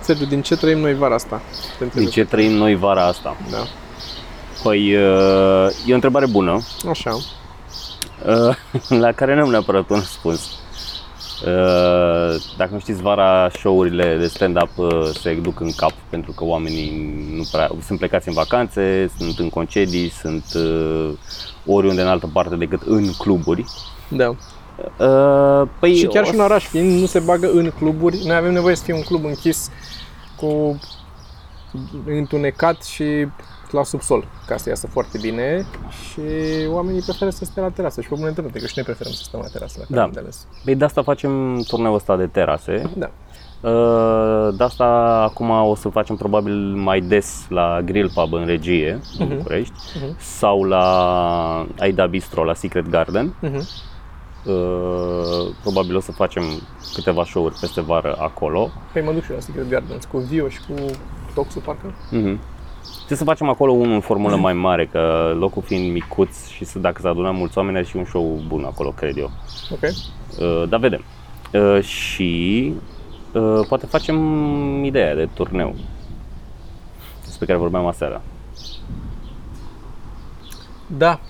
Sergiu, 0.00 0.24
din 0.24 0.42
ce 0.42 0.56
trăim 0.56 0.78
noi 0.78 0.94
vara 0.94 1.14
asta? 1.14 1.40
Te 1.78 1.84
întreb. 1.84 2.02
Din 2.02 2.12
ce 2.12 2.24
trăim 2.24 2.52
noi 2.52 2.74
vara 2.74 3.06
asta? 3.06 3.36
Da. 3.50 3.66
Păi, 4.62 4.94
uh, 4.94 5.68
e 5.86 5.92
o 5.92 5.94
întrebare 5.94 6.26
bună, 6.26 6.60
Așa. 6.88 7.16
uh, 8.26 8.56
la 9.04 9.12
care 9.12 9.34
n-am 9.34 9.50
neapărat 9.50 9.90
un 9.90 9.96
răspuns. 9.96 10.50
Uh, 11.46 12.42
Dacă 12.56 12.70
nu 12.72 12.78
știți, 12.78 13.02
vara 13.02 13.48
show-urile 13.52 14.16
de 14.16 14.26
stand-up 14.26 14.70
uh, 14.76 15.10
se 15.20 15.34
duc 15.34 15.60
în 15.60 15.70
cap 15.76 15.92
pentru 16.10 16.32
că 16.32 16.44
oamenii 16.44 17.14
nu 17.36 17.42
prea, 17.52 17.70
sunt 17.86 17.98
plecați 17.98 18.28
în 18.28 18.34
vacanțe, 18.34 19.10
sunt 19.18 19.38
în 19.38 19.48
concedii, 19.48 20.08
sunt 20.08 20.44
uh, 20.54 21.10
oriunde 21.66 22.02
în 22.02 22.08
altă 22.08 22.30
parte 22.32 22.56
decât 22.56 22.82
în 22.82 23.12
cluburi. 23.12 23.64
Da. 24.08 24.34
Uh, 24.98 25.68
Păi, 25.78 25.94
Și 25.94 26.06
chiar 26.06 26.22
o 26.22 26.26
și 26.26 26.34
în 26.34 26.40
oraș 26.40 26.64
fiind, 26.66 27.00
nu 27.00 27.06
se 27.06 27.18
bagă 27.18 27.50
în 27.50 27.70
cluburi. 27.78 28.22
Noi 28.26 28.36
avem 28.36 28.52
nevoie 28.52 28.74
să 28.74 28.82
fie 28.84 28.94
un 28.94 29.02
club 29.02 29.24
închis 29.24 29.70
cu 30.36 30.80
întunecat 32.06 32.82
și 32.82 33.26
la 33.70 33.82
subsol, 33.82 34.24
ca 34.46 34.56
să 34.56 34.68
iasă 34.68 34.86
foarte 34.86 35.18
bine 35.20 35.66
și 36.02 36.20
oamenii 36.70 37.00
preferă 37.02 37.30
să 37.30 37.44
stea 37.44 37.62
la 37.62 37.68
terasă 37.68 38.00
și 38.00 38.08
pe 38.08 38.14
bună 38.14 38.30
dreptate, 38.30 38.58
că 38.58 38.66
și 38.66 38.72
noi 38.76 38.84
preferăm 38.84 39.12
să 39.12 39.22
stăm 39.22 39.40
la 39.42 39.48
terasă, 39.52 39.76
la 39.78 39.84
care 39.84 39.98
Da. 39.98 40.02
am 40.04 40.10
de 40.12 40.18
ales. 40.20 40.46
Păi 40.64 40.74
de 40.74 40.84
asta 40.84 41.02
facem 41.02 41.60
turneul 41.68 41.94
ăsta 41.94 42.16
de 42.16 42.26
terase. 42.26 42.90
Da. 42.96 43.10
Uh, 43.68 44.54
De 44.56 44.64
asta 44.64 44.84
acum 45.30 45.50
o 45.50 45.74
să 45.74 45.88
facem 45.88 46.16
probabil 46.16 46.54
mai 46.74 47.00
des 47.00 47.46
la 47.48 47.80
Grill 47.84 48.10
Pub 48.14 48.32
în 48.32 48.46
regie, 48.46 49.00
în 49.18 49.26
Mhm. 49.26 49.36
București, 49.36 49.74
Mhm. 49.94 50.16
sau 50.18 50.62
la 50.62 51.66
Aida 51.78 52.06
Bistro, 52.06 52.44
la 52.44 52.54
Secret 52.54 52.88
Garden. 52.88 53.34
Mhm. 53.40 53.62
Uh, 54.46 55.54
Probabil 55.62 55.96
o 55.96 56.00
să 56.00 56.12
facem 56.12 56.42
câteva 56.94 57.24
show-uri 57.24 57.58
peste 57.60 57.80
vară 57.80 58.16
acolo. 58.18 58.70
Păi 58.92 59.02
mă 59.02 59.12
duc 59.12 59.22
și 59.22 59.30
la 59.30 59.40
Secret 59.40 59.68
Gardens 59.68 60.04
cu 60.04 60.18
Vio 60.18 60.48
și 60.48 60.58
cu 60.68 60.74
Toxu, 61.34 61.60
parcă. 61.60 61.94
Mhm. 62.10 62.40
Trebuie 62.96 63.18
să 63.18 63.24
facem 63.24 63.48
acolo 63.48 63.72
unul 63.72 63.94
în 63.94 64.00
formulă 64.00 64.36
mai 64.36 64.52
mare, 64.52 64.86
că 64.86 65.34
locul 65.38 65.62
fiind 65.62 65.92
micuț 65.92 66.48
și 66.48 66.64
să, 66.64 66.78
dacă 66.78 67.00
se 67.00 67.08
adună 67.08 67.30
mulți 67.30 67.58
oameni, 67.58 67.76
ar 67.78 67.86
și 67.86 67.96
un 67.96 68.04
show 68.04 68.42
bun 68.46 68.64
acolo, 68.64 68.90
cred 68.90 69.16
eu. 69.16 69.30
Ok. 69.70 69.82
Uh, 69.82 70.68
dar 70.68 70.80
vedem. 70.80 71.04
Uh, 71.52 71.82
și 71.82 72.72
uh, 73.32 73.66
poate 73.68 73.86
facem 73.86 74.84
ideea 74.84 75.14
de 75.14 75.28
turneu 75.34 75.74
despre 77.24 77.46
care 77.46 77.58
vorbeam 77.58 77.86
aseară. 77.86 78.22
Da. 80.86 81.20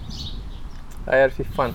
Aia 1.04 1.22
ar 1.22 1.30
fi 1.30 1.42
fun. 1.42 1.74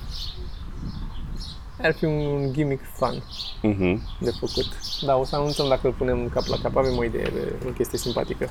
Ar 1.81 1.93
fi 1.93 2.05
un 2.05 2.51
gimmick 2.53 2.81
fun 2.93 3.23
Uh-huh. 3.63 3.97
de 4.19 4.31
făcut. 4.39 4.65
Da, 5.05 5.15
o 5.15 5.23
să 5.23 5.35
anunțăm 5.35 5.67
dacă 5.67 5.87
îl 5.87 5.93
punem 5.93 6.29
cap 6.29 6.45
la 6.45 6.55
cap. 6.61 6.75
Avem 6.75 6.97
o 6.97 7.03
idee 7.03 7.31
de 7.33 7.53
o 7.67 7.69
chestie 7.69 7.97
simpatică. 7.97 8.49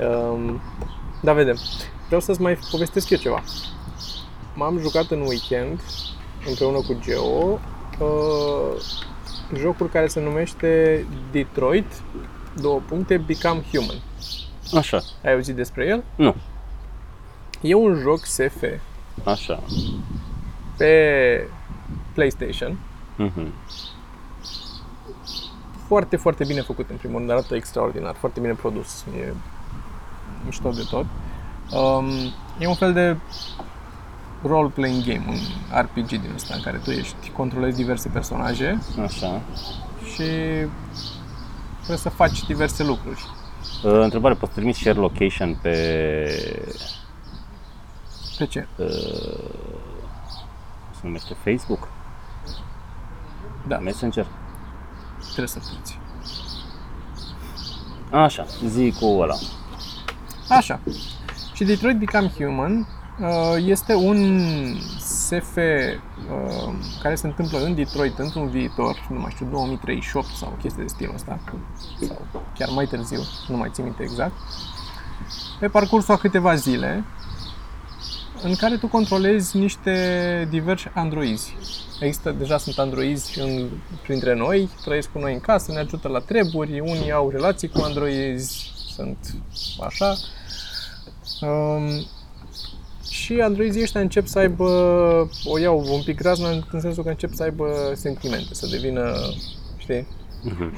Um, 0.00 0.60
da, 1.22 1.32
vedem. 1.32 1.56
Vreau 2.06 2.20
să-ți 2.20 2.40
mai 2.40 2.58
povestesc 2.70 3.10
eu 3.10 3.18
ceva. 3.18 3.42
M-am 4.54 4.78
jucat 4.78 5.10
în 5.10 5.20
weekend 5.20 5.80
împreună 6.48 6.76
cu 6.76 6.96
Geo 7.00 7.58
uh, 7.98 8.82
jocul 9.56 9.88
care 9.88 10.06
se 10.06 10.20
numește 10.20 11.04
Detroit, 11.30 11.92
două 12.60 12.80
puncte, 12.88 13.16
Become 13.16 13.62
Human. 13.72 13.96
Așa. 14.74 15.02
Ai 15.24 15.32
auzit 15.32 15.54
despre 15.54 15.86
el? 15.86 16.04
Nu. 16.14 16.34
E 17.60 17.74
un 17.74 17.98
joc 18.00 18.24
SF 18.24 18.62
Așa. 19.24 19.62
pe 20.76 21.48
PlayStation 22.18 22.78
Uh-huh. 23.18 23.48
foarte, 25.86 26.16
foarte 26.16 26.44
bine 26.44 26.60
făcut 26.60 26.90
în 26.90 26.96
primul 26.96 27.18
rând, 27.18 27.30
arată 27.30 27.54
extraordinar, 27.54 28.14
foarte 28.14 28.40
bine 28.40 28.52
produs, 28.52 29.04
e 29.20 29.32
mișto 30.44 30.70
de 30.70 30.86
tot. 30.90 31.04
Um, 31.70 32.06
e 32.58 32.66
un 32.66 32.74
fel 32.74 32.92
de 32.92 33.16
role-playing 34.42 35.04
game, 35.04 35.24
un 35.28 35.36
RPG 35.80 36.06
din 36.08 36.30
ăsta 36.34 36.54
în 36.54 36.60
care 36.60 36.76
tu 36.84 36.90
ești, 36.90 37.30
controlezi 37.36 37.76
diverse 37.76 38.08
personaje 38.08 38.78
Așa. 39.02 39.40
și 40.12 40.24
trebuie 41.76 41.96
să 41.96 42.08
faci 42.08 42.44
diverse 42.46 42.84
lucruri. 42.84 43.24
Uh, 43.84 43.92
întrebare, 44.02 44.34
poți 44.34 44.52
trimiți 44.52 44.78
share 44.78 44.98
location 44.98 45.58
pe 45.62 45.74
Pe 48.38 48.46
ce? 48.46 48.66
se 50.90 51.00
numește 51.02 51.34
Facebook? 51.44 51.88
Da, 53.68 53.78
Messenger? 53.78 54.26
trebuie 55.20 55.46
să 55.46 55.58
puți. 55.58 55.98
Așa, 58.10 58.46
zi 58.66 58.94
cu 59.00 59.06
ăla. 59.06 59.34
Așa. 60.48 60.80
Și 61.52 61.64
Detroit 61.64 61.98
Become 61.98 62.32
Human 62.36 62.86
uh, 63.20 63.54
este 63.56 63.94
un 63.94 64.40
SF 64.98 65.56
uh, 65.56 66.74
care 67.02 67.14
se 67.14 67.26
întâmplă 67.26 67.58
în 67.58 67.74
Detroit 67.74 68.18
într-un 68.18 68.48
viitor, 68.48 69.06
nu 69.10 69.18
mai 69.20 69.30
știu, 69.30 69.46
2038 69.46 70.28
sau 70.28 70.48
o 70.52 70.60
chestie 70.60 70.82
de 70.82 70.88
stilul 70.88 71.14
ăsta, 71.14 71.38
sau 72.06 72.26
chiar 72.54 72.68
mai 72.74 72.86
târziu, 72.86 73.20
nu 73.48 73.56
mai 73.56 73.70
țin 73.72 73.84
minte 73.84 74.02
exact, 74.02 74.32
pe 75.60 75.68
parcursul 75.68 76.14
a 76.14 76.16
câteva 76.16 76.54
zile, 76.54 77.04
în 78.42 78.54
care 78.54 78.76
tu 78.76 78.86
controlezi 78.86 79.56
niște 79.56 80.46
diversi 80.50 80.88
androizi. 80.94 81.56
Există, 82.00 82.30
deja 82.30 82.58
sunt 82.58 82.78
androizi 82.78 83.40
în, 83.40 83.68
printre 84.02 84.34
noi, 84.34 84.68
trăiesc 84.84 85.12
cu 85.12 85.18
noi 85.18 85.32
în 85.32 85.40
casă, 85.40 85.72
ne 85.72 85.78
ajută 85.78 86.08
la 86.08 86.18
treburi, 86.18 86.80
unii 86.80 87.12
au 87.12 87.30
relații 87.30 87.68
cu 87.68 87.80
androizi, 87.84 88.72
sunt 88.94 89.18
așa. 89.80 90.14
Um, 91.40 91.88
și 93.10 93.22
și 93.32 93.40
androizii 93.40 93.82
ăștia 93.82 94.00
încep 94.00 94.26
să 94.26 94.38
aibă, 94.38 94.64
o 95.44 95.58
iau 95.58 95.84
un 95.92 96.02
pic 96.02 96.20
razna 96.20 96.48
în, 96.48 96.62
în 96.72 96.80
sensul 96.80 97.02
că 97.02 97.08
încep 97.08 97.32
să 97.32 97.42
aibă 97.42 97.92
sentimente, 97.94 98.54
să 98.54 98.66
devină, 98.70 99.12
știi, 99.76 100.06
Mhm. 100.42 100.72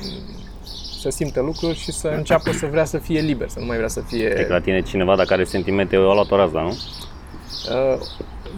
să 1.01 1.11
simtă 1.11 1.41
lucruri 1.41 1.79
și 1.79 1.93
să 1.93 2.09
înceapă 2.09 2.53
să 2.53 2.67
vrea 2.67 2.85
să 2.85 2.99
fie 2.99 3.21
liber, 3.21 3.49
să 3.49 3.59
nu 3.59 3.65
mai 3.65 3.77
vrea 3.77 3.89
să 3.89 4.01
fie... 4.01 4.27
E 4.39 4.45
că 4.45 4.53
la 4.53 4.61
tine 4.61 4.83
cineva, 4.83 5.17
dacă 5.17 5.33
are 5.33 5.45
sentimente, 5.45 5.97
o 5.97 6.13
luat 6.15 6.31
o 6.31 6.37
razna, 6.37 6.63
nu? 6.63 6.69
Uh, 6.69 8.01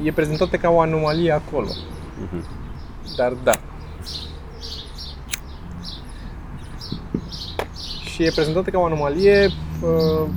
e 0.02 0.12
prezentată 0.12 0.56
ca 0.56 0.70
o 0.70 0.80
anomalie 0.80 1.32
acolo. 1.32 1.68
Mhm. 2.20 2.44
Dar 3.16 3.32
da. 3.42 3.52
Și 8.04 8.22
e 8.24 8.30
prezentată 8.34 8.70
ca 8.70 8.78
o 8.78 8.84
anomalie 8.84 9.50
uh, 9.82 10.28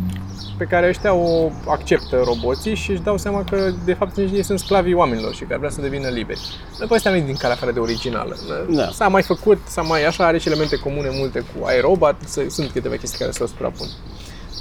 pe 0.57 0.65
care 0.65 0.87
ăștia 0.87 1.13
o 1.13 1.51
acceptă 1.67 2.21
roboții 2.23 2.75
și 2.75 2.91
își 2.91 3.01
dau 3.01 3.17
seama 3.17 3.43
că 3.43 3.71
de 3.85 3.93
fapt 3.93 4.17
nici 4.17 4.31
ei 4.31 4.43
sunt 4.43 4.59
sclavii 4.59 4.93
oamenilor 4.93 5.33
și 5.33 5.43
că 5.43 5.53
ar 5.53 5.57
vrea 5.59 5.69
să 5.69 5.81
devină 5.81 6.07
liberi. 6.07 6.39
Nu 6.79 6.85
povestea 6.87 7.11
nu 7.11 7.17
e 7.17 7.21
din 7.21 7.35
calea 7.35 7.55
afară 7.55 7.71
de 7.71 7.79
originală. 7.79 8.35
Da. 8.69 8.89
S-a 8.89 9.07
mai 9.07 9.21
făcut, 9.21 9.59
s-a 9.67 9.81
mai 9.81 10.05
așa, 10.05 10.25
are 10.25 10.37
și 10.37 10.47
elemente 10.47 10.75
comune 10.75 11.09
multe 11.11 11.39
cu 11.39 11.69
iRobot, 11.77 12.15
s- 12.25 12.53
sunt 12.53 12.71
câteva 12.71 12.95
chestii 12.95 13.19
care 13.19 13.31
se 13.31 13.45
suprapun. 13.47 13.87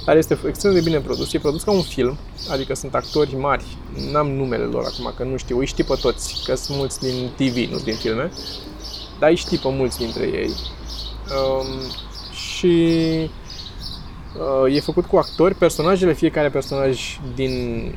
Dar 0.05 0.17
este 0.17 0.39
extrem 0.47 0.73
de 0.73 0.81
bine 0.81 0.99
produs. 0.99 1.33
E 1.33 1.39
produs 1.39 1.63
ca 1.63 1.71
un 1.71 1.81
film, 1.81 2.17
adică 2.49 2.73
sunt 2.75 2.95
actori 2.95 3.35
mari. 3.35 3.65
N-am 4.11 4.31
numele 4.31 4.63
lor 4.63 4.83
acum, 4.83 5.13
că 5.17 5.23
nu 5.23 5.37
știu. 5.37 5.57
Îi 5.57 5.65
știi 5.65 5.83
pe 5.83 5.97
toți, 6.01 6.43
că 6.45 6.55
sunt 6.55 6.77
mulți 6.77 6.99
din 6.99 7.31
TV, 7.35 7.71
nu 7.71 7.77
din 7.77 7.95
filme. 7.95 8.31
Dar 9.19 9.29
îi 9.29 9.35
știi 9.35 9.57
pe 9.57 9.69
mulți 9.69 9.97
dintre 9.97 10.23
ei. 10.23 10.49
Um, 10.49 11.81
și 12.31 12.75
uh, 14.65 14.75
e 14.75 14.79
făcut 14.79 15.05
cu 15.05 15.17
actori. 15.17 15.55
Personajele, 15.55 16.13
fiecare 16.13 16.49
personaj 16.49 17.19
din 17.35 17.93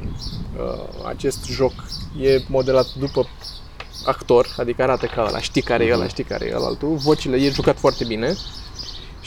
uh, 0.58 1.04
acest 1.06 1.46
joc 1.46 1.72
e 2.20 2.42
modelat 2.48 2.86
după 2.98 3.28
actor, 4.04 4.54
adică 4.56 4.82
arată 4.82 5.06
ca 5.06 5.24
ăla, 5.28 5.40
știi 5.40 5.62
care 5.62 5.84
e 5.84 5.92
ăla, 5.92 6.08
știi 6.08 6.24
care 6.24 6.46
e 6.46 6.54
ăla 6.54 6.66
altul. 6.66 6.94
Vocile 6.94 7.36
e 7.36 7.50
jucat 7.50 7.78
foarte 7.78 8.04
bine. 8.04 8.36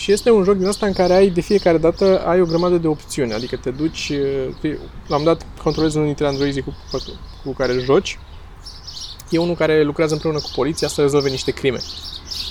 Și 0.02 0.12
este 0.12 0.32
un 0.32 0.44
joc 0.44 0.56
din 0.56 0.68
ăsta 0.68 0.86
în 0.86 0.94
care 0.94 1.14
ai 1.14 1.30
de 1.30 1.42
fiecare 1.42 1.78
dată 1.78 2.26
ai 2.26 2.42
o 2.42 2.46
grămadă 2.46 2.78
de 2.78 2.88
opțiuni, 2.88 3.34
adică 3.34 3.56
te 3.56 3.72
duci, 3.72 4.12
uh, 4.64 4.78
l-am 5.08 5.24
dat, 5.24 5.46
controlezi 5.64 5.96
unul 5.96 6.08
dintre 6.08 6.28
androizii 6.28 6.62
cu, 6.62 6.76
cu 7.44 7.54
care 7.54 7.74
joci, 7.74 8.20
e 9.30 9.38
unul 9.38 9.56
care 9.56 9.84
lucrează 9.84 10.14
împreună 10.14 10.40
cu 10.40 10.50
poliția 10.56 10.88
să 10.88 11.02
rezolve 11.02 11.30
niște 11.30 11.52
crime. 11.52 11.80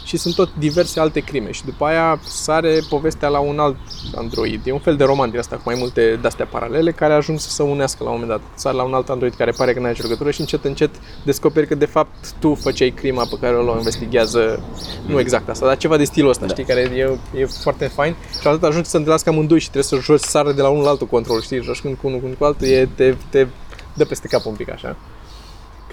Și 0.05 0.17
sunt 0.17 0.35
tot 0.35 0.49
diverse 0.59 1.01
alte 1.01 1.21
crime 1.21 1.51
și 1.51 1.65
după 1.65 1.85
aia 1.85 2.21
sare 2.27 2.81
povestea 2.89 3.29
la 3.29 3.39
un 3.39 3.59
alt 3.59 3.77
android. 4.15 4.67
E 4.67 4.73
un 4.73 4.79
fel 4.79 4.97
de 4.97 5.05
roman 5.05 5.31
din 5.31 5.39
asta 5.39 5.57
cu 5.57 5.63
mai 5.65 5.75
multe 5.79 6.19
de-astea 6.21 6.47
paralele 6.47 6.93
care 6.93 7.13
ajung 7.13 7.39
să 7.41 7.51
se 7.51 7.63
unească 7.63 8.05
la 8.05 8.11
un 8.11 8.21
moment 8.21 8.41
dat. 8.41 8.59
Sar 8.59 8.75
la 8.75 8.83
un 8.83 8.95
alt 8.95 9.09
android 9.09 9.35
care 9.35 9.51
pare 9.51 9.73
că 9.73 9.79
n-are 9.79 9.93
nicio 9.93 10.03
legătură 10.03 10.31
și 10.31 10.41
încet, 10.41 10.65
încet 10.65 10.91
descoperi 11.25 11.67
că 11.67 11.75
de 11.75 11.87
fapt 11.87 12.33
tu 12.39 12.55
făceai 12.55 12.91
crima 12.91 13.25
pe 13.25 13.37
care 13.41 13.57
o 13.57 13.77
investigează, 13.77 14.63
nu 15.07 15.21
exact 15.21 15.49
asta, 15.49 15.67
dar 15.67 15.77
ceva 15.77 15.97
de 15.97 16.05
stilul 16.05 16.31
ăsta, 16.31 16.47
da. 16.47 16.53
știi, 16.53 16.65
care 16.65 16.81
e, 16.81 17.19
e 17.41 17.47
foarte 17.47 17.87
fain 17.87 18.15
și 18.41 18.47
atât 18.47 18.63
ajungi 18.63 18.89
să 18.89 18.97
întâlnească 18.97 19.29
amândoi 19.29 19.59
și 19.59 19.71
trebuie 19.71 20.01
să 20.01 20.13
joci 20.13 20.21
sară 20.21 20.53
de 20.53 20.63
la 20.63 20.69
unul 20.69 20.83
la 20.83 20.91
altul 20.91 21.07
control, 21.07 21.41
știi, 21.41 21.63
joci 21.63 21.81
când 21.81 21.97
cu 21.97 22.07
unul, 22.07 22.21
când 22.21 22.35
cu 22.35 22.45
altul, 22.45 22.67
e, 22.67 22.89
te, 22.95 23.15
te 23.31 23.47
dă 23.95 24.05
peste 24.05 24.29
cap 24.29 24.47
un 24.47 24.55
pic 24.55 24.71
așa 24.71 24.89
că 24.89 24.97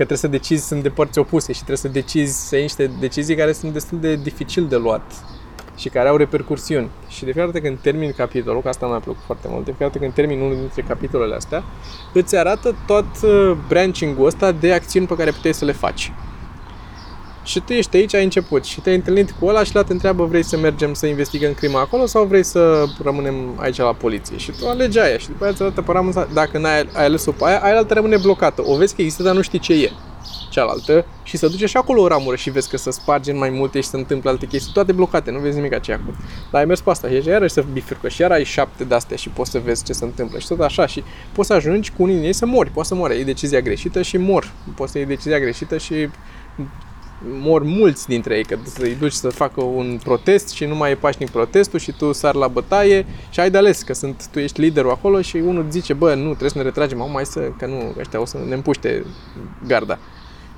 trebuie 0.06 0.18
să 0.18 0.28
decizi, 0.28 0.68
sunt 0.68 0.84
de 0.84 0.90
părți 0.90 1.20
opuse 1.20 1.52
și 1.52 1.58
trebuie 1.58 1.78
să 1.78 1.88
decizi, 1.88 2.48
să 2.48 2.56
iei 2.56 2.64
niște 2.64 2.92
decizii 3.00 3.36
care 3.36 3.52
sunt 3.52 3.74
destul 3.74 4.00
de 4.00 4.16
dificil 4.16 4.68
de 4.68 4.76
luat 4.76 5.02
și 5.78 5.90
care 5.90 6.08
au 6.08 6.16
repercursiuni. 6.16 6.90
Și 7.08 7.20
de 7.20 7.32
fiecare 7.32 7.52
dată 7.52 7.66
când 7.66 7.78
termin 7.80 8.12
capitolul, 8.12 8.62
că 8.62 8.68
asta 8.68 8.88
mi-a 8.88 9.00
plăcut 9.00 9.24
foarte 9.26 9.48
mult, 9.50 9.66
de 9.66 9.72
fiecare 9.72 9.90
dată 9.90 10.04
când 10.04 10.14
termin 10.14 10.40
unul 10.40 10.56
dintre 10.56 10.82
capitolele 10.82 11.36
astea, 11.36 11.64
îți 12.14 12.38
arată 12.38 12.76
tot 12.86 13.06
uh, 13.24 13.58
branching-ul 13.68 14.26
ăsta 14.26 14.52
de 14.52 14.74
acțiuni 14.74 15.08
pe 15.08 15.16
care 15.16 15.32
puteai 15.32 15.54
să 15.54 15.66
le 15.66 15.72
faci. 15.72 16.12
Și 17.48 17.60
tu 17.60 17.74
ești 17.74 17.96
aici, 17.96 18.14
ai 18.14 18.24
început. 18.24 18.64
Și 18.64 18.82
te-ai 18.82 18.96
întâlnit 18.96 19.32
cu 19.40 19.46
ăla 19.46 19.64
și 19.64 19.76
la 19.76 19.84
te 19.84 19.92
întreabă 19.92 20.26
vrei 20.26 20.44
să 20.44 20.58
mergem 20.58 20.94
să 20.94 21.06
investigăm 21.06 21.54
crima 21.54 21.80
acolo 21.80 22.06
sau 22.06 22.26
vrei 22.26 22.44
să 22.44 22.86
rămânem 23.04 23.36
aici 23.56 23.78
la 23.78 23.94
poliție. 23.94 24.38
Și 24.38 24.52
tu 24.52 24.68
alegi 24.68 25.00
aia 25.00 25.18
și 25.18 25.28
după 25.28 25.44
aia 25.44 25.54
ți 25.54 25.62
arată 25.62 25.82
pe 25.82 25.92
ramură, 25.92 26.20
asta. 26.20 26.34
dacă 26.34 26.58
n-ai 26.58 26.88
ai 26.94 27.06
ales-o 27.06 27.32
pe 27.32 27.44
aia, 27.46 27.60
aia 27.64 27.78
altă 27.78 27.94
rămâne 27.94 28.18
blocată. 28.18 28.62
O 28.66 28.76
vezi 28.76 28.96
că 28.96 29.02
există, 29.02 29.24
dar 29.24 29.36
nu 29.36 29.42
știi 29.42 29.60
ce 29.60 29.74
e. 29.74 29.92
Cealaltă. 30.50 31.06
Și 31.24 31.38
să 31.38 31.48
duce 31.48 31.66
și 31.66 31.78
acolo 31.78 32.02
o 32.02 32.08
ramură 32.08 32.36
și 32.36 32.50
vezi 32.50 32.70
că 32.70 32.78
se 32.78 32.92
sparge 32.92 33.32
în 33.32 33.38
mai 33.38 33.50
multe 33.50 33.82
și 33.82 33.88
se 33.88 33.98
întâmplă 33.98 34.30
alte 34.30 34.46
chestii, 34.46 34.74
toate 34.74 34.92
blocate, 34.92 35.32
nu 35.32 35.40
vezi 35.40 35.56
nimic 35.56 35.80
ce 35.80 35.92
e 35.92 35.94
acolo. 35.94 36.16
Dar 36.52 36.62
ai 36.62 36.68
mers 36.68 36.82
pe 36.82 36.90
asta. 36.90 37.08
Și 37.10 37.28
iarăși 37.28 37.54
să 37.54 37.66
bifurcă. 37.74 38.08
Și 38.08 38.22
iar 38.22 38.32
ai 38.32 38.44
șapte 38.44 38.84
de 38.84 38.96
astea 38.96 39.18
și 39.18 39.30
poți 39.30 39.52
să 39.52 39.60
vezi 39.60 39.84
ce 39.84 39.94
se 39.94 40.04
întâmplă. 40.04 40.40
Și 40.40 40.48
tot 40.48 40.60
așa. 40.60 40.86
Și 40.86 41.04
poți 41.32 41.48
să 41.48 41.54
ajungi 41.54 41.92
cu 41.92 42.04
unii 42.04 42.16
din 42.16 42.24
ei 42.24 42.34
să 42.34 42.46
mori, 42.46 42.70
poți 42.70 42.88
să 42.88 42.96
mori, 42.96 43.16
iei 43.16 43.24
decizia 43.24 43.62
greșită 43.62 44.02
și 44.02 44.18
mor, 44.18 44.52
poți 44.76 44.92
să 44.92 44.98
iei 44.98 45.08
decizia 45.08 45.40
greșită 45.40 45.78
și 45.78 46.10
mor 47.40 47.64
mulți 47.64 48.08
dintre 48.08 48.36
ei, 48.36 48.44
că 48.44 48.58
să-i 48.64 48.96
duci 48.96 49.12
să 49.12 49.30
facă 49.30 49.64
un 49.64 50.00
protest 50.04 50.50
și 50.50 50.66
nu 50.66 50.76
mai 50.76 50.92
e 50.92 50.96
pașnic 50.96 51.30
protestul 51.30 51.80
și 51.80 51.92
tu 51.92 52.12
sar 52.12 52.36
la 52.36 52.48
bătaie 52.48 53.06
și 53.30 53.40
ai 53.40 53.50
de 53.50 53.58
ales, 53.58 53.82
că 53.82 53.94
sunt, 53.94 54.28
tu 54.32 54.40
ești 54.40 54.62
liderul 54.62 54.92
acolo 54.92 55.22
și 55.22 55.38
unul 55.38 55.66
zice, 55.70 55.94
bă, 55.94 56.14
nu, 56.14 56.28
trebuie 56.28 56.50
să 56.50 56.58
ne 56.58 56.64
retragem, 56.64 57.02
acum 57.02 57.12
mai 57.12 57.26
să, 57.26 57.40
că 57.58 57.66
nu, 57.66 57.96
ăștia 58.00 58.22
o 58.22 58.26
să 58.26 58.38
ne 58.48 58.54
împuște 58.54 59.06
garda. 59.68 60.00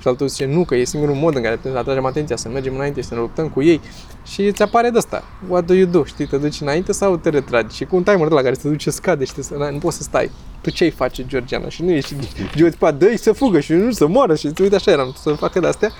Și 0.00 0.08
altul 0.08 0.28
zice, 0.28 0.46
nu, 0.46 0.64
că 0.64 0.74
e 0.74 0.84
singurul 0.84 1.14
mod 1.14 1.36
în 1.36 1.42
care 1.42 1.56
putem 1.56 1.72
să 1.72 1.78
atragem 1.78 2.04
atenția, 2.04 2.36
să 2.36 2.48
mergem 2.48 2.74
înainte 2.74 3.00
și 3.00 3.06
să 3.06 3.14
ne 3.14 3.20
luptăm 3.20 3.48
cu 3.48 3.62
ei. 3.62 3.80
Și 4.26 4.42
îți 4.46 4.62
apare 4.62 4.90
de 4.90 4.98
asta. 4.98 5.24
What 5.48 5.64
do 5.64 5.74
you 5.74 5.86
do? 5.86 6.04
Știi, 6.04 6.26
te 6.26 6.36
duci 6.36 6.60
înainte 6.60 6.92
sau 6.92 7.16
te 7.16 7.28
retragi? 7.28 7.76
Și 7.76 7.84
cu 7.84 7.96
un 7.96 8.02
timer 8.02 8.28
de 8.28 8.34
la 8.34 8.42
care 8.42 8.54
se 8.54 8.68
duce 8.68 8.90
scade 8.90 9.24
și 9.24 9.32
te, 9.32 9.42
nu 9.72 9.78
poți 9.78 9.96
să 9.96 10.02
stai. 10.02 10.30
Tu 10.60 10.70
ce-i 10.70 10.90
face, 10.90 11.26
Georgiana? 11.26 11.68
Și 11.68 11.82
nu 11.82 11.90
ești, 11.90 12.14
George, 12.56 12.76
pa, 12.76 12.90
dă 12.90 13.12
să 13.16 13.32
fugă 13.32 13.60
și 13.60 13.72
nu 13.72 13.90
să 13.90 14.06
moară. 14.06 14.34
Și 14.34 14.52
uite, 14.60 14.74
așa 14.74 14.90
eram, 14.90 15.14
să 15.22 15.32
facă 15.32 15.60
de 15.60 15.66
astea. 15.66 15.90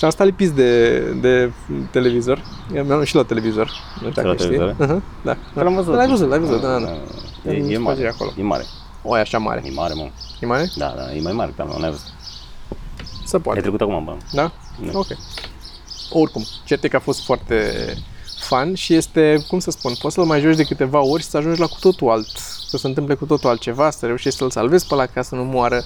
Și 0.00 0.06
am 0.06 0.12
stat 0.12 0.26
lipiți 0.26 0.52
de, 0.54 0.98
de 1.20 1.52
televizor. 1.90 2.44
Eu 2.74 2.84
mi-am 2.84 3.04
și 3.04 3.14
la 3.14 3.22
televizor. 3.24 3.70
Nu 4.02 4.10
știu 4.10 4.22
la 4.22 4.28
dacă 4.28 4.42
știi. 4.42 4.56
televizor? 4.56 4.86
Uh-huh, 4.86 5.22
da. 5.24 5.36
L-am 5.54 5.74
văzut. 5.74 5.94
L-ai 5.94 6.08
văzut, 6.08 6.28
l-ai 6.28 6.38
văzut, 6.38 6.60
da, 6.60 6.78
da. 6.78 6.90
E, 7.50 7.60
În 7.60 7.70
e 7.70 7.78
mare, 7.78 7.96
spate 7.96 8.06
acolo. 8.14 8.32
e 8.38 8.42
mare. 8.42 8.64
O, 9.02 9.16
e 9.16 9.20
așa 9.20 9.38
mare. 9.38 9.62
E 9.64 9.70
mare, 9.74 9.94
mă. 9.94 10.08
E 10.40 10.46
mare? 10.46 10.70
Da, 10.76 10.94
da, 10.96 11.14
e 11.14 11.20
mai 11.20 11.32
mare, 11.32 11.52
da, 11.56 11.64
nu 11.64 11.72
ai 11.84 11.90
văzut. 11.90 12.06
Să 13.24 13.36
Ai 13.36 13.42
poate. 13.42 13.60
trecut 13.60 13.80
acum, 13.80 14.04
bă. 14.04 14.16
Da? 14.32 14.52
Da. 14.92 14.98
Ok. 14.98 15.06
Oricum, 16.10 16.44
cert 16.64 16.84
e 16.84 16.88
că 16.88 16.96
a 16.96 17.00
fost 17.00 17.24
foarte 17.24 17.72
fan 18.40 18.74
și 18.74 18.94
este, 18.94 19.44
cum 19.48 19.58
să 19.58 19.70
spun, 19.70 19.92
poți 20.00 20.14
să-l 20.14 20.24
mai 20.24 20.40
joci 20.40 20.56
de 20.56 20.62
câteva 20.64 21.00
ori 21.04 21.22
și 21.22 21.28
să 21.28 21.36
ajungi 21.36 21.60
la 21.60 21.66
cu 21.66 21.76
totul 21.80 22.08
alt, 22.10 22.28
să 22.68 22.76
se 22.76 22.86
întâmple 22.86 23.14
cu 23.14 23.24
totul 23.26 23.48
altceva, 23.48 23.90
să 23.90 24.06
reușești 24.06 24.38
să-l 24.38 24.50
salvezi 24.50 24.86
pe 24.86 24.94
ăla 24.94 25.06
ca 25.06 25.22
să 25.22 25.34
nu 25.34 25.44
moară. 25.44 25.82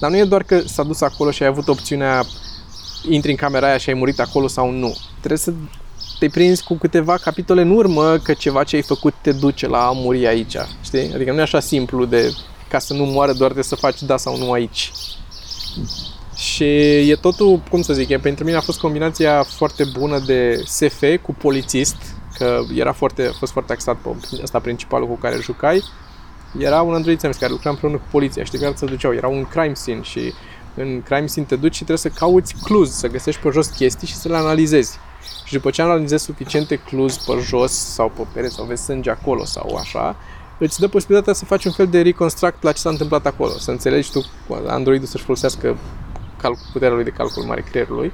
Dar 0.00 0.10
nu 0.10 0.16
e 0.16 0.24
doar 0.24 0.42
că 0.42 0.60
s-a 0.60 0.82
dus 0.82 1.00
acolo 1.00 1.30
și 1.30 1.42
ai 1.42 1.48
avut 1.48 1.68
opțiunea 1.68 2.24
intri 3.08 3.30
în 3.30 3.36
camera 3.36 3.66
aia 3.66 3.76
și 3.76 3.88
ai 3.88 3.94
murit 3.94 4.20
acolo 4.20 4.46
sau 4.46 4.70
nu. 4.70 4.96
Trebuie 5.18 5.38
să 5.38 5.52
te 6.18 6.28
prinzi 6.28 6.64
cu 6.64 6.74
câteva 6.74 7.16
capitole 7.16 7.60
în 7.60 7.70
urmă 7.70 8.16
că 8.16 8.32
ceva 8.32 8.64
ce 8.64 8.76
ai 8.76 8.82
făcut 8.82 9.14
te 9.20 9.32
duce 9.32 9.66
la 9.66 9.86
a 9.86 9.90
muri 9.90 10.26
aici, 10.26 10.56
știi? 10.80 11.10
Adică 11.14 11.32
nu 11.32 11.38
e 11.38 11.42
așa 11.42 11.60
simplu 11.60 12.04
de 12.04 12.32
ca 12.68 12.78
să 12.78 12.94
nu 12.94 13.04
moară 13.04 13.32
doar 13.32 13.52
de 13.52 13.62
să 13.62 13.74
faci 13.74 14.02
da 14.02 14.16
sau 14.16 14.36
nu 14.36 14.52
aici. 14.52 14.92
Și 16.34 16.64
e 17.10 17.16
totul, 17.20 17.60
cum 17.70 17.82
să 17.82 17.92
zic, 17.92 18.08
e, 18.08 18.18
pentru 18.18 18.44
mine 18.44 18.56
a 18.56 18.60
fost 18.60 18.78
combinația 18.78 19.42
foarte 19.42 19.84
bună 19.98 20.18
de 20.18 20.62
SF 20.64 21.02
cu 21.22 21.34
polițist, 21.34 21.96
că 22.38 22.60
era 22.74 22.92
foarte, 22.92 23.26
a 23.26 23.36
fost 23.38 23.52
foarte 23.52 23.72
axat 23.72 23.96
pe 23.96 24.08
ăsta 24.42 24.58
principalul 24.58 25.08
cu 25.08 25.14
care 25.14 25.38
jucai. 25.40 25.82
Era 26.58 26.82
un 26.82 26.94
android 26.94 27.18
ți-am 27.18 27.32
zis, 27.32 27.40
care 27.40 27.52
lucra 27.52 27.70
împreună 27.70 27.96
cu 27.96 28.06
poliția, 28.10 28.44
știi 28.44 28.58
care 28.58 28.72
se 28.76 28.86
duceau, 28.86 29.14
era 29.14 29.28
un 29.28 29.44
crime 29.44 29.74
scene 29.74 30.02
și 30.02 30.32
în 30.74 31.02
crime 31.02 31.26
scene 31.26 31.46
te 31.46 31.56
duci 31.56 31.74
și 31.74 31.84
trebuie 31.84 32.12
să 32.12 32.18
cauți 32.18 32.54
clues, 32.62 32.90
să 32.90 33.08
găsești 33.08 33.40
pe 33.40 33.50
jos 33.50 33.66
chestii 33.66 34.06
și 34.06 34.14
să 34.14 34.28
le 34.28 34.36
analizezi. 34.36 34.98
Și 35.44 35.52
după 35.52 35.70
ce 35.70 35.82
analizezi 35.82 36.24
suficiente 36.24 36.76
clues 36.76 37.16
pe 37.16 37.32
jos 37.40 37.72
sau 37.72 38.12
pe 38.16 38.22
pereți 38.32 38.54
sau 38.54 38.64
vezi 38.64 38.84
sânge 38.84 39.10
acolo 39.10 39.44
sau 39.44 39.76
așa, 39.76 40.16
îți 40.58 40.80
dă 40.80 40.88
posibilitatea 40.88 41.32
să 41.32 41.44
faci 41.44 41.64
un 41.64 41.72
fel 41.72 41.86
de 41.86 42.02
reconstruct 42.02 42.62
la 42.62 42.72
ce 42.72 42.80
s-a 42.80 42.88
întâmplat 42.88 43.26
acolo, 43.26 43.58
să 43.58 43.70
înțelegi 43.70 44.10
tu 44.10 44.24
Androidul 44.66 45.06
să-și 45.06 45.24
folosească 45.24 45.76
calcul, 46.40 46.66
puterea 46.72 46.94
lui 46.94 47.04
de 47.04 47.10
calcul 47.10 47.44
mare 47.44 47.60
creierului 47.60 48.12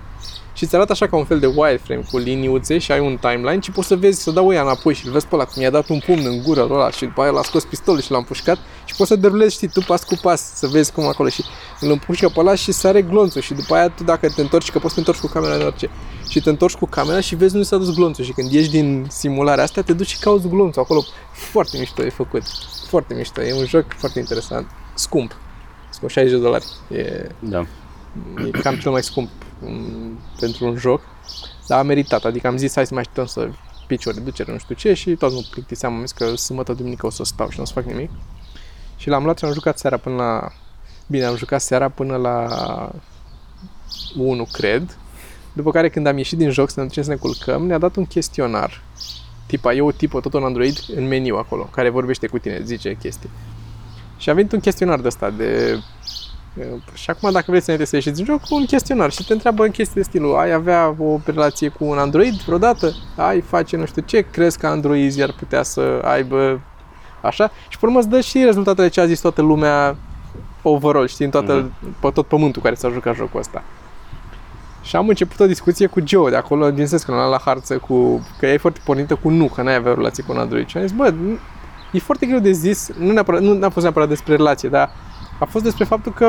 și 0.56 0.62
îți 0.64 0.74
arată 0.74 0.92
așa 0.92 1.06
ca 1.06 1.16
un 1.16 1.24
fel 1.24 1.38
de 1.38 1.46
wireframe 1.46 2.02
cu 2.10 2.18
liniuțe 2.18 2.78
și 2.78 2.92
ai 2.92 3.00
un 3.00 3.16
timeline 3.20 3.60
și 3.60 3.70
poți 3.70 3.88
să 3.88 3.96
vezi, 3.96 4.22
să 4.22 4.30
dau 4.30 4.52
ea 4.52 4.62
înapoi 4.62 4.94
și 4.94 5.06
îl 5.06 5.12
vezi 5.12 5.26
pe 5.26 5.34
ăla 5.34 5.44
cum 5.44 5.62
i-a 5.62 5.70
dat 5.70 5.88
un 5.88 5.98
pumn 6.06 6.26
în 6.26 6.42
gură 6.42 6.66
ăla 6.70 6.90
și 6.90 7.04
după 7.04 7.22
aia 7.22 7.30
l-a 7.30 7.42
scos 7.42 7.64
pistolul 7.64 8.00
și 8.00 8.10
l-a 8.10 8.16
împușcat 8.18 8.58
și 8.84 8.94
poți 8.96 9.08
să 9.08 9.16
derulezi, 9.16 9.54
știi, 9.54 9.68
tu 9.68 9.80
pas 9.86 10.04
cu 10.04 10.14
pas 10.22 10.52
să 10.54 10.66
vezi 10.66 10.92
cum 10.92 11.06
acolo 11.06 11.28
și 11.28 11.44
îl 11.80 11.90
împușcă 11.90 12.28
pe 12.28 12.40
ăla 12.40 12.54
și 12.54 12.72
sare 12.72 13.02
glonțul 13.02 13.40
și 13.40 13.54
după 13.54 13.74
aia 13.74 13.88
tu 13.88 14.04
dacă 14.04 14.28
te 14.28 14.40
întorci, 14.40 14.70
că 14.70 14.78
poți 14.78 14.94
să 14.94 15.00
te 15.00 15.06
întorci 15.08 15.26
cu 15.26 15.32
camera 15.38 15.54
în 15.54 15.62
orice 15.62 15.90
și 16.28 16.40
te 16.40 16.48
întorci 16.50 16.74
cu 16.74 16.86
camera 16.86 17.20
și 17.20 17.34
vezi 17.34 17.54
unde 17.54 17.66
s-a 17.66 17.76
dus 17.76 17.94
glonțul 17.94 18.24
și 18.24 18.32
când 18.32 18.52
ieși 18.52 18.70
din 18.70 19.06
simularea 19.10 19.64
asta 19.64 19.82
te 19.82 19.92
duci 19.92 20.08
și 20.08 20.18
cauți 20.18 20.48
glonțul 20.48 20.82
acolo. 20.82 21.04
Foarte 21.32 21.78
mișto 21.78 22.04
e 22.04 22.08
făcut. 22.10 22.42
Foarte 22.88 23.14
mișto. 23.14 23.42
E 23.42 23.54
un 23.54 23.64
joc 23.66 23.84
foarte 23.96 24.18
interesant. 24.18 24.66
Scump. 24.94 25.36
Scump 25.90 26.10
60 26.10 26.32
de 26.34 26.40
dolari. 26.42 26.64
E, 26.88 27.26
Da. 27.38 27.66
e 28.46 28.50
cam 28.62 28.76
cel 28.76 28.90
mai 28.90 29.02
scump 29.02 29.28
um, 29.66 30.18
pentru 30.40 30.66
un 30.66 30.76
joc, 30.76 31.00
dar 31.68 31.78
a 31.78 31.82
meritat. 31.82 32.24
Adică 32.24 32.46
am 32.46 32.56
zis 32.56 32.74
hai 32.74 32.86
să 32.86 32.94
mai 32.94 33.02
așteptăm 33.02 33.26
să 33.26 33.50
pici 33.86 34.06
o 34.06 34.10
reducere, 34.10 34.52
nu 34.52 34.58
știu 34.58 34.74
ce 34.74 34.94
și 34.94 35.10
tot 35.10 35.32
nu 35.32 35.46
plictiseam, 35.50 35.94
am 35.94 36.00
zis 36.00 36.12
că 36.12 36.36
sâmbătă, 36.36 36.72
duminică 36.72 37.06
o 37.06 37.10
să 37.10 37.24
stau 37.24 37.48
și 37.48 37.56
nu 37.56 37.62
o 37.62 37.66
să 37.66 37.72
fac 37.72 37.84
nimic. 37.84 38.10
Și 38.96 39.08
l-am 39.08 39.24
luat 39.24 39.38
și 39.38 39.44
am 39.44 39.52
jucat 39.52 39.78
seara 39.78 39.96
până 39.96 40.16
la 40.16 40.52
Bine, 41.06 41.24
am 41.24 41.36
jucat 41.36 41.60
seara 41.60 41.88
până 41.88 42.16
la 42.16 42.48
1, 44.16 44.46
cred. 44.52 44.96
După 45.52 45.70
care 45.70 45.88
când 45.88 46.06
am 46.06 46.16
ieșit 46.16 46.38
din 46.38 46.50
joc 46.50 46.70
să 46.70 46.80
ne 46.80 46.86
ducem 46.86 47.02
să 47.02 47.10
ne 47.10 47.16
culcăm, 47.16 47.66
ne-a 47.66 47.78
dat 47.78 47.96
un 47.96 48.06
chestionar. 48.06 48.82
Tipa, 49.46 49.74
e 49.74 49.80
o 49.80 49.90
tipă, 49.90 50.20
tot 50.20 50.32
un 50.32 50.44
Android, 50.44 50.78
în 50.94 51.08
meniu 51.08 51.36
acolo, 51.36 51.62
care 51.62 51.88
vorbește 51.88 52.26
cu 52.26 52.38
tine, 52.38 52.60
zice 52.64 52.96
chestii. 53.00 53.30
Și 54.16 54.30
a 54.30 54.34
venit 54.34 54.52
un 54.52 54.60
chestionar 54.60 55.00
de 55.00 55.06
ăsta, 55.06 55.30
de... 55.30 55.78
Și 56.94 57.10
acum, 57.10 57.32
dacă 57.32 57.44
vreți 57.48 57.64
să 57.64 57.74
ne 57.76 57.84
să 57.84 57.96
ieșiți 57.96 58.16
din 58.16 58.24
joc, 58.24 58.40
un 58.50 58.64
chestionar 58.64 59.10
și 59.10 59.24
te 59.24 59.32
întreabă 59.32 59.64
în 59.64 59.70
chestii 59.70 59.94
de 59.94 60.02
stilul 60.02 60.36
ai 60.36 60.52
avea 60.52 60.94
o 60.98 61.18
relație 61.24 61.68
cu 61.68 61.84
un 61.84 61.98
Android 61.98 62.34
vreodată? 62.34 62.92
Ai 63.16 63.40
face 63.40 63.76
nu 63.76 63.86
știu 63.86 64.02
ce? 64.02 64.26
Crezi 64.30 64.58
că 64.58 64.66
Android 64.66 65.22
ar 65.22 65.34
putea 65.38 65.62
să 65.62 66.00
aibă 66.04 66.60
așa? 67.20 67.50
Și 67.68 67.78
pe 67.78 67.86
urmă 67.86 67.98
îți 67.98 68.08
dă 68.08 68.20
și 68.20 68.44
rezultatele 68.44 68.88
ce 68.88 69.00
a 69.00 69.06
zis 69.06 69.20
toată 69.20 69.42
lumea 69.42 69.96
overall, 70.62 71.06
știi, 71.06 71.24
în 71.24 71.30
toată, 71.30 71.62
mm-hmm. 71.62 72.00
pe 72.00 72.10
tot 72.10 72.26
pământul 72.26 72.62
care 72.62 72.74
s-a 72.74 72.88
jucat 72.88 73.14
jocul 73.14 73.40
ăsta. 73.40 73.62
Și 74.82 74.96
am 74.96 75.08
început 75.08 75.40
o 75.40 75.46
discuție 75.46 75.86
cu 75.86 76.00
Joe 76.04 76.30
de 76.30 76.36
acolo, 76.36 76.70
din 76.70 76.86
sens 76.86 77.02
că 77.02 77.10
nu 77.10 77.30
la 77.30 77.40
harță 77.44 77.78
cu, 77.78 78.26
că 78.38 78.46
e 78.46 78.56
foarte 78.56 78.80
pornită 78.84 79.14
cu 79.14 79.30
nu, 79.30 79.46
că 79.46 79.62
n-ai 79.62 79.74
avea 79.74 79.94
relație 79.94 80.24
cu 80.24 80.32
un 80.32 80.38
Android. 80.38 80.68
Și 80.68 80.76
am 80.76 80.86
zis, 80.86 80.96
bă, 80.96 81.14
e 81.92 81.98
foarte 81.98 82.26
greu 82.26 82.38
de 82.38 82.50
zis, 82.50 82.90
nu, 82.98 83.12
neapărat, 83.12 83.40
nu 83.40 83.66
a 83.66 83.68
fost 83.68 83.84
neapărat 83.84 84.08
despre 84.08 84.36
relație, 84.36 84.68
dar 84.68 84.90
a 85.38 85.44
fost 85.44 85.64
despre 85.64 85.84
faptul 85.84 86.12
că 86.12 86.24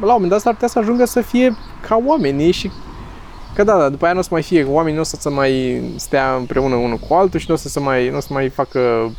la 0.00 0.06
un 0.06 0.12
moment 0.12 0.30
dat 0.30 0.40
s-ar 0.40 0.52
putea 0.52 0.68
să 0.68 0.78
ajungă 0.78 1.04
să 1.04 1.20
fie 1.20 1.56
ca 1.88 2.00
oamenii 2.04 2.52
și 2.52 2.70
Că 3.58 3.64
da, 3.64 3.78
da, 3.78 3.88
după 3.88 4.04
aia 4.04 4.12
nu 4.12 4.18
o 4.18 4.22
să 4.22 4.28
mai 4.32 4.42
fie, 4.42 4.64
oamenii 4.64 4.94
nu 4.94 5.00
o 5.00 5.04
să 5.04 5.16
se 5.20 5.28
mai 5.28 5.82
stea 5.96 6.34
împreună 6.34 6.74
unul 6.74 6.96
cu 6.96 7.14
altul 7.14 7.40
și 7.40 7.46
nu 7.48 7.54
o 7.54 7.58
să 7.58 7.68
se 7.68 7.80
mai, 7.80 8.08
nu 8.10 8.16
o 8.16 8.20
să 8.20 8.28
mai 8.32 8.48
facă 8.48 8.78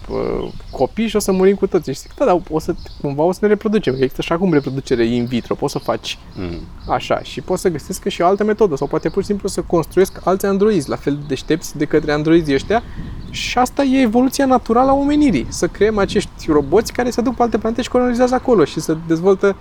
uh, 0.10 0.52
copii 0.72 1.08
și 1.08 1.16
o 1.16 1.20
să 1.20 1.32
murim 1.32 1.56
cu 1.56 1.68
toți. 1.68 1.92
Și 1.92 2.00
zic, 2.00 2.14
da, 2.16 2.26
da, 2.26 2.42
o 2.50 2.60
să, 2.60 2.76
cumva 3.02 3.24
o 3.24 3.32
să 3.32 3.40
ne 3.42 3.48
reproducem. 3.48 3.94
Există 3.94 4.22
și 4.22 4.34
acum 4.34 4.54
reproducere 4.54 5.06
in 5.06 5.26
vitro, 5.26 5.56
poți 5.56 5.72
să 5.72 5.80
faci 5.80 6.18
mm. 6.36 6.60
așa 6.88 7.20
și 7.22 7.42
poți 7.42 7.62
să 7.62 7.70
găsesc 7.70 8.08
și 8.08 8.22
o 8.22 8.26
altă 8.26 8.44
metodă 8.44 8.76
sau 8.76 8.88
poate 8.88 9.10
pur 9.10 9.22
și 9.22 9.28
simplu 9.28 9.48
să 9.48 9.62
construiesc 9.62 10.22
alți 10.24 10.46
androizi 10.46 10.90
la 10.90 10.96
fel 10.96 11.16
de 11.16 11.24
deștepți 11.28 11.78
de 11.78 11.86
către 11.86 12.12
androizii 12.12 12.54
ăștia 12.54 12.84
și 13.30 13.58
asta 13.58 13.84
e 13.84 14.02
evoluția 14.02 14.46
naturală 14.46 14.90
a 14.90 14.94
omenirii. 14.94 15.46
Să 15.50 15.68
creăm 15.68 15.98
acești 15.98 16.46
roboți 16.48 16.94
care 16.94 17.10
se 17.10 17.22
duc 17.22 17.36
pe 17.36 17.42
alte 17.42 17.58
planete 17.58 17.82
și 17.82 17.90
colonizează 17.90 18.36
acolo 18.36 18.66
și 18.66 18.80
să 18.80 18.98
dezvoltă, 19.08 19.56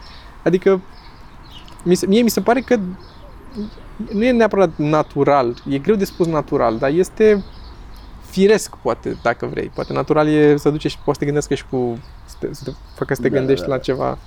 adică 0.44 0.80
mie 2.06 2.22
mi 2.22 2.30
se 2.30 2.40
pare 2.40 2.60
că 2.60 2.78
nu 4.12 4.24
e 4.24 4.30
neapărat 4.30 4.70
natural, 4.76 5.54
e 5.68 5.78
greu 5.78 5.94
de 5.94 6.04
spus 6.04 6.26
natural, 6.26 6.78
dar 6.78 6.90
este 6.90 7.44
firesc, 8.30 8.76
poate, 8.76 9.16
dacă 9.22 9.46
vrei. 9.46 9.70
Poate 9.74 9.92
natural 9.92 10.28
e 10.28 10.56
să 10.56 10.70
duce 10.70 10.88
și 10.88 10.96
poți 10.96 11.12
să 11.12 11.18
te 11.18 11.24
gândească 11.24 11.54
și 11.54 11.64
cu, 11.70 11.98
să 12.24 12.36
te, 12.40 12.48
să 12.50 12.64
te 12.64 12.70
facă 12.96 13.14
să 13.14 13.22
te 13.22 13.28
da, 13.28 13.36
gândești 13.36 13.64
da, 13.64 13.68
da. 13.68 13.74
la 13.74 13.80
ceva. 13.80 14.18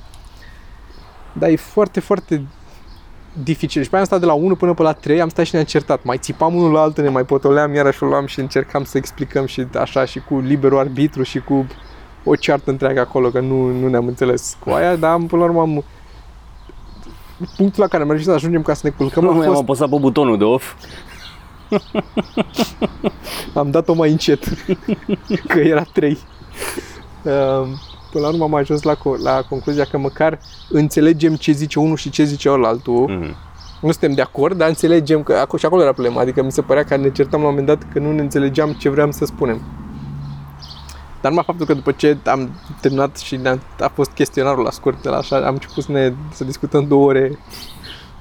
Dar 1.34 1.50
e 1.50 1.56
foarte, 1.56 2.00
foarte 2.00 2.44
dificil. 3.44 3.82
Și 3.82 3.90
pe 3.90 3.96
aia 3.96 4.04
am 4.04 4.10
stat 4.10 4.20
de 4.20 4.26
la 4.26 4.34
1 4.34 4.56
până 4.56 4.74
pe 4.74 4.82
la 4.82 4.94
3, 4.94 5.22
am 5.22 5.30
stat 5.30 5.46
și 5.46 5.54
ne-am 5.54 5.66
certat. 5.66 6.04
Mai 6.04 6.18
țipam 6.18 6.56
unul 6.56 6.72
la 6.72 6.82
altul, 6.82 7.04
ne 7.04 7.10
mai 7.10 7.24
potoleam, 7.24 7.74
iarăși 7.74 8.04
o 8.04 8.08
luam 8.08 8.26
și 8.26 8.40
încercam 8.40 8.84
să 8.84 8.98
explicăm 8.98 9.46
și 9.46 9.68
așa 9.80 10.06
și 10.06 10.20
cu 10.20 10.40
liberul 10.40 10.80
arbitru 10.80 11.24
și 11.24 11.40
cu 11.40 11.68
o 12.24 12.36
ceartă 12.36 12.70
întreagă 12.70 13.00
acolo, 13.00 13.30
că 13.30 13.40
nu, 13.40 13.68
nu 13.68 13.88
ne-am 13.88 14.08
înțeles 14.08 14.58
cu 14.60 14.70
aia, 14.70 14.96
dar 14.96 15.16
până 15.28 15.42
la 15.42 15.48
urmă 15.48 15.62
am, 15.62 15.84
punctul 17.58 17.84
la 17.84 17.88
care 17.88 18.04
am 18.04 18.10
reușit 18.10 18.28
să 18.28 18.34
ajungem 18.34 18.62
ca 18.62 18.74
să 18.74 18.82
ne 18.84 18.90
culcăm 18.90 19.24
nu, 19.24 19.30
a 19.30 19.34
fost... 19.34 19.48
am 19.48 19.56
apăsat 19.56 19.90
pe 19.90 19.98
butonul 20.00 20.38
de 20.38 20.44
off. 20.44 20.74
am 23.54 23.72
dat-o 23.72 23.94
mai 23.94 24.12
încet, 24.12 24.44
că 25.48 25.60
era 25.60 25.84
3. 25.94 26.18
Până 28.12 28.26
la 28.26 28.28
urmă 28.28 28.44
am 28.44 28.54
ajuns 28.54 28.82
la, 28.82 28.98
la 29.24 29.42
concluzia 29.50 29.84
că 29.84 29.98
măcar 29.98 30.40
înțelegem 30.70 31.36
ce 31.36 31.52
zice 31.52 31.80
unul 31.80 31.96
și 31.96 32.10
ce 32.10 32.24
zice 32.24 32.50
altul. 32.50 33.10
Mm-hmm. 33.10 33.50
Nu 33.82 33.92
suntem 33.92 34.14
de 34.14 34.22
acord, 34.22 34.58
dar 34.58 34.68
înțelegem 34.68 35.24
că 35.24 35.34
acolo, 35.34 35.58
și 35.58 35.66
acolo 35.66 35.82
era 35.82 35.94
problema. 35.94 36.22
Adică 36.22 36.44
mi 36.44 36.52
se 36.52 36.62
părea 36.62 36.84
că 36.84 36.96
ne 36.96 37.12
certam 37.12 37.42
la 37.42 37.48
un 37.48 37.56
moment 37.56 37.68
dat 37.68 37.92
că 37.94 38.00
nu 38.00 38.12
ne 38.12 38.22
înțelegeam 38.22 38.72
ce 38.72 38.90
vreau 38.90 39.12
să 39.12 39.26
spunem. 39.26 39.62
Dar 41.22 41.30
numai 41.30 41.44
faptul 41.46 41.66
că 41.66 41.74
după 41.74 41.92
ce 41.92 42.18
am 42.26 42.60
terminat 42.82 43.18
și 43.18 43.40
a 43.80 43.88
fost 43.94 44.12
chestionarul 44.12 44.64
la 44.64 44.72
scurt, 44.72 45.02
de 45.02 45.10
la 45.10 45.18
așa, 45.18 45.36
am 45.46 45.54
început 45.54 45.84
să, 45.84 45.92
ne, 45.92 46.14
să 46.32 46.44
discutăm 46.44 46.88
două 46.88 47.06
ore 47.06 47.40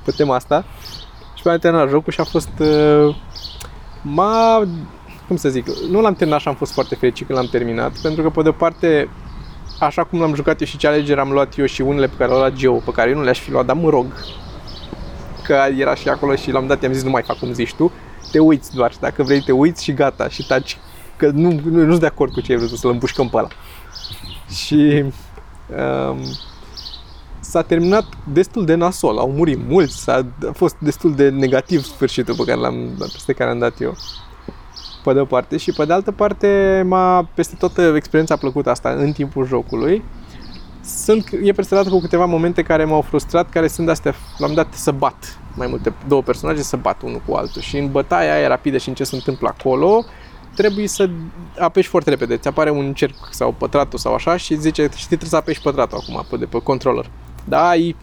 pe 0.05 0.11
tema 0.11 0.35
asta. 0.35 0.65
Și 1.35 1.43
pe 1.43 1.51
am 1.51 1.59
terminat 1.59 1.89
jocul 1.89 2.13
și 2.13 2.21
a 2.21 2.25
fost... 2.25 2.51
Uh, 2.59 3.17
m-a... 4.03 4.69
Cum 5.27 5.37
să 5.37 5.49
zic, 5.49 5.67
nu 5.91 6.01
l-am 6.01 6.15
terminat 6.15 6.41
și 6.41 6.49
am 6.49 6.55
fost 6.55 6.73
foarte 6.73 6.95
fericit 6.95 7.27
când 7.27 7.39
l-am 7.39 7.49
terminat, 7.51 7.93
pentru 8.03 8.23
că 8.23 8.31
pe 8.31 8.43
de 8.43 8.51
parte 8.51 9.09
așa 9.81 10.05
cum 10.05 10.21
l-am 10.21 10.35
jucat 10.35 10.61
eu 10.61 10.67
și 10.67 10.77
ce 10.77 10.87
alegeri 10.87 11.21
am 11.21 11.33
luat 11.33 11.59
eu 11.59 11.67
și 11.67 11.81
unele 11.81 12.07
pe 12.07 12.15
care 12.17 12.31
le-a 12.31 12.39
luat 12.39 12.53
Geo, 12.53 12.75
pe 12.75 12.91
care 12.91 13.11
eu 13.11 13.17
nu 13.17 13.23
le-aș 13.23 13.39
fi 13.39 13.51
luat, 13.51 13.67
dar 13.67 13.77
mă 13.77 13.89
rog, 13.89 14.07
că 15.43 15.57
era 15.77 15.95
și 15.95 16.09
acolo 16.09 16.35
și 16.35 16.51
l-am 16.51 16.67
dat, 16.67 16.83
i-am 16.83 16.93
zis 16.93 17.03
nu 17.03 17.11
mai 17.11 17.23
fac 17.23 17.39
cum 17.39 17.53
zici 17.53 17.75
tu, 17.75 17.93
te 18.31 18.39
uiți 18.39 18.75
doar, 18.75 18.93
dacă 19.01 19.23
vrei 19.23 19.41
te 19.41 19.53
uiți 19.53 19.85
și 19.85 19.93
gata 19.93 20.29
și 20.29 20.47
taci 20.47 20.79
că 21.21 21.31
nu, 21.31 21.61
nu, 21.65 21.83
nu 21.83 21.89
sunt 21.89 22.01
de 22.01 22.07
acord 22.07 22.33
cu 22.33 22.41
ce 22.41 22.53
ai 22.53 22.59
vrut 22.59 22.79
să-l 22.79 22.91
împușcăm 22.91 23.29
pe 23.29 23.37
ăla. 23.37 23.49
Și 24.49 25.05
um, 26.11 26.19
s-a 27.41 27.63
terminat 27.63 28.05
destul 28.33 28.65
de 28.65 28.75
nasol, 28.75 29.19
au 29.19 29.31
murit 29.31 29.59
mulți, 29.69 30.03
s-a, 30.03 30.27
a 30.49 30.53
fost 30.53 30.77
destul 30.79 31.15
de 31.15 31.29
negativ 31.29 31.83
sfârșitul 31.83 32.35
pe 32.35 32.43
care 32.45 32.61
l-am, 32.61 32.91
peste 32.99 33.33
care 33.33 33.51
am 33.51 33.59
dat 33.59 33.81
eu. 33.81 33.97
Pe 35.05 35.13
de 35.13 35.21
o 35.21 35.25
parte 35.25 35.57
și 35.57 35.73
pe 35.73 35.85
de 35.85 35.93
altă 35.93 36.13
parte 36.13 36.83
m-a, 36.87 37.29
peste 37.35 37.55
toată 37.59 37.93
experiența 37.97 38.37
plăcută 38.37 38.71
asta 38.71 38.91
în 38.91 39.13
timpul 39.13 39.47
jocului, 39.47 40.03
sunt, 40.85 41.29
e 41.43 41.53
presărată 41.53 41.89
cu 41.89 42.01
câteva 42.01 42.25
momente 42.25 42.63
care 42.63 42.85
m-au 42.85 43.01
frustrat, 43.01 43.51
care 43.51 43.69
sunt 43.69 43.89
astea, 43.89 44.15
l-am 44.39 44.55
dat 44.55 44.75
să 44.75 44.91
bat 44.91 45.39
mai 45.57 45.67
multe, 45.67 45.93
două 46.09 46.23
personaje 46.23 46.63
să 46.63 46.77
bat 46.77 47.03
unul 47.03 47.23
cu 47.27 47.35
altul 47.35 47.63
și 47.63 47.79
în 47.79 47.91
bătaia 47.91 48.35
aia 48.35 48.49
rapidă 48.49 48.79
și 48.79 48.89
în 48.89 48.95
ce 48.95 49.05
se 49.05 49.15
întâmplă 49.15 49.49
acolo, 49.49 50.05
trebuie 50.55 50.87
să 50.87 51.09
apeși 51.59 51.89
foarte 51.89 52.11
repede. 52.11 52.37
Ți 52.37 52.49
apare 52.49 52.71
un 52.71 52.95
cerc 52.95 53.15
sau 53.31 53.55
pătratul 53.59 53.99
sau 53.99 54.15
așa 54.15 54.37
și 54.37 54.55
zice, 54.55 54.83
știi, 54.83 55.07
trebuie 55.07 55.29
să 55.29 55.37
apeși 55.37 55.61
pătratul 55.61 55.99
acum 56.03 56.27
pe, 56.31 56.37
de 56.37 56.45
pe 56.45 56.59
controller. 56.59 57.11
Da, 57.45 57.69
ai 57.69 57.97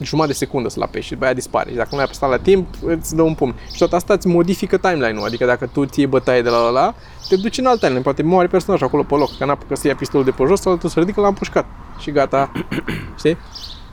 jumătate 0.00 0.32
de 0.32 0.38
secundă 0.38 0.68
să-l 0.68 0.82
apeși 0.82 1.06
și 1.06 1.12
după 1.12 1.24
aia 1.24 1.34
dispare. 1.34 1.70
Și 1.70 1.76
dacă 1.76 1.88
nu 1.90 1.98
ai 1.98 2.04
apăsat 2.04 2.30
la 2.30 2.38
timp, 2.38 2.66
îți 2.84 3.14
dă 3.14 3.22
un 3.22 3.34
pumn. 3.34 3.54
Și 3.72 3.78
tot 3.78 3.92
asta 3.92 4.14
îți 4.14 4.26
modifică 4.26 4.76
timeline-ul. 4.76 5.26
Adică 5.26 5.44
dacă 5.44 5.66
tu 5.66 5.84
ții 5.84 6.06
bătaie 6.06 6.42
de 6.42 6.48
la 6.48 6.70
la, 6.70 6.94
te 7.28 7.36
duci 7.36 7.58
în 7.58 7.66
alt 7.66 7.78
timeline. 7.78 8.02
Poate 8.02 8.22
moare 8.22 8.48
personajul 8.48 8.86
acolo 8.86 9.02
pe 9.02 9.14
loc, 9.14 9.36
că 9.38 9.44
n-a 9.44 9.58
să 9.72 9.86
ia 9.86 9.94
pistolul 9.94 10.24
de 10.24 10.30
pe 10.30 10.44
jos 10.46 10.60
sau 10.60 10.76
tu 10.76 10.88
să 10.88 11.00
ridică, 11.00 11.20
l-am 11.20 11.34
pușcat. 11.34 11.66
Și 11.98 12.10
gata. 12.10 12.52
Știi? 13.18 13.36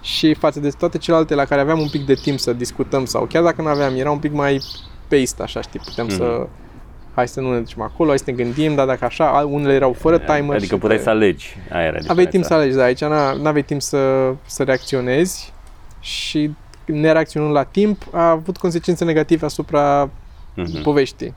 Și 0.01 0.33
față 0.33 0.59
de 0.59 0.69
toate 0.69 0.97
celelalte 0.97 1.35
la 1.35 1.45
care 1.45 1.61
aveam 1.61 1.79
un 1.79 1.89
pic 1.89 2.05
de 2.05 2.13
timp 2.13 2.39
să 2.39 2.53
discutăm 2.53 3.05
sau 3.05 3.25
chiar 3.25 3.43
dacă 3.43 3.61
nu 3.61 3.67
aveam, 3.67 3.95
era 3.95 4.11
un 4.11 4.19
pic 4.19 4.33
mai 4.33 4.61
paced, 5.07 5.41
așa, 5.41 5.61
știi, 5.61 5.79
puteam 5.79 6.07
mm-hmm. 6.07 6.15
să 6.15 6.23
mhm 6.23 6.67
hai 7.15 7.27
să 7.27 7.41
nu 7.41 7.53
ne 7.53 7.59
ducem 7.59 7.81
acolo, 7.81 8.09
hai 8.09 8.17
să 8.17 8.23
ne 8.27 8.33
gândim, 8.33 8.75
dar 8.75 8.85
dacă 8.85 9.05
așa, 9.05 9.47
unele 9.49 9.73
erau 9.73 9.93
fără 9.93 10.17
timer. 10.17 10.55
Adică 10.55 10.77
puteai 10.77 10.99
să 10.99 11.09
alegi, 11.09 11.55
aia 11.71 11.85
era 11.85 11.97
Aveai 12.07 12.27
timp 12.27 12.43
să 12.43 12.53
alegi, 12.53 12.75
da, 12.75 12.83
aici 12.83 13.03
nu 13.03 13.47
aveai 13.47 13.63
timp 13.63 13.81
să, 13.81 14.33
să 14.45 14.63
reacționezi 14.63 15.53
și 15.99 16.51
nereacționând 16.85 17.53
la 17.53 17.63
timp 17.63 18.07
a 18.11 18.29
avut 18.29 18.57
consecințe 18.57 19.05
negative 19.05 19.45
asupra 19.45 20.09
uh-huh. 20.09 20.83
poveștii. 20.83 21.33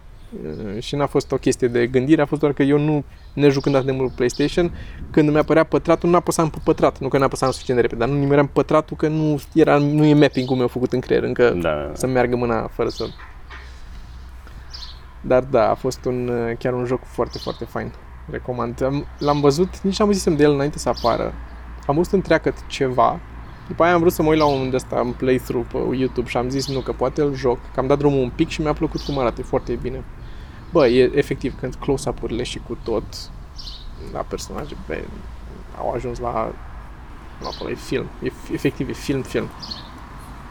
Și 0.79 0.95
n-a 0.95 1.07
fost 1.07 1.33
o 1.33 1.37
chestie 1.37 1.69
de 1.69 1.87
gândire, 1.87 2.23
a 2.23 2.27
fost 2.27 2.41
doar 2.41 2.53
că 2.53 2.63
eu 2.63 2.79
nu, 2.79 3.05
ne 3.33 3.49
jucând 3.49 3.75
atât 3.75 3.87
de 3.87 3.93
mult 3.93 4.13
PlayStation, 4.13 4.73
când 5.11 5.31
mi 5.31 5.39
apărea 5.39 5.65
pătratul, 5.65 6.11
nu 6.11 6.17
apăsam 6.17 6.51
pe 6.51 6.59
pătrat, 6.65 6.99
nu 6.99 7.09
că 7.09 7.19
nu 7.19 7.25
apăsam 7.25 7.51
suficient 7.51 7.81
de 7.81 7.87
repede, 7.87 8.05
dar 8.05 8.15
nu 8.15 8.21
nimeream 8.21 8.51
pătratul 8.53 8.97
că 8.97 9.09
nu, 9.09 9.41
era, 9.55 9.77
nu 9.77 10.05
e 10.05 10.15
mapping-ul 10.15 10.57
meu 10.57 10.69
făcut 10.69 10.93
în 10.93 11.01
creier, 11.01 11.23
încă 11.23 11.51
da, 11.51 11.69
da, 11.69 11.87
da. 11.87 11.95
să 11.95 12.07
meargă 12.07 12.37
mâna 12.37 12.67
fără 12.67 12.89
să 12.89 13.05
dar 15.23 15.43
da, 15.43 15.71
a 15.71 15.75
fost 15.75 16.05
un, 16.05 16.29
uh, 16.29 16.57
chiar 16.59 16.73
un 16.73 16.85
joc 16.85 17.01
foarte, 17.05 17.39
foarte 17.39 17.65
fain. 17.65 17.93
Recomand. 18.31 19.05
L-am 19.19 19.41
văzut, 19.41 19.81
nici 19.81 19.99
n-am 19.99 20.13
zis 20.13 20.35
de 20.35 20.43
el 20.43 20.53
înainte 20.53 20.79
să 20.79 20.89
apară. 20.89 21.33
Am 21.87 21.95
văzut 21.95 22.13
întreagăt 22.13 22.67
ceva. 22.67 23.21
După 23.69 23.83
aia 23.83 23.93
am 23.93 24.01
vrut 24.01 24.13
să 24.13 24.23
mă 24.23 24.29
uit 24.29 24.39
la 24.39 24.45
un 24.45 24.71
de 24.71 24.77
ăsta, 24.77 25.01
un 25.01 25.13
playthrough 25.13 25.67
pe 25.73 25.97
YouTube 25.97 26.29
și 26.29 26.37
am 26.37 26.49
zis 26.49 26.69
nu, 26.69 26.81
că 26.81 26.93
poate 26.93 27.23
îl 27.23 27.35
joc. 27.35 27.59
Că 27.75 27.81
am 27.81 27.87
dat 27.87 27.99
drumul 27.99 28.23
un 28.23 28.31
pic 28.35 28.49
și 28.49 28.61
mi-a 28.61 28.73
plăcut 28.73 29.01
cum 29.01 29.19
arată, 29.19 29.43
foarte 29.43 29.73
bine. 29.83 30.05
Bă, 30.73 30.87
e 30.87 31.11
efectiv, 31.15 31.59
când 31.61 31.75
close-up-urile 31.75 32.43
și 32.43 32.61
cu 32.67 32.79
tot 32.83 33.05
la 34.13 34.21
personaje, 34.21 34.77
pe, 34.87 35.05
au 35.79 35.93
ajuns 35.93 36.19
la, 36.19 36.33
la 37.41 37.49
acolo, 37.55 37.71
e 37.71 37.75
film. 37.75 38.07
E, 38.23 38.33
efectiv, 38.53 38.89
e 38.89 38.93
film-film 38.93 39.49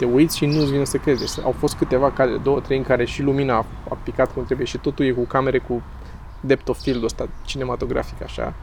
te 0.01 0.07
uiți 0.07 0.37
și 0.37 0.45
nu-ți 0.45 0.71
vine 0.71 0.83
să 0.83 0.97
crezi. 0.97 1.19
Deci, 1.19 1.45
au 1.45 1.51
fost 1.51 1.75
câteva 1.75 2.11
cadre, 2.11 2.37
două, 2.37 2.59
trei, 2.59 2.77
în 2.77 2.83
care 2.83 3.05
și 3.05 3.21
lumina 3.21 3.55
a, 3.55 3.65
a 3.89 3.97
picat 4.03 4.33
cum 4.33 4.45
trebuie 4.45 4.65
și 4.65 4.77
totul 4.77 5.05
e 5.05 5.11
cu 5.11 5.23
camere 5.23 5.57
cu 5.57 5.81
depth 6.39 6.69
of 6.69 6.81
field 6.81 7.03
ăsta 7.03 7.27
cinematografic, 7.45 8.21
așa. 8.23 8.53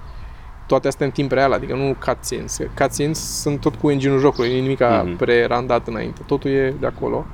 Toate 0.67 0.89
astea 0.89 1.07
în 1.07 1.13
timp 1.13 1.33
real, 1.33 1.53
adică 1.53 1.75
nu 1.75 1.97
cutscenes. 2.05 2.59
Cutscenes 2.79 3.41
sunt 3.41 3.61
tot 3.61 3.75
cu 3.75 3.91
engine-ul 3.91 4.19
jocului, 4.19 4.61
nimic 4.61 4.79
mm-hmm. 4.83 5.17
pre-randat 5.17 5.87
înainte. 5.87 6.21
Totul 6.27 6.51
e 6.51 6.75
de 6.81 6.87
acolo. 6.87 7.27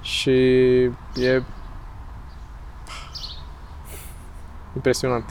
Și 0.00 0.30
e 1.14 1.42
impresionant. 4.74 5.24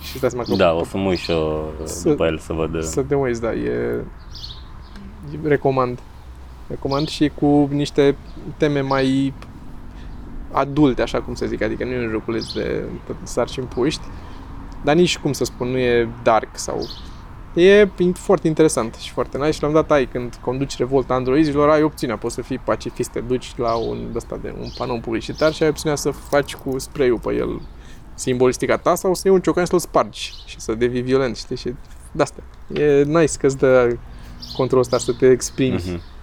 Și 0.00 0.18
Da, 0.56 0.72
o 0.72 0.84
să 0.84 0.96
mă 0.96 1.08
uit 1.08 1.18
și 1.18 1.30
eu 1.30 1.72
după 2.02 2.26
el 2.26 2.38
să 2.38 2.52
văd. 2.52 2.82
Să 2.82 3.02
te 3.02 3.14
uiți, 3.14 3.40
da, 3.40 3.52
e 3.52 4.04
recomand. 5.42 5.98
Recomand 6.70 7.08
și 7.08 7.30
cu 7.34 7.68
niște 7.72 8.16
teme 8.56 8.80
mai 8.80 9.34
adulte, 10.50 11.02
așa 11.02 11.20
cum 11.20 11.34
se 11.34 11.46
zic, 11.46 11.62
adică 11.62 11.84
nu 11.84 11.90
e 11.90 12.04
un 12.04 12.10
joculeț 12.10 12.52
de 12.52 12.84
sarcini 13.22 13.66
puști, 13.66 14.02
dar 14.84 14.94
nici, 14.94 15.18
cum 15.18 15.32
să 15.32 15.44
spun, 15.44 15.68
nu 15.68 15.78
e 15.78 16.08
dark 16.22 16.48
sau... 16.52 16.88
E 17.54 17.88
foarte 18.12 18.46
interesant 18.46 18.94
și 18.94 19.10
foarte 19.10 19.38
nice 19.38 19.50
și 19.50 19.62
l-am 19.62 19.72
dat 19.72 19.90
ai 19.90 20.06
când 20.06 20.38
conduci 20.40 20.76
revolta 20.76 21.14
androizilor, 21.14 21.68
ai 21.68 21.82
opțiunea, 21.82 22.16
poți 22.16 22.34
să 22.34 22.42
fii 22.42 22.58
pacifist, 22.58 23.10
te 23.10 23.20
duci 23.20 23.52
la 23.56 23.74
un, 23.74 24.10
ăsta 24.14 24.38
de, 24.42 24.54
un 24.60 24.68
panou 24.78 25.00
publicitar 25.00 25.52
și 25.52 25.62
ai 25.62 25.68
opțiunea 25.68 25.96
să 25.96 26.10
faci 26.10 26.54
cu 26.54 26.78
spray-ul 26.78 27.18
pe 27.18 27.34
el 27.34 27.60
simbolistica 28.14 28.76
ta 28.76 28.94
sau 28.94 29.14
să 29.14 29.22
iei 29.24 29.34
un 29.34 29.40
ciocan 29.40 29.64
și 29.64 29.70
să-l 29.70 29.78
spargi 29.78 30.32
și 30.46 30.60
să 30.60 30.74
devii 30.74 31.02
violent, 31.02 31.36
știi? 31.36 31.56
Și 31.56 31.74
de 32.12 32.22
asta. 32.22 32.42
E 32.74 33.02
nice 33.02 33.36
că 33.38 33.46
îți 33.46 33.58
dă 33.58 33.96
controlul 34.56 34.84
ăsta 34.84 34.98
să 34.98 35.12
te 35.12 35.30
exprimi. 35.30 35.80
Mm-hmm. 35.80 36.19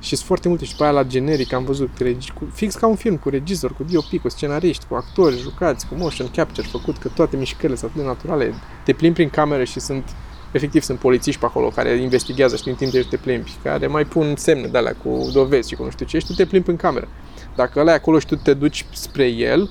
Și 0.00 0.16
sunt 0.16 0.26
foarte 0.26 0.48
multe 0.48 0.64
și 0.64 0.76
pe 0.76 0.82
aia 0.82 0.92
la 0.92 1.02
generic 1.02 1.52
am 1.52 1.64
văzut 1.64 1.90
regi, 1.98 2.32
cu, 2.32 2.48
fix 2.52 2.74
ca 2.74 2.86
un 2.86 2.96
film 2.96 3.16
cu 3.16 3.28
regizor, 3.28 3.72
cu 3.72 3.84
DOP, 3.90 4.22
cu 4.22 4.28
scenariști, 4.28 4.84
cu 4.88 4.94
actori 4.94 5.38
jucați, 5.38 5.86
cu 5.86 5.94
motion 5.94 6.28
capture 6.34 6.66
făcut, 6.70 6.96
că 6.96 7.08
toate 7.08 7.36
mișcările 7.36 7.76
sunt 7.76 7.90
atât 7.90 8.02
de 8.02 8.08
naturale. 8.08 8.54
Te 8.84 8.92
plimbi 8.92 9.16
prin 9.16 9.30
camere 9.30 9.64
și 9.64 9.80
sunt 9.80 10.04
efectiv 10.52 10.82
sunt 10.82 10.98
polițiști 10.98 11.40
pe 11.40 11.46
acolo 11.46 11.68
care 11.68 11.96
investigează 11.96 12.56
și 12.56 12.68
în 12.68 12.74
timp 12.74 12.92
de 12.92 13.06
te 13.10 13.16
plimbi, 13.16 13.52
care 13.62 13.86
mai 13.86 14.04
pun 14.04 14.36
semne 14.36 14.66
de 14.66 14.78
alea 14.78 14.96
cu 15.02 15.30
dovezi 15.32 15.68
și 15.68 15.74
cu 15.74 15.84
nu 15.84 15.90
știu 15.90 16.06
ce 16.06 16.18
și 16.18 16.26
tu 16.26 16.32
te 16.32 16.46
plimbi 16.46 16.70
în 16.70 16.76
cameră. 16.76 17.08
Dacă 17.56 17.80
ăla 17.80 17.92
e 17.92 17.94
acolo 17.94 18.18
și 18.18 18.26
tu 18.26 18.36
te 18.36 18.54
duci 18.54 18.86
spre 18.92 19.26
el, 19.26 19.70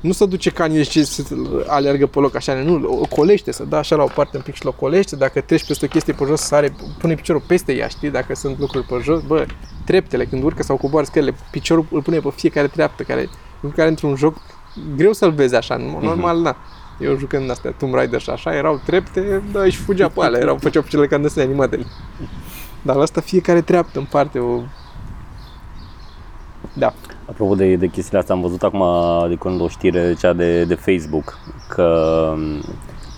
nu 0.00 0.12
se 0.12 0.26
duce 0.26 0.50
ca 0.50 0.66
nici 0.66 0.90
și 0.90 1.04
să 1.04 1.22
alergă 1.66 2.06
pe 2.06 2.18
loc 2.18 2.34
așa, 2.34 2.54
nu, 2.54 2.98
o 3.00 3.06
colește, 3.06 3.52
să 3.52 3.64
da 3.64 3.78
așa 3.78 3.96
la 3.96 4.02
o 4.02 4.10
parte 4.14 4.36
un 4.36 4.42
pic 4.42 4.54
și 4.54 4.66
o 4.66 4.72
colește, 4.72 5.16
dacă 5.16 5.40
treci 5.40 5.66
peste 5.66 5.84
o 5.84 5.88
chestie 5.88 6.12
pe 6.12 6.24
jos, 6.24 6.40
sare, 6.40 6.74
pune 6.98 7.14
piciorul 7.14 7.42
peste 7.46 7.72
ea, 7.72 7.88
știi, 7.88 8.10
dacă 8.10 8.34
sunt 8.34 8.58
lucruri 8.58 8.86
pe 8.86 9.00
jos, 9.02 9.22
bă, 9.22 9.46
treptele, 9.84 10.24
când 10.24 10.42
urcă 10.42 10.62
sau 10.62 10.76
coboară 10.76 11.06
scările, 11.06 11.34
piciorul 11.50 11.86
îl 11.90 12.02
pune 12.02 12.18
pe 12.18 12.30
fiecare 12.34 12.66
treaptă, 12.66 13.02
care, 13.02 13.28
care 13.74 13.88
într-un 13.88 14.16
joc 14.16 14.36
greu 14.96 15.12
să-l 15.12 15.30
vezi 15.30 15.54
așa, 15.54 15.76
mhm. 15.76 16.04
normal, 16.04 16.38
uh-huh. 16.38 16.42
na. 16.42 16.56
Eu 17.00 17.16
jucând 17.16 17.50
astea 17.50 17.70
Tomb 17.70 17.94
Raider 17.94 18.20
și 18.20 18.30
așa, 18.30 18.54
erau 18.54 18.80
trepte, 18.86 19.42
da, 19.52 19.64
și 19.64 19.76
fugea 19.76 20.08
pe 20.08 20.20
alea, 20.22 20.40
erau, 20.40 20.56
făceau 20.56 20.82
cele 20.88 21.06
ca 21.06 21.16
în 21.16 21.28
animate. 21.36 21.86
Dar 22.82 22.96
la 22.96 23.02
asta 23.02 23.20
fiecare 23.20 23.60
treaptă 23.60 23.98
în 23.98 24.04
parte 24.04 24.38
o... 24.38 24.60
Da. 26.72 26.94
Apropo 27.30 27.54
de, 27.54 27.76
de 27.76 27.86
chestiile 27.86 28.18
astea, 28.18 28.34
am 28.34 28.40
văzut 28.40 28.62
acum 28.62 28.84
de 29.28 29.34
când 29.34 29.60
o 29.60 29.68
știre 29.68 30.14
cea 30.18 30.32
de, 30.32 30.64
de 30.64 30.74
Facebook, 30.74 31.38
că 31.68 32.34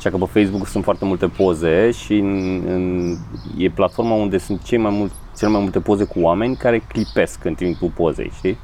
cea 0.00 0.10
că 0.10 0.16
pe 0.16 0.40
Facebook 0.40 0.66
sunt 0.66 0.84
foarte 0.84 1.04
multe 1.04 1.26
poze 1.26 1.90
și 1.90 2.14
în, 2.14 2.62
în, 2.66 3.16
e 3.56 3.70
platforma 3.70 4.14
unde 4.14 4.38
sunt 4.38 4.62
cei 4.62 4.78
mai 4.78 4.90
mult, 4.90 5.12
cele 5.38 5.50
mai 5.50 5.60
multe 5.60 5.80
poze 5.80 6.04
cu 6.04 6.20
oameni 6.20 6.56
care 6.56 6.78
clipesc 6.78 7.44
în 7.44 7.54
timpul 7.54 7.92
pozei, 7.96 8.32
știi? 8.36 8.58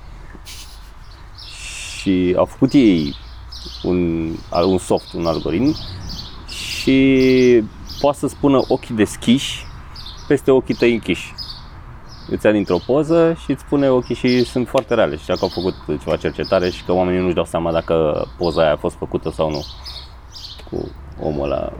Și 1.98 2.34
au 2.36 2.44
făcut 2.44 2.72
ei 2.72 3.14
un, 3.82 4.30
un 4.66 4.78
soft, 4.78 5.12
un 5.12 5.26
algoritm 5.26 5.76
și 6.48 7.62
poate 8.00 8.18
să 8.18 8.26
spună 8.26 8.60
ochii 8.68 8.94
deschiși 8.94 9.66
peste 10.26 10.50
ochii 10.50 10.74
tăi 10.74 10.92
închiși 10.92 11.34
îți 12.30 12.46
ia 12.46 12.52
dintr-o 12.52 12.78
poză 12.86 13.36
și 13.44 13.50
îți 13.50 13.62
spune 13.62 13.90
ochii 13.90 14.14
și 14.14 14.44
sunt 14.44 14.68
foarte 14.68 14.94
reale. 14.94 15.16
Și 15.16 15.26
că 15.26 15.36
au 15.40 15.48
făcut 15.48 15.74
ceva 15.86 16.16
cercetare 16.16 16.70
și 16.70 16.84
că 16.84 16.92
oamenii 16.92 17.20
nu-și 17.20 17.34
dau 17.34 17.44
seama 17.44 17.72
dacă 17.72 18.26
poza 18.38 18.62
aia 18.62 18.72
a 18.72 18.76
fost 18.76 18.96
făcută 18.96 19.30
sau 19.30 19.50
nu 19.50 19.64
cu 20.70 20.90
omul 21.22 21.44
ăla. 21.44 21.72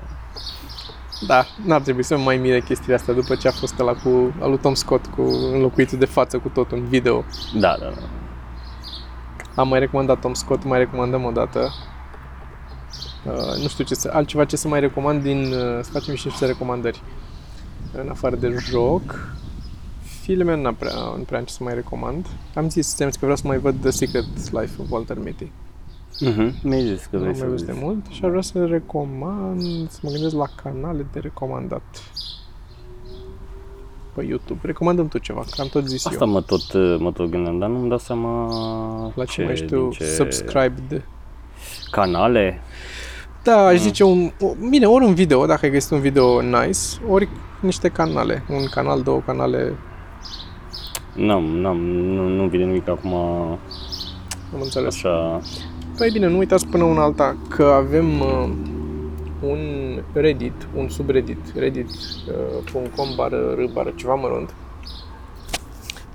Da, 1.27 1.45
n-ar 1.65 1.81
trebui 1.81 2.03
să 2.03 2.17
mai 2.17 2.37
mire 2.37 2.61
chestia 2.61 2.95
asta 2.95 3.13
după 3.13 3.35
ce 3.35 3.49
a 3.49 3.51
fost 3.51 3.79
la 3.79 3.93
cu 3.93 4.35
al 4.41 4.49
lui 4.49 4.59
Tom 4.59 4.75
Scott 4.75 5.07
cu 5.07 5.23
înlocuitul 5.53 5.99
de 5.99 6.05
față 6.05 6.39
cu 6.39 6.49
tot 6.49 6.71
un 6.71 6.85
video. 6.89 7.25
Da, 7.55 7.77
da, 7.81 7.87
da. 7.87 8.03
Am 9.55 9.69
mai 9.69 9.79
recomandat 9.79 10.21
Tom 10.21 10.35
Scott, 10.35 10.65
mai 10.65 10.79
recomandăm 10.79 11.25
o 11.25 11.31
dată. 11.31 11.71
Uh, 13.25 13.63
nu 13.63 13.69
știu 13.69 13.85
ce 13.85 13.95
să, 13.95 14.11
altceva 14.13 14.45
ce 14.45 14.57
să 14.57 14.69
mai 14.69 14.81
recomand 14.81 15.23
din, 15.23 15.53
uh, 15.53 15.79
să 15.83 15.91
facem 15.91 16.15
și 16.15 16.27
niște 16.27 16.47
recomandări. 16.47 17.03
În 17.93 18.09
afară 18.09 18.37
de 18.37 18.57
joc, 18.59 19.33
filme 20.29 20.57
nu 20.57 20.73
prea, 20.73 20.93
nu 21.17 21.23
prea 21.23 21.39
am 21.39 21.45
ce 21.45 21.53
să 21.53 21.63
mai 21.63 21.75
recomand. 21.75 22.27
Am 22.55 22.69
zis, 22.71 22.95
ți-am 22.95 23.09
zis 23.09 23.19
că 23.19 23.25
vreau 23.25 23.37
să 23.37 23.47
mai 23.47 23.59
văd 23.59 23.81
The 23.81 23.91
Secret 23.91 24.25
Life 24.51 24.73
of 24.81 24.87
Walter 24.91 25.19
Mitty. 25.19 25.51
Mhm, 26.21 26.55
mi-ai 26.63 26.87
zis 26.87 27.09
că 27.11 27.19
vrei 27.19 27.35
să 27.35 27.45
mai 27.45 27.57
de 27.57 27.75
mult 27.83 28.07
și 28.09 28.25
aș 28.25 28.29
vrea 28.31 28.43
să 28.43 28.67
recomand, 28.67 29.91
să 29.91 29.99
mă 30.03 30.11
gândesc 30.11 30.35
la 30.35 30.47
canale 30.63 31.07
de 31.13 31.19
recomandat 31.19 31.83
pe 34.15 34.25
YouTube. 34.25 34.61
Recomandăm 34.63 35.09
tu 35.09 35.19
ceva, 35.19 35.41
că 35.41 35.61
am 35.61 35.69
tot 35.69 35.89
zis 35.89 36.07
Asta 36.07 36.25
eu. 36.25 36.31
mă 36.31 36.41
tot, 36.41 36.73
mă 36.99 37.13
tot 37.13 37.31
gândeam, 37.31 37.59
dar 37.59 37.69
nu-mi 37.69 37.89
dau 37.89 37.99
seama 37.99 38.47
La 39.15 39.25
ce, 39.25 39.33
ce 39.33 39.45
mai 39.45 39.57
știu, 39.57 39.91
ce... 39.91 40.05
subscribed. 40.05 41.05
Canale? 41.91 42.61
Da, 43.43 43.67
aș 43.67 43.77
mm. 43.77 43.83
zice 43.83 44.05
un... 44.05 44.31
Bine, 44.71 44.87
ori 44.87 45.05
un 45.05 45.15
video, 45.15 45.47
dacă 45.47 45.65
ai 45.65 45.71
găsit 45.71 45.91
un 45.91 46.01
video 46.01 46.41
nice, 46.41 46.81
ori 47.09 47.29
niște 47.61 47.89
canale. 47.89 48.45
Un 48.49 48.67
canal, 48.71 49.03
două 49.03 49.23
canale 49.27 49.77
N-am, 51.19 51.45
n-am, 51.45 51.77
nu, 51.91 52.29
nu 52.29 52.49
vine 52.49 52.65
nimic 52.65 52.89
acum 52.89 53.15
Am 54.55 54.61
înțeles. 54.61 54.95
Așa... 54.95 55.41
Păi 55.97 56.11
bine, 56.11 56.27
nu 56.27 56.39
uitați 56.39 56.67
până 56.67 56.85
una 56.85 57.03
alta 57.03 57.37
că 57.49 57.65
avem 57.65 58.21
uh, 58.21 58.49
un 59.43 59.59
Reddit, 60.13 60.69
un 60.75 60.89
subreddit, 60.89 61.53
reddit.com 61.57 63.09
uh, 63.09 63.15
bară 63.17 63.55
r 63.59 63.73
bară 63.73 63.93
ceva 63.97 64.15
mărunt, 64.15 64.55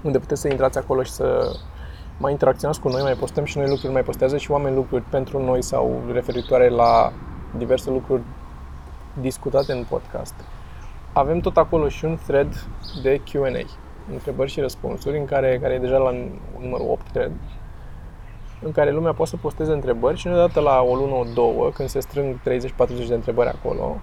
unde 0.02 0.20
puteți 0.20 0.42
să 0.42 0.48
intrați 0.48 0.78
acolo 0.78 1.04
și 1.04 1.12
să 1.12 1.58
mai 2.18 2.32
interacționați 2.32 2.80
cu 2.80 2.90
noi, 2.90 3.02
mai 3.02 3.14
postăm 3.14 3.44
și 3.44 3.58
noi 3.58 3.70
lucruri, 3.70 3.94
mai 3.94 4.04
postează 4.04 4.38
și 4.38 4.52
oameni 4.52 4.76
lucruri 4.76 5.04
pentru 5.10 5.44
noi 5.44 5.62
sau 5.62 6.02
referitoare 6.12 6.70
la 6.70 7.14
diverse 7.58 7.90
lucruri 7.90 8.22
discutate 9.22 9.72
în 9.72 9.86
podcast. 9.90 10.34
Avem 11.14 11.40
tot 11.40 11.58
acolo 11.58 11.88
și 11.88 12.06
un 12.06 12.18
thread 12.26 12.68
de 13.02 13.22
Q&A 13.32 13.83
întrebări 14.12 14.52
și 14.52 14.60
răspunsuri, 14.60 15.18
în 15.18 15.26
care, 15.26 15.60
care 15.62 15.74
e 15.74 15.80
deja 15.80 15.98
la 15.98 16.12
numărul 16.60 16.88
8, 16.90 17.12
cred, 17.12 17.32
în 18.62 18.72
care 18.72 18.92
lumea 18.92 19.14
poate 19.14 19.32
să 19.32 19.38
posteze 19.38 19.72
întrebări 19.72 20.18
și 20.18 20.28
odată 20.28 20.60
la 20.60 20.82
o 20.82 20.96
lună, 20.96 21.14
o 21.14 21.24
două, 21.34 21.70
când 21.74 21.90
se 21.90 22.00
strâng 22.00 22.36
30-40 22.36 23.08
de 23.08 23.14
întrebări 23.14 23.50
acolo, 23.50 23.98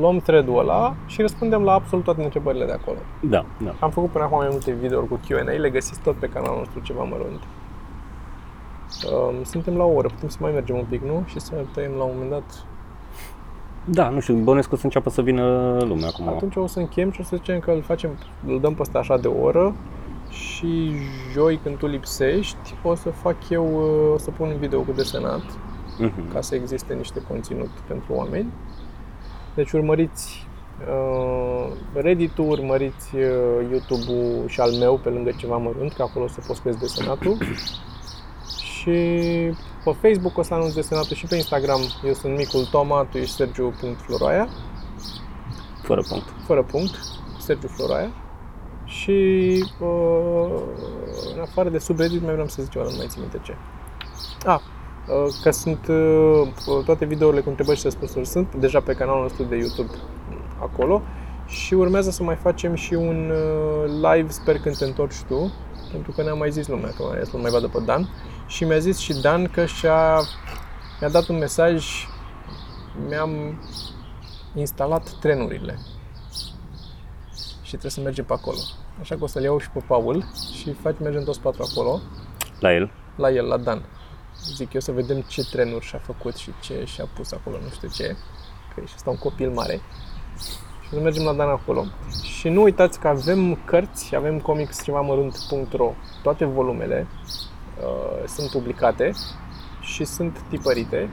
luăm 0.00 0.18
thread-ul 0.18 0.58
ăla 0.58 0.94
și 1.06 1.20
răspundem 1.20 1.62
la 1.62 1.72
absolut 1.72 2.04
toate 2.04 2.22
întrebările 2.22 2.64
de 2.64 2.72
acolo. 2.72 2.98
Da, 3.20 3.44
da. 3.62 3.74
Am 3.80 3.90
făcut 3.90 4.10
până 4.10 4.24
acum 4.24 4.38
mai 4.38 4.48
multe 4.50 4.72
videouri 4.72 5.08
cu 5.08 5.20
Q&A, 5.26 5.50
le 5.50 5.70
găsiți 5.70 6.00
tot 6.00 6.16
pe 6.16 6.26
canalul 6.26 6.58
nostru 6.58 6.80
ceva 6.80 7.02
mărunt. 7.02 7.42
Um, 9.12 9.44
suntem 9.44 9.76
la 9.76 9.84
o 9.84 9.92
oră, 9.92 10.08
putem 10.08 10.28
să 10.28 10.38
mai 10.40 10.52
mergem 10.52 10.76
un 10.76 10.84
pic, 10.88 11.02
nu? 11.02 11.22
Și 11.26 11.40
să 11.40 11.54
tăiem 11.72 11.92
la 11.92 12.04
un 12.04 12.10
moment 12.12 12.30
dat 12.30 12.66
da, 13.84 14.08
nu 14.08 14.20
știu, 14.20 14.34
bănesc 14.34 14.68
că 14.68 14.74
o 14.74 14.78
să 14.78 14.84
înceapă 14.84 15.10
să 15.10 15.22
vină 15.22 15.76
lumea 15.80 16.08
acum. 16.08 16.28
Atunci 16.28 16.56
o 16.56 16.66
să 16.66 16.78
închem 16.78 17.10
și 17.10 17.20
o 17.20 17.24
să 17.24 17.36
zicem 17.36 17.58
că 17.58 17.70
îl 17.70 17.82
facem, 17.82 18.10
îl 18.46 18.60
dăm 18.60 18.74
pe 18.74 18.80
ăsta 18.80 18.98
așa 18.98 19.18
de 19.18 19.28
o 19.28 19.42
oră 19.42 19.74
și 20.30 20.92
joi 21.32 21.60
când 21.62 21.76
tu 21.76 21.86
lipsești 21.86 22.74
o 22.82 22.94
să 22.94 23.10
fac 23.10 23.48
eu, 23.48 23.66
o 24.14 24.18
să 24.18 24.30
pun 24.30 24.48
un 24.48 24.56
video 24.56 24.80
cu 24.80 24.92
desenat 24.92 25.42
uh-huh. 25.42 26.32
ca 26.32 26.40
să 26.40 26.54
existe 26.54 26.94
niște 26.94 27.22
conținut 27.28 27.70
pentru 27.86 28.12
oameni. 28.12 28.52
Deci 29.54 29.72
urmăriți 29.72 30.46
uh, 30.88 31.72
Reddit-ul, 31.92 32.50
urmăriți 32.50 33.16
uh, 33.16 33.68
YouTube-ul 33.70 34.44
și 34.46 34.60
al 34.60 34.72
meu 34.72 35.00
pe 35.02 35.08
lângă 35.08 35.30
ceva 35.36 35.56
mărunt, 35.56 35.92
că 35.92 36.02
acolo 36.02 36.24
o 36.24 36.28
să 36.28 36.40
postez 36.46 36.76
desenatul. 36.76 37.36
și 38.72 38.98
pe 39.84 40.08
Facebook 40.08 40.38
o 40.38 40.42
să 40.42 40.54
anunț 40.54 40.72
desenatul 40.72 41.16
și 41.16 41.26
pe 41.26 41.34
Instagram. 41.34 41.80
Eu 42.04 42.12
sunt 42.12 42.36
Micul 42.36 42.64
Toma, 42.70 43.06
tu 43.10 43.18
ești 43.18 43.34
Sergiu.floroaia. 43.34 44.48
Fără 45.82 46.02
punct. 46.08 46.28
Fără 46.46 46.62
punct. 46.62 46.94
Sergiu 47.38 47.68
Floroaia. 47.68 48.10
Și 48.84 49.10
uh, 49.80 50.62
în 51.34 51.40
afară 51.40 51.68
de 51.68 51.78
subreddit 51.78 52.22
mai 52.22 52.32
vreau 52.32 52.48
să 52.48 52.62
zic 52.62 52.70
ceva, 52.70 52.84
nu 52.84 52.96
mai 52.96 53.06
țin 53.08 53.20
minte 53.20 53.40
ce. 53.42 53.54
Ah, 54.46 54.60
uh, 54.60 55.34
că 55.42 55.50
sunt 55.50 55.86
uh, 55.86 56.84
toate 56.84 57.04
videourile 57.04 57.40
cu 57.40 57.48
întrebări 57.48 57.78
și 57.78 57.84
răspunsuri 57.84 58.26
sunt 58.26 58.54
deja 58.54 58.80
pe 58.80 58.92
canalul 58.92 59.22
nostru 59.22 59.44
de 59.44 59.56
YouTube 59.56 59.90
acolo 60.58 61.02
și 61.46 61.74
urmează 61.74 62.10
să 62.10 62.22
mai 62.22 62.34
facem 62.36 62.74
și 62.74 62.94
un 62.94 63.30
uh, 63.30 64.12
live, 64.12 64.30
sper 64.30 64.58
când 64.58 64.76
te 64.76 64.84
întorci 64.84 65.22
tu, 65.28 65.52
pentru 65.90 66.12
că 66.12 66.22
ne-a 66.22 66.34
mai 66.34 66.50
zis 66.50 66.68
lumea 66.68 66.90
că 66.96 67.02
mai, 67.08 67.20
să 67.22 67.36
mai 67.36 67.50
vadă 67.50 67.68
pe 67.68 67.78
Dan 67.84 68.08
și 68.46 68.64
mi-a 68.64 68.78
zis 68.78 68.98
și 68.98 69.20
Dan 69.20 69.48
că 69.48 69.66
și-a, 69.66 70.20
mi-a 71.00 71.08
dat 71.08 71.28
un 71.28 71.38
mesaj, 71.38 71.84
mi-am 73.08 73.60
instalat 74.54 75.08
trenurile 75.20 75.78
și 77.62 77.70
trebuie 77.70 77.90
să 77.90 78.00
mergem 78.00 78.24
pe 78.24 78.32
acolo. 78.32 78.58
Așa 79.00 79.16
că 79.16 79.24
o 79.24 79.26
să-l 79.26 79.42
iau 79.42 79.58
și 79.58 79.70
pe 79.70 79.84
Paul 79.86 80.24
și 80.60 80.72
faci, 80.72 80.98
mergem 81.00 81.24
toți 81.24 81.40
patru 81.40 81.64
acolo. 81.70 82.00
La 82.60 82.74
el? 82.74 82.90
La 83.16 83.30
el, 83.30 83.46
la 83.46 83.56
Dan. 83.56 83.82
Zic 84.54 84.72
eu 84.72 84.80
să 84.80 84.92
vedem 84.92 85.20
ce 85.20 85.42
trenuri 85.50 85.84
și-a 85.84 85.98
făcut 85.98 86.36
și 86.36 86.50
ce 86.62 86.84
și-a 86.84 87.08
pus 87.14 87.32
acolo, 87.32 87.56
nu 87.62 87.68
știu 87.68 87.88
ce, 87.88 88.16
că 88.74 88.80
e 88.80 88.86
și 88.86 88.92
asta 88.94 89.10
un 89.10 89.18
copil 89.18 89.50
mare. 89.50 89.80
Și 90.82 90.88
să 90.88 91.00
mergem 91.00 91.24
la 91.24 91.32
Dan 91.32 91.48
acolo. 91.48 91.84
Și 92.22 92.34
Și 92.44 92.50
nu 92.50 92.62
uitați 92.62 92.98
că 93.00 93.08
avem 93.08 93.58
cărți, 93.64 94.16
avem 94.16 94.40
comicscevamărunt.ro, 94.40 95.92
toate 96.22 96.44
volumele 96.44 97.06
uh, 97.80 98.28
sunt 98.28 98.50
publicate 98.50 99.10
și 99.80 100.04
sunt 100.04 100.44
tipărite 100.48 101.10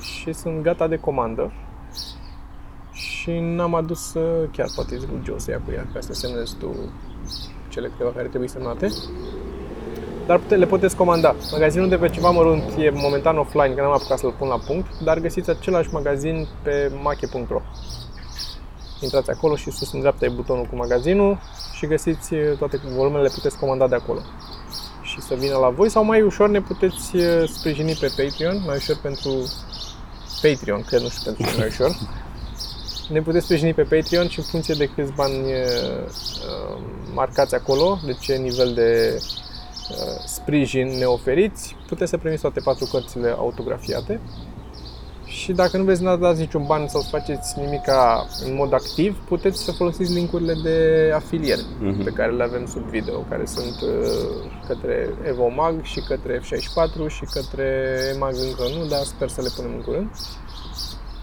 și 0.00 0.32
sunt 0.32 0.62
gata 0.62 0.86
de 0.86 0.96
comandă. 0.96 1.52
Și 2.92 3.38
n-am 3.38 3.74
adus, 3.74 4.14
uh, 4.14 4.48
chiar 4.52 4.66
poate 4.74 4.98
zic 4.98 5.08
lui 5.08 5.20
Joe 5.24 5.38
să 5.38 5.50
ia 5.50 5.60
cu 5.64 5.72
ea, 5.72 5.86
ca 5.92 6.00
să 6.00 6.12
semnezi 6.12 6.56
tu 6.56 6.74
cele 7.68 7.88
câteva 7.88 8.10
care 8.10 8.28
trebuie 8.28 8.48
semnate. 8.48 8.88
Dar 10.26 10.38
pute- 10.38 10.56
le 10.56 10.66
puteți 10.66 10.96
comanda. 10.96 11.34
Magazinul 11.52 11.88
de 11.88 11.96
pe 11.96 12.08
ceva 12.08 12.30
mărunt 12.30 12.62
e 12.78 12.90
momentan 12.90 13.38
offline, 13.38 13.74
că 13.74 13.80
n-am 13.80 13.92
apucat 13.92 14.18
să-l 14.18 14.34
pun 14.38 14.48
la 14.48 14.58
punct, 14.58 15.00
dar 15.00 15.18
găsiți 15.18 15.50
același 15.50 15.92
magazin 15.92 16.46
pe 16.62 16.92
mache.ro. 17.02 17.60
Intrați 19.00 19.30
acolo 19.30 19.56
și 19.56 19.70
sus 19.70 19.92
în 19.92 20.00
dreapta 20.00 20.24
e 20.24 20.28
butonul 20.28 20.64
cu 20.64 20.76
magazinul 20.76 21.38
și 21.72 21.86
găsiți 21.86 22.34
uh, 22.34 22.58
toate 22.58 22.80
volumele, 22.96 23.22
le 23.22 23.30
puteți 23.34 23.58
comanda 23.58 23.88
de 23.88 23.94
acolo 23.94 24.20
și 25.12 25.20
să 25.20 25.34
vină 25.34 25.56
la 25.56 25.68
voi 25.68 25.90
sau 25.90 26.04
mai 26.04 26.22
ușor 26.22 26.48
ne 26.48 26.60
puteți 26.60 27.16
uh, 27.16 27.48
sprijini 27.48 27.98
pe 28.00 28.12
Patreon, 28.16 28.62
mai 28.66 28.76
ușor 28.76 28.98
pentru 29.02 29.32
Patreon, 30.42 30.82
că 30.82 30.98
nu 30.98 31.08
știu 31.08 31.32
pentru 31.32 31.52
ce 31.52 31.58
mai 31.58 31.66
ușor. 31.66 31.90
Ne 33.08 33.22
puteți 33.22 33.44
sprijini 33.44 33.74
pe 33.74 33.82
Patreon 33.82 34.28
și 34.28 34.38
în 34.38 34.44
funcție 34.44 34.74
de 34.74 34.90
câți 34.94 35.12
bani 35.12 35.42
uh, 35.42 36.04
uh, 36.48 36.82
marcați 37.14 37.54
acolo, 37.54 37.98
de 38.06 38.12
ce 38.12 38.34
nivel 38.34 38.72
de 38.74 39.18
uh, 39.90 40.22
sprijin 40.26 40.88
ne 40.98 41.04
oferiți, 41.04 41.76
puteți 41.88 42.10
să 42.10 42.16
primiți 42.16 42.42
toate 42.42 42.60
patru 42.60 42.84
cărțile 42.84 43.34
autografiate. 43.38 44.20
Și 45.42 45.52
dacă 45.52 45.76
nu 45.76 45.84
vreți 45.84 46.00
să 46.00 46.16
dați 46.20 46.40
niciun 46.40 46.64
ban 46.66 46.88
sau 46.88 47.00
să 47.00 47.08
faceți 47.10 47.58
nimica 47.58 48.26
în 48.46 48.54
mod 48.54 48.72
activ, 48.72 49.18
puteți 49.28 49.64
să 49.64 49.72
folosiți 49.72 50.12
linkurile 50.12 50.54
de 50.62 50.76
afiliere 51.14 51.62
Mhm. 51.80 52.04
pe 52.04 52.10
care 52.10 52.32
le 52.32 52.42
avem 52.42 52.66
sub 52.66 52.82
video, 52.82 53.18
care 53.28 53.44
sunt 53.46 53.80
uh, 53.80 54.50
către 54.66 55.14
Evomag 55.28 55.82
și 55.82 56.00
către 56.00 56.40
F64 56.40 57.06
și 57.08 57.24
către 57.32 57.66
Emag 58.14 58.34
încă 58.48 58.62
nu, 58.78 58.86
dar 58.86 59.02
sper 59.02 59.28
să 59.28 59.40
le 59.42 59.48
punem 59.56 59.70
în 59.74 59.80
curând. 59.82 60.10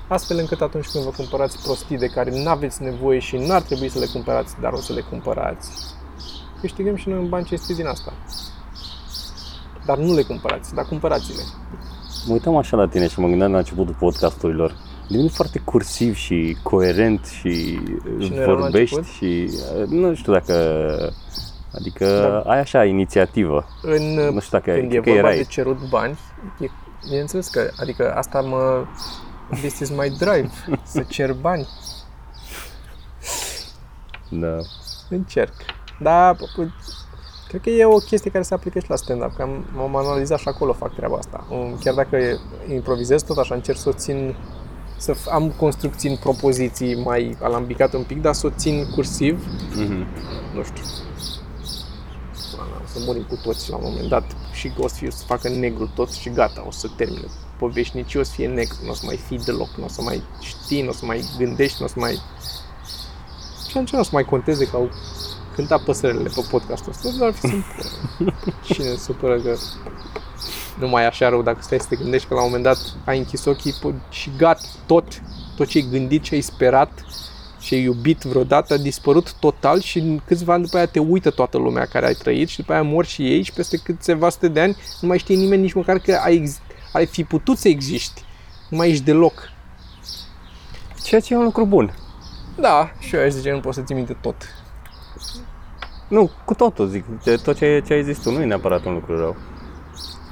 Astfel 0.08 0.38
încât 0.38 0.62
atunci 0.62 0.88
când 0.88 1.04
vă 1.04 1.10
cumpărați 1.16 1.64
prostii 1.64 1.98
de 1.98 2.08
care 2.08 2.42
nu 2.44 2.50
aveți 2.50 2.84
nevoie 2.84 3.20
și 3.20 3.38
n-ar 3.38 3.62
trebui 3.62 3.90
să 3.90 4.00
le 4.00 4.06
cumpărați, 4.14 4.56
dar 4.62 4.72
o 4.74 4.82
să 4.82 4.94
le 4.94 5.02
cumpărați, 5.02 5.70
câștigăm 6.62 6.96
și 6.96 7.10
noi 7.10 7.18
un 7.20 7.30
bani 7.30 7.46
cinstit 7.46 7.76
din 7.76 7.86
asta. 7.88 8.14
Dar 9.86 9.98
nu 9.98 10.14
le 10.14 10.22
cumpărați, 10.22 10.74
dar 10.74 10.86
cumpărați-le. 10.86 11.44
Mă 12.28 12.34
uitam 12.34 12.56
așa 12.58 12.78
la 12.78 12.88
tine 12.88 13.08
și 13.08 13.20
mă 13.20 13.28
gândeam 13.28 13.52
la 13.52 13.58
începutul 13.58 13.96
podcasturilor. 14.00 14.76
Deveni 15.10 15.30
foarte 15.30 15.60
cursiv 15.60 16.16
și 16.16 16.58
coerent 16.64 17.26
și, 17.26 17.52
Și 18.20 18.30
nu 18.30 18.36
eram 18.36 18.54
la 18.54 18.60
vorbești 18.60 18.96
început? 18.96 19.16
și 19.16 19.50
uh, 19.80 19.88
nu 19.88 20.14
știu 20.16 20.34
dacă 20.34 20.54
Adică 21.76 22.06
Da. 22.44 22.52
ai 22.52 22.60
așa 22.60 22.86
inițiativă. 22.86 23.66
În, 23.82 24.14
Nu 24.14 24.40
știu 24.40 24.58
dacă 24.58 24.72
când 24.72 24.84
e 24.84 24.88
cred 24.90 25.04
că 25.04 25.10
vorba 25.10 25.28
erai. 25.28 25.38
de 25.38 25.44
cerut 25.50 25.90
bani, 25.90 26.18
e, 26.60 26.66
bineînțeles 27.10 27.48
că, 27.48 27.70
adică 27.80 28.14
asta 28.16 28.40
mă, 28.42 28.86
this 29.52 29.80
is 29.80 29.90
my 29.90 30.10
drive, 30.10 30.50
să 30.84 31.04
cer 31.10 31.34
bani, 31.34 31.68
Da. 34.30 34.58
încerc. 35.10 35.54
Dar 36.02 36.36
p- 36.36 36.70
cred 37.50 37.62
că 37.62 37.70
e 37.70 37.86
o 37.86 37.98
chestie 37.98 38.32
care 38.32 38.44
se 38.44 38.54
aplică 38.54 38.80
și 38.80 38.90
la 38.90 38.96
stand-up, 38.96 39.36
că 39.36 39.42
am, 39.42 39.66
m-am 39.76 39.96
analizat 39.96 40.40
și 40.40 40.48
acolo 40.48 40.74
fac 40.74 40.96
treaba 40.96 41.18
asta. 41.18 41.48
Um, 41.52 41.78
Chiar 41.84 41.94
dacă 41.94 42.18
improvizez 42.74 43.24
tot 43.24 43.38
așa, 43.38 43.56
încerc 43.56 43.78
să 43.78 43.90
o 43.90 43.92
țin, 43.92 44.36
să 44.98 45.14
f- 45.14 45.32
am 45.32 45.50
construcții 45.58 46.10
în 46.10 46.16
propoziții 46.16 46.96
mai 47.04 47.38
alambicate 47.42 47.98
un 47.98 48.04
pic, 48.04 48.22
dar 48.22 48.34
să 48.34 48.48
o 48.48 48.50
țin 48.50 48.90
cursiv, 48.96 49.46
Mhm. 49.76 50.06
nu 50.56 50.64
știu. 50.64 50.84
O 52.84 52.86
să 52.86 53.00
murim 53.06 53.24
cu 53.30 53.36
toți 53.44 53.70
la 53.70 53.76
un 53.76 53.82
moment 53.86 54.08
dat 54.10 54.24
și 54.52 54.72
o 54.78 54.88
să, 54.88 54.96
fie, 54.96 55.08
o 55.08 55.12
să 55.12 55.24
facă 55.26 55.50
negru 55.50 55.90
tot 55.96 56.12
și 56.12 56.30
gata, 56.30 56.64
o 56.68 56.72
să 56.72 56.88
termine. 56.96 57.26
Poveșnicii 57.58 58.20
o 58.20 58.24
să 58.24 58.32
fie 58.32 58.48
negru, 58.48 58.76
nu 58.84 58.90
o 58.90 58.94
să 58.94 59.02
mai 59.06 59.16
fii 59.28 59.38
deloc, 59.38 59.68
nu 59.78 59.84
o 59.86 59.88
să 59.88 60.02
mai 60.02 60.24
știi, 60.40 60.82
nu 60.82 60.90
o 60.90 60.94
să 60.94 61.06
mai 61.06 61.24
gândești, 61.38 61.76
nu 61.80 61.86
o 61.86 61.90
să 61.90 61.96
mai... 61.98 62.14
Și 63.70 63.76
atunci 63.76 63.92
nu 63.92 64.00
o 64.00 64.04
să 64.04 64.10
mai 64.14 64.24
conteze 64.24 64.66
că 64.68 64.78
au 65.60 65.66
cântat 65.68 65.86
păsările 65.86 66.30
pe 66.36 66.46
podcastul 66.50 66.92
ăsta, 66.92 67.10
dar 67.20 67.28
ar 67.28 67.34
fi 67.34 67.40
simplu. 67.40 67.84
Cine 68.64 68.88
se 68.88 68.98
supără 68.98 69.40
că 69.40 69.56
nu 70.80 70.88
mai 70.88 71.04
e 71.04 71.06
așa 71.06 71.30
rău 71.30 71.42
dacă 71.42 71.58
stai 71.62 71.80
să 71.80 71.86
te 71.90 71.96
gândești 71.96 72.28
că 72.28 72.34
la 72.34 72.40
un 72.40 72.46
moment 72.46 72.64
dat 72.64 72.78
ai 73.06 73.18
închis 73.18 73.46
ochii 73.46 73.74
po- 73.74 74.10
și 74.10 74.32
gata, 74.38 74.62
tot, 74.86 75.22
tot 75.56 75.68
ce 75.68 75.78
ai 75.78 75.88
gândit, 75.92 76.24
ce 76.24 76.36
ai 76.36 76.42
sperat, 76.42 77.06
ce 77.60 77.76
ai 77.76 77.82
iubit 77.82 78.22
vreodată 78.22 78.74
a 78.74 78.78
dispărut 78.78 79.34
total 79.34 79.82
și 79.82 80.00
în 80.00 80.20
câțiva 80.26 80.54
ani 80.54 80.64
după 80.64 80.78
aia 80.78 80.86
te 80.86 81.00
uită 81.00 81.30
toată 81.30 81.58
lumea 81.58 81.86
care 81.86 82.06
ai 82.06 82.14
trăit 82.14 82.50
și 82.50 82.58
după 82.58 82.72
aia 82.74 82.82
mor 82.82 83.06
și 83.06 83.32
ei 83.32 83.44
și 83.44 83.54
peste 83.54 83.78
câteva 83.78 84.30
sute 84.30 84.48
de 84.48 84.60
ani 84.62 84.78
nu 85.02 85.08
mai 85.08 85.18
știe 85.18 85.36
nimeni 85.36 85.62
nici 85.62 85.74
măcar 85.74 85.98
că 86.00 86.20
ai, 86.24 86.36
ex- 86.36 86.60
ai 86.94 87.06
fi 87.06 87.24
putut 87.24 87.58
să 87.58 87.68
existi. 87.68 88.24
Nu 88.70 88.78
mai 88.78 88.90
ești 88.90 89.04
deloc. 89.04 89.52
Ceea 91.04 91.22
ce 91.22 91.34
e 91.34 91.38
un 91.38 91.44
lucru 91.44 91.66
bun. 91.66 91.96
Da, 92.60 92.92
și 93.00 93.16
eu 93.16 93.22
aș 93.22 93.30
zice, 93.32 93.52
nu 93.52 93.60
poți 93.60 93.78
să 93.78 93.84
ții 93.84 93.96
minte 93.96 94.18
tot. 94.22 94.36
Nu, 96.10 96.30
cu 96.46 96.54
totul 96.54 96.88
zic. 96.88 97.06
De 97.24 97.36
tot 97.36 97.56
ce, 97.56 97.84
ce 97.86 97.94
ai 97.94 98.04
zis 98.04 98.20
tu 98.20 98.32
nu 98.32 98.42
e 98.42 98.46
neapărat 98.46 98.86
un 98.86 98.94
lucru 98.94 99.18
rău. 99.18 99.36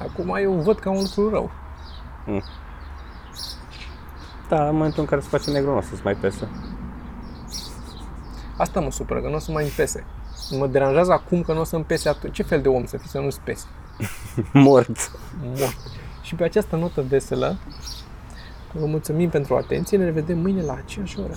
Acum 0.00 0.36
eu 0.40 0.52
văd 0.52 0.78
ca 0.78 0.90
un 0.90 1.00
lucru 1.02 1.30
rău. 1.30 1.50
Da, 4.48 4.68
în 4.68 4.74
momentul 4.74 5.00
în 5.00 5.06
care 5.06 5.20
se 5.20 5.28
face 5.28 5.50
negru, 5.50 5.70
nu 5.70 5.76
o 5.76 5.80
să-ți 5.80 6.00
mai 6.04 6.14
pese. 6.14 6.48
Asta 8.56 8.80
mă 8.80 8.90
supără, 8.90 9.20
că 9.20 9.28
nu 9.28 9.34
o 9.34 9.38
să 9.38 9.52
mai 9.52 9.62
îmi 9.62 9.72
pese. 9.76 10.04
Mă 10.58 10.66
deranjează 10.66 11.12
acum 11.12 11.42
că 11.42 11.52
nu 11.52 11.60
o 11.60 11.64
să 11.64 11.76
îmi 11.76 11.84
pese 11.84 12.08
atunci. 12.08 12.34
Ce 12.34 12.42
fel 12.42 12.60
de 12.60 12.68
om 12.68 12.86
să 12.86 12.96
fii 12.96 13.08
să 13.08 13.18
nu-ți 13.18 13.40
pese? 13.40 13.66
Mort. 14.52 15.10
Mort. 15.42 15.76
Și 16.22 16.34
pe 16.34 16.44
această 16.44 16.76
notă 16.76 17.02
veselă, 17.02 17.56
vă 18.72 18.86
mulțumim 18.86 19.28
pentru 19.28 19.56
atenție. 19.56 19.98
Ne 19.98 20.04
revedem 20.04 20.38
mâine 20.38 20.62
la 20.62 20.72
aceeași 20.72 21.18
oră. 21.20 21.34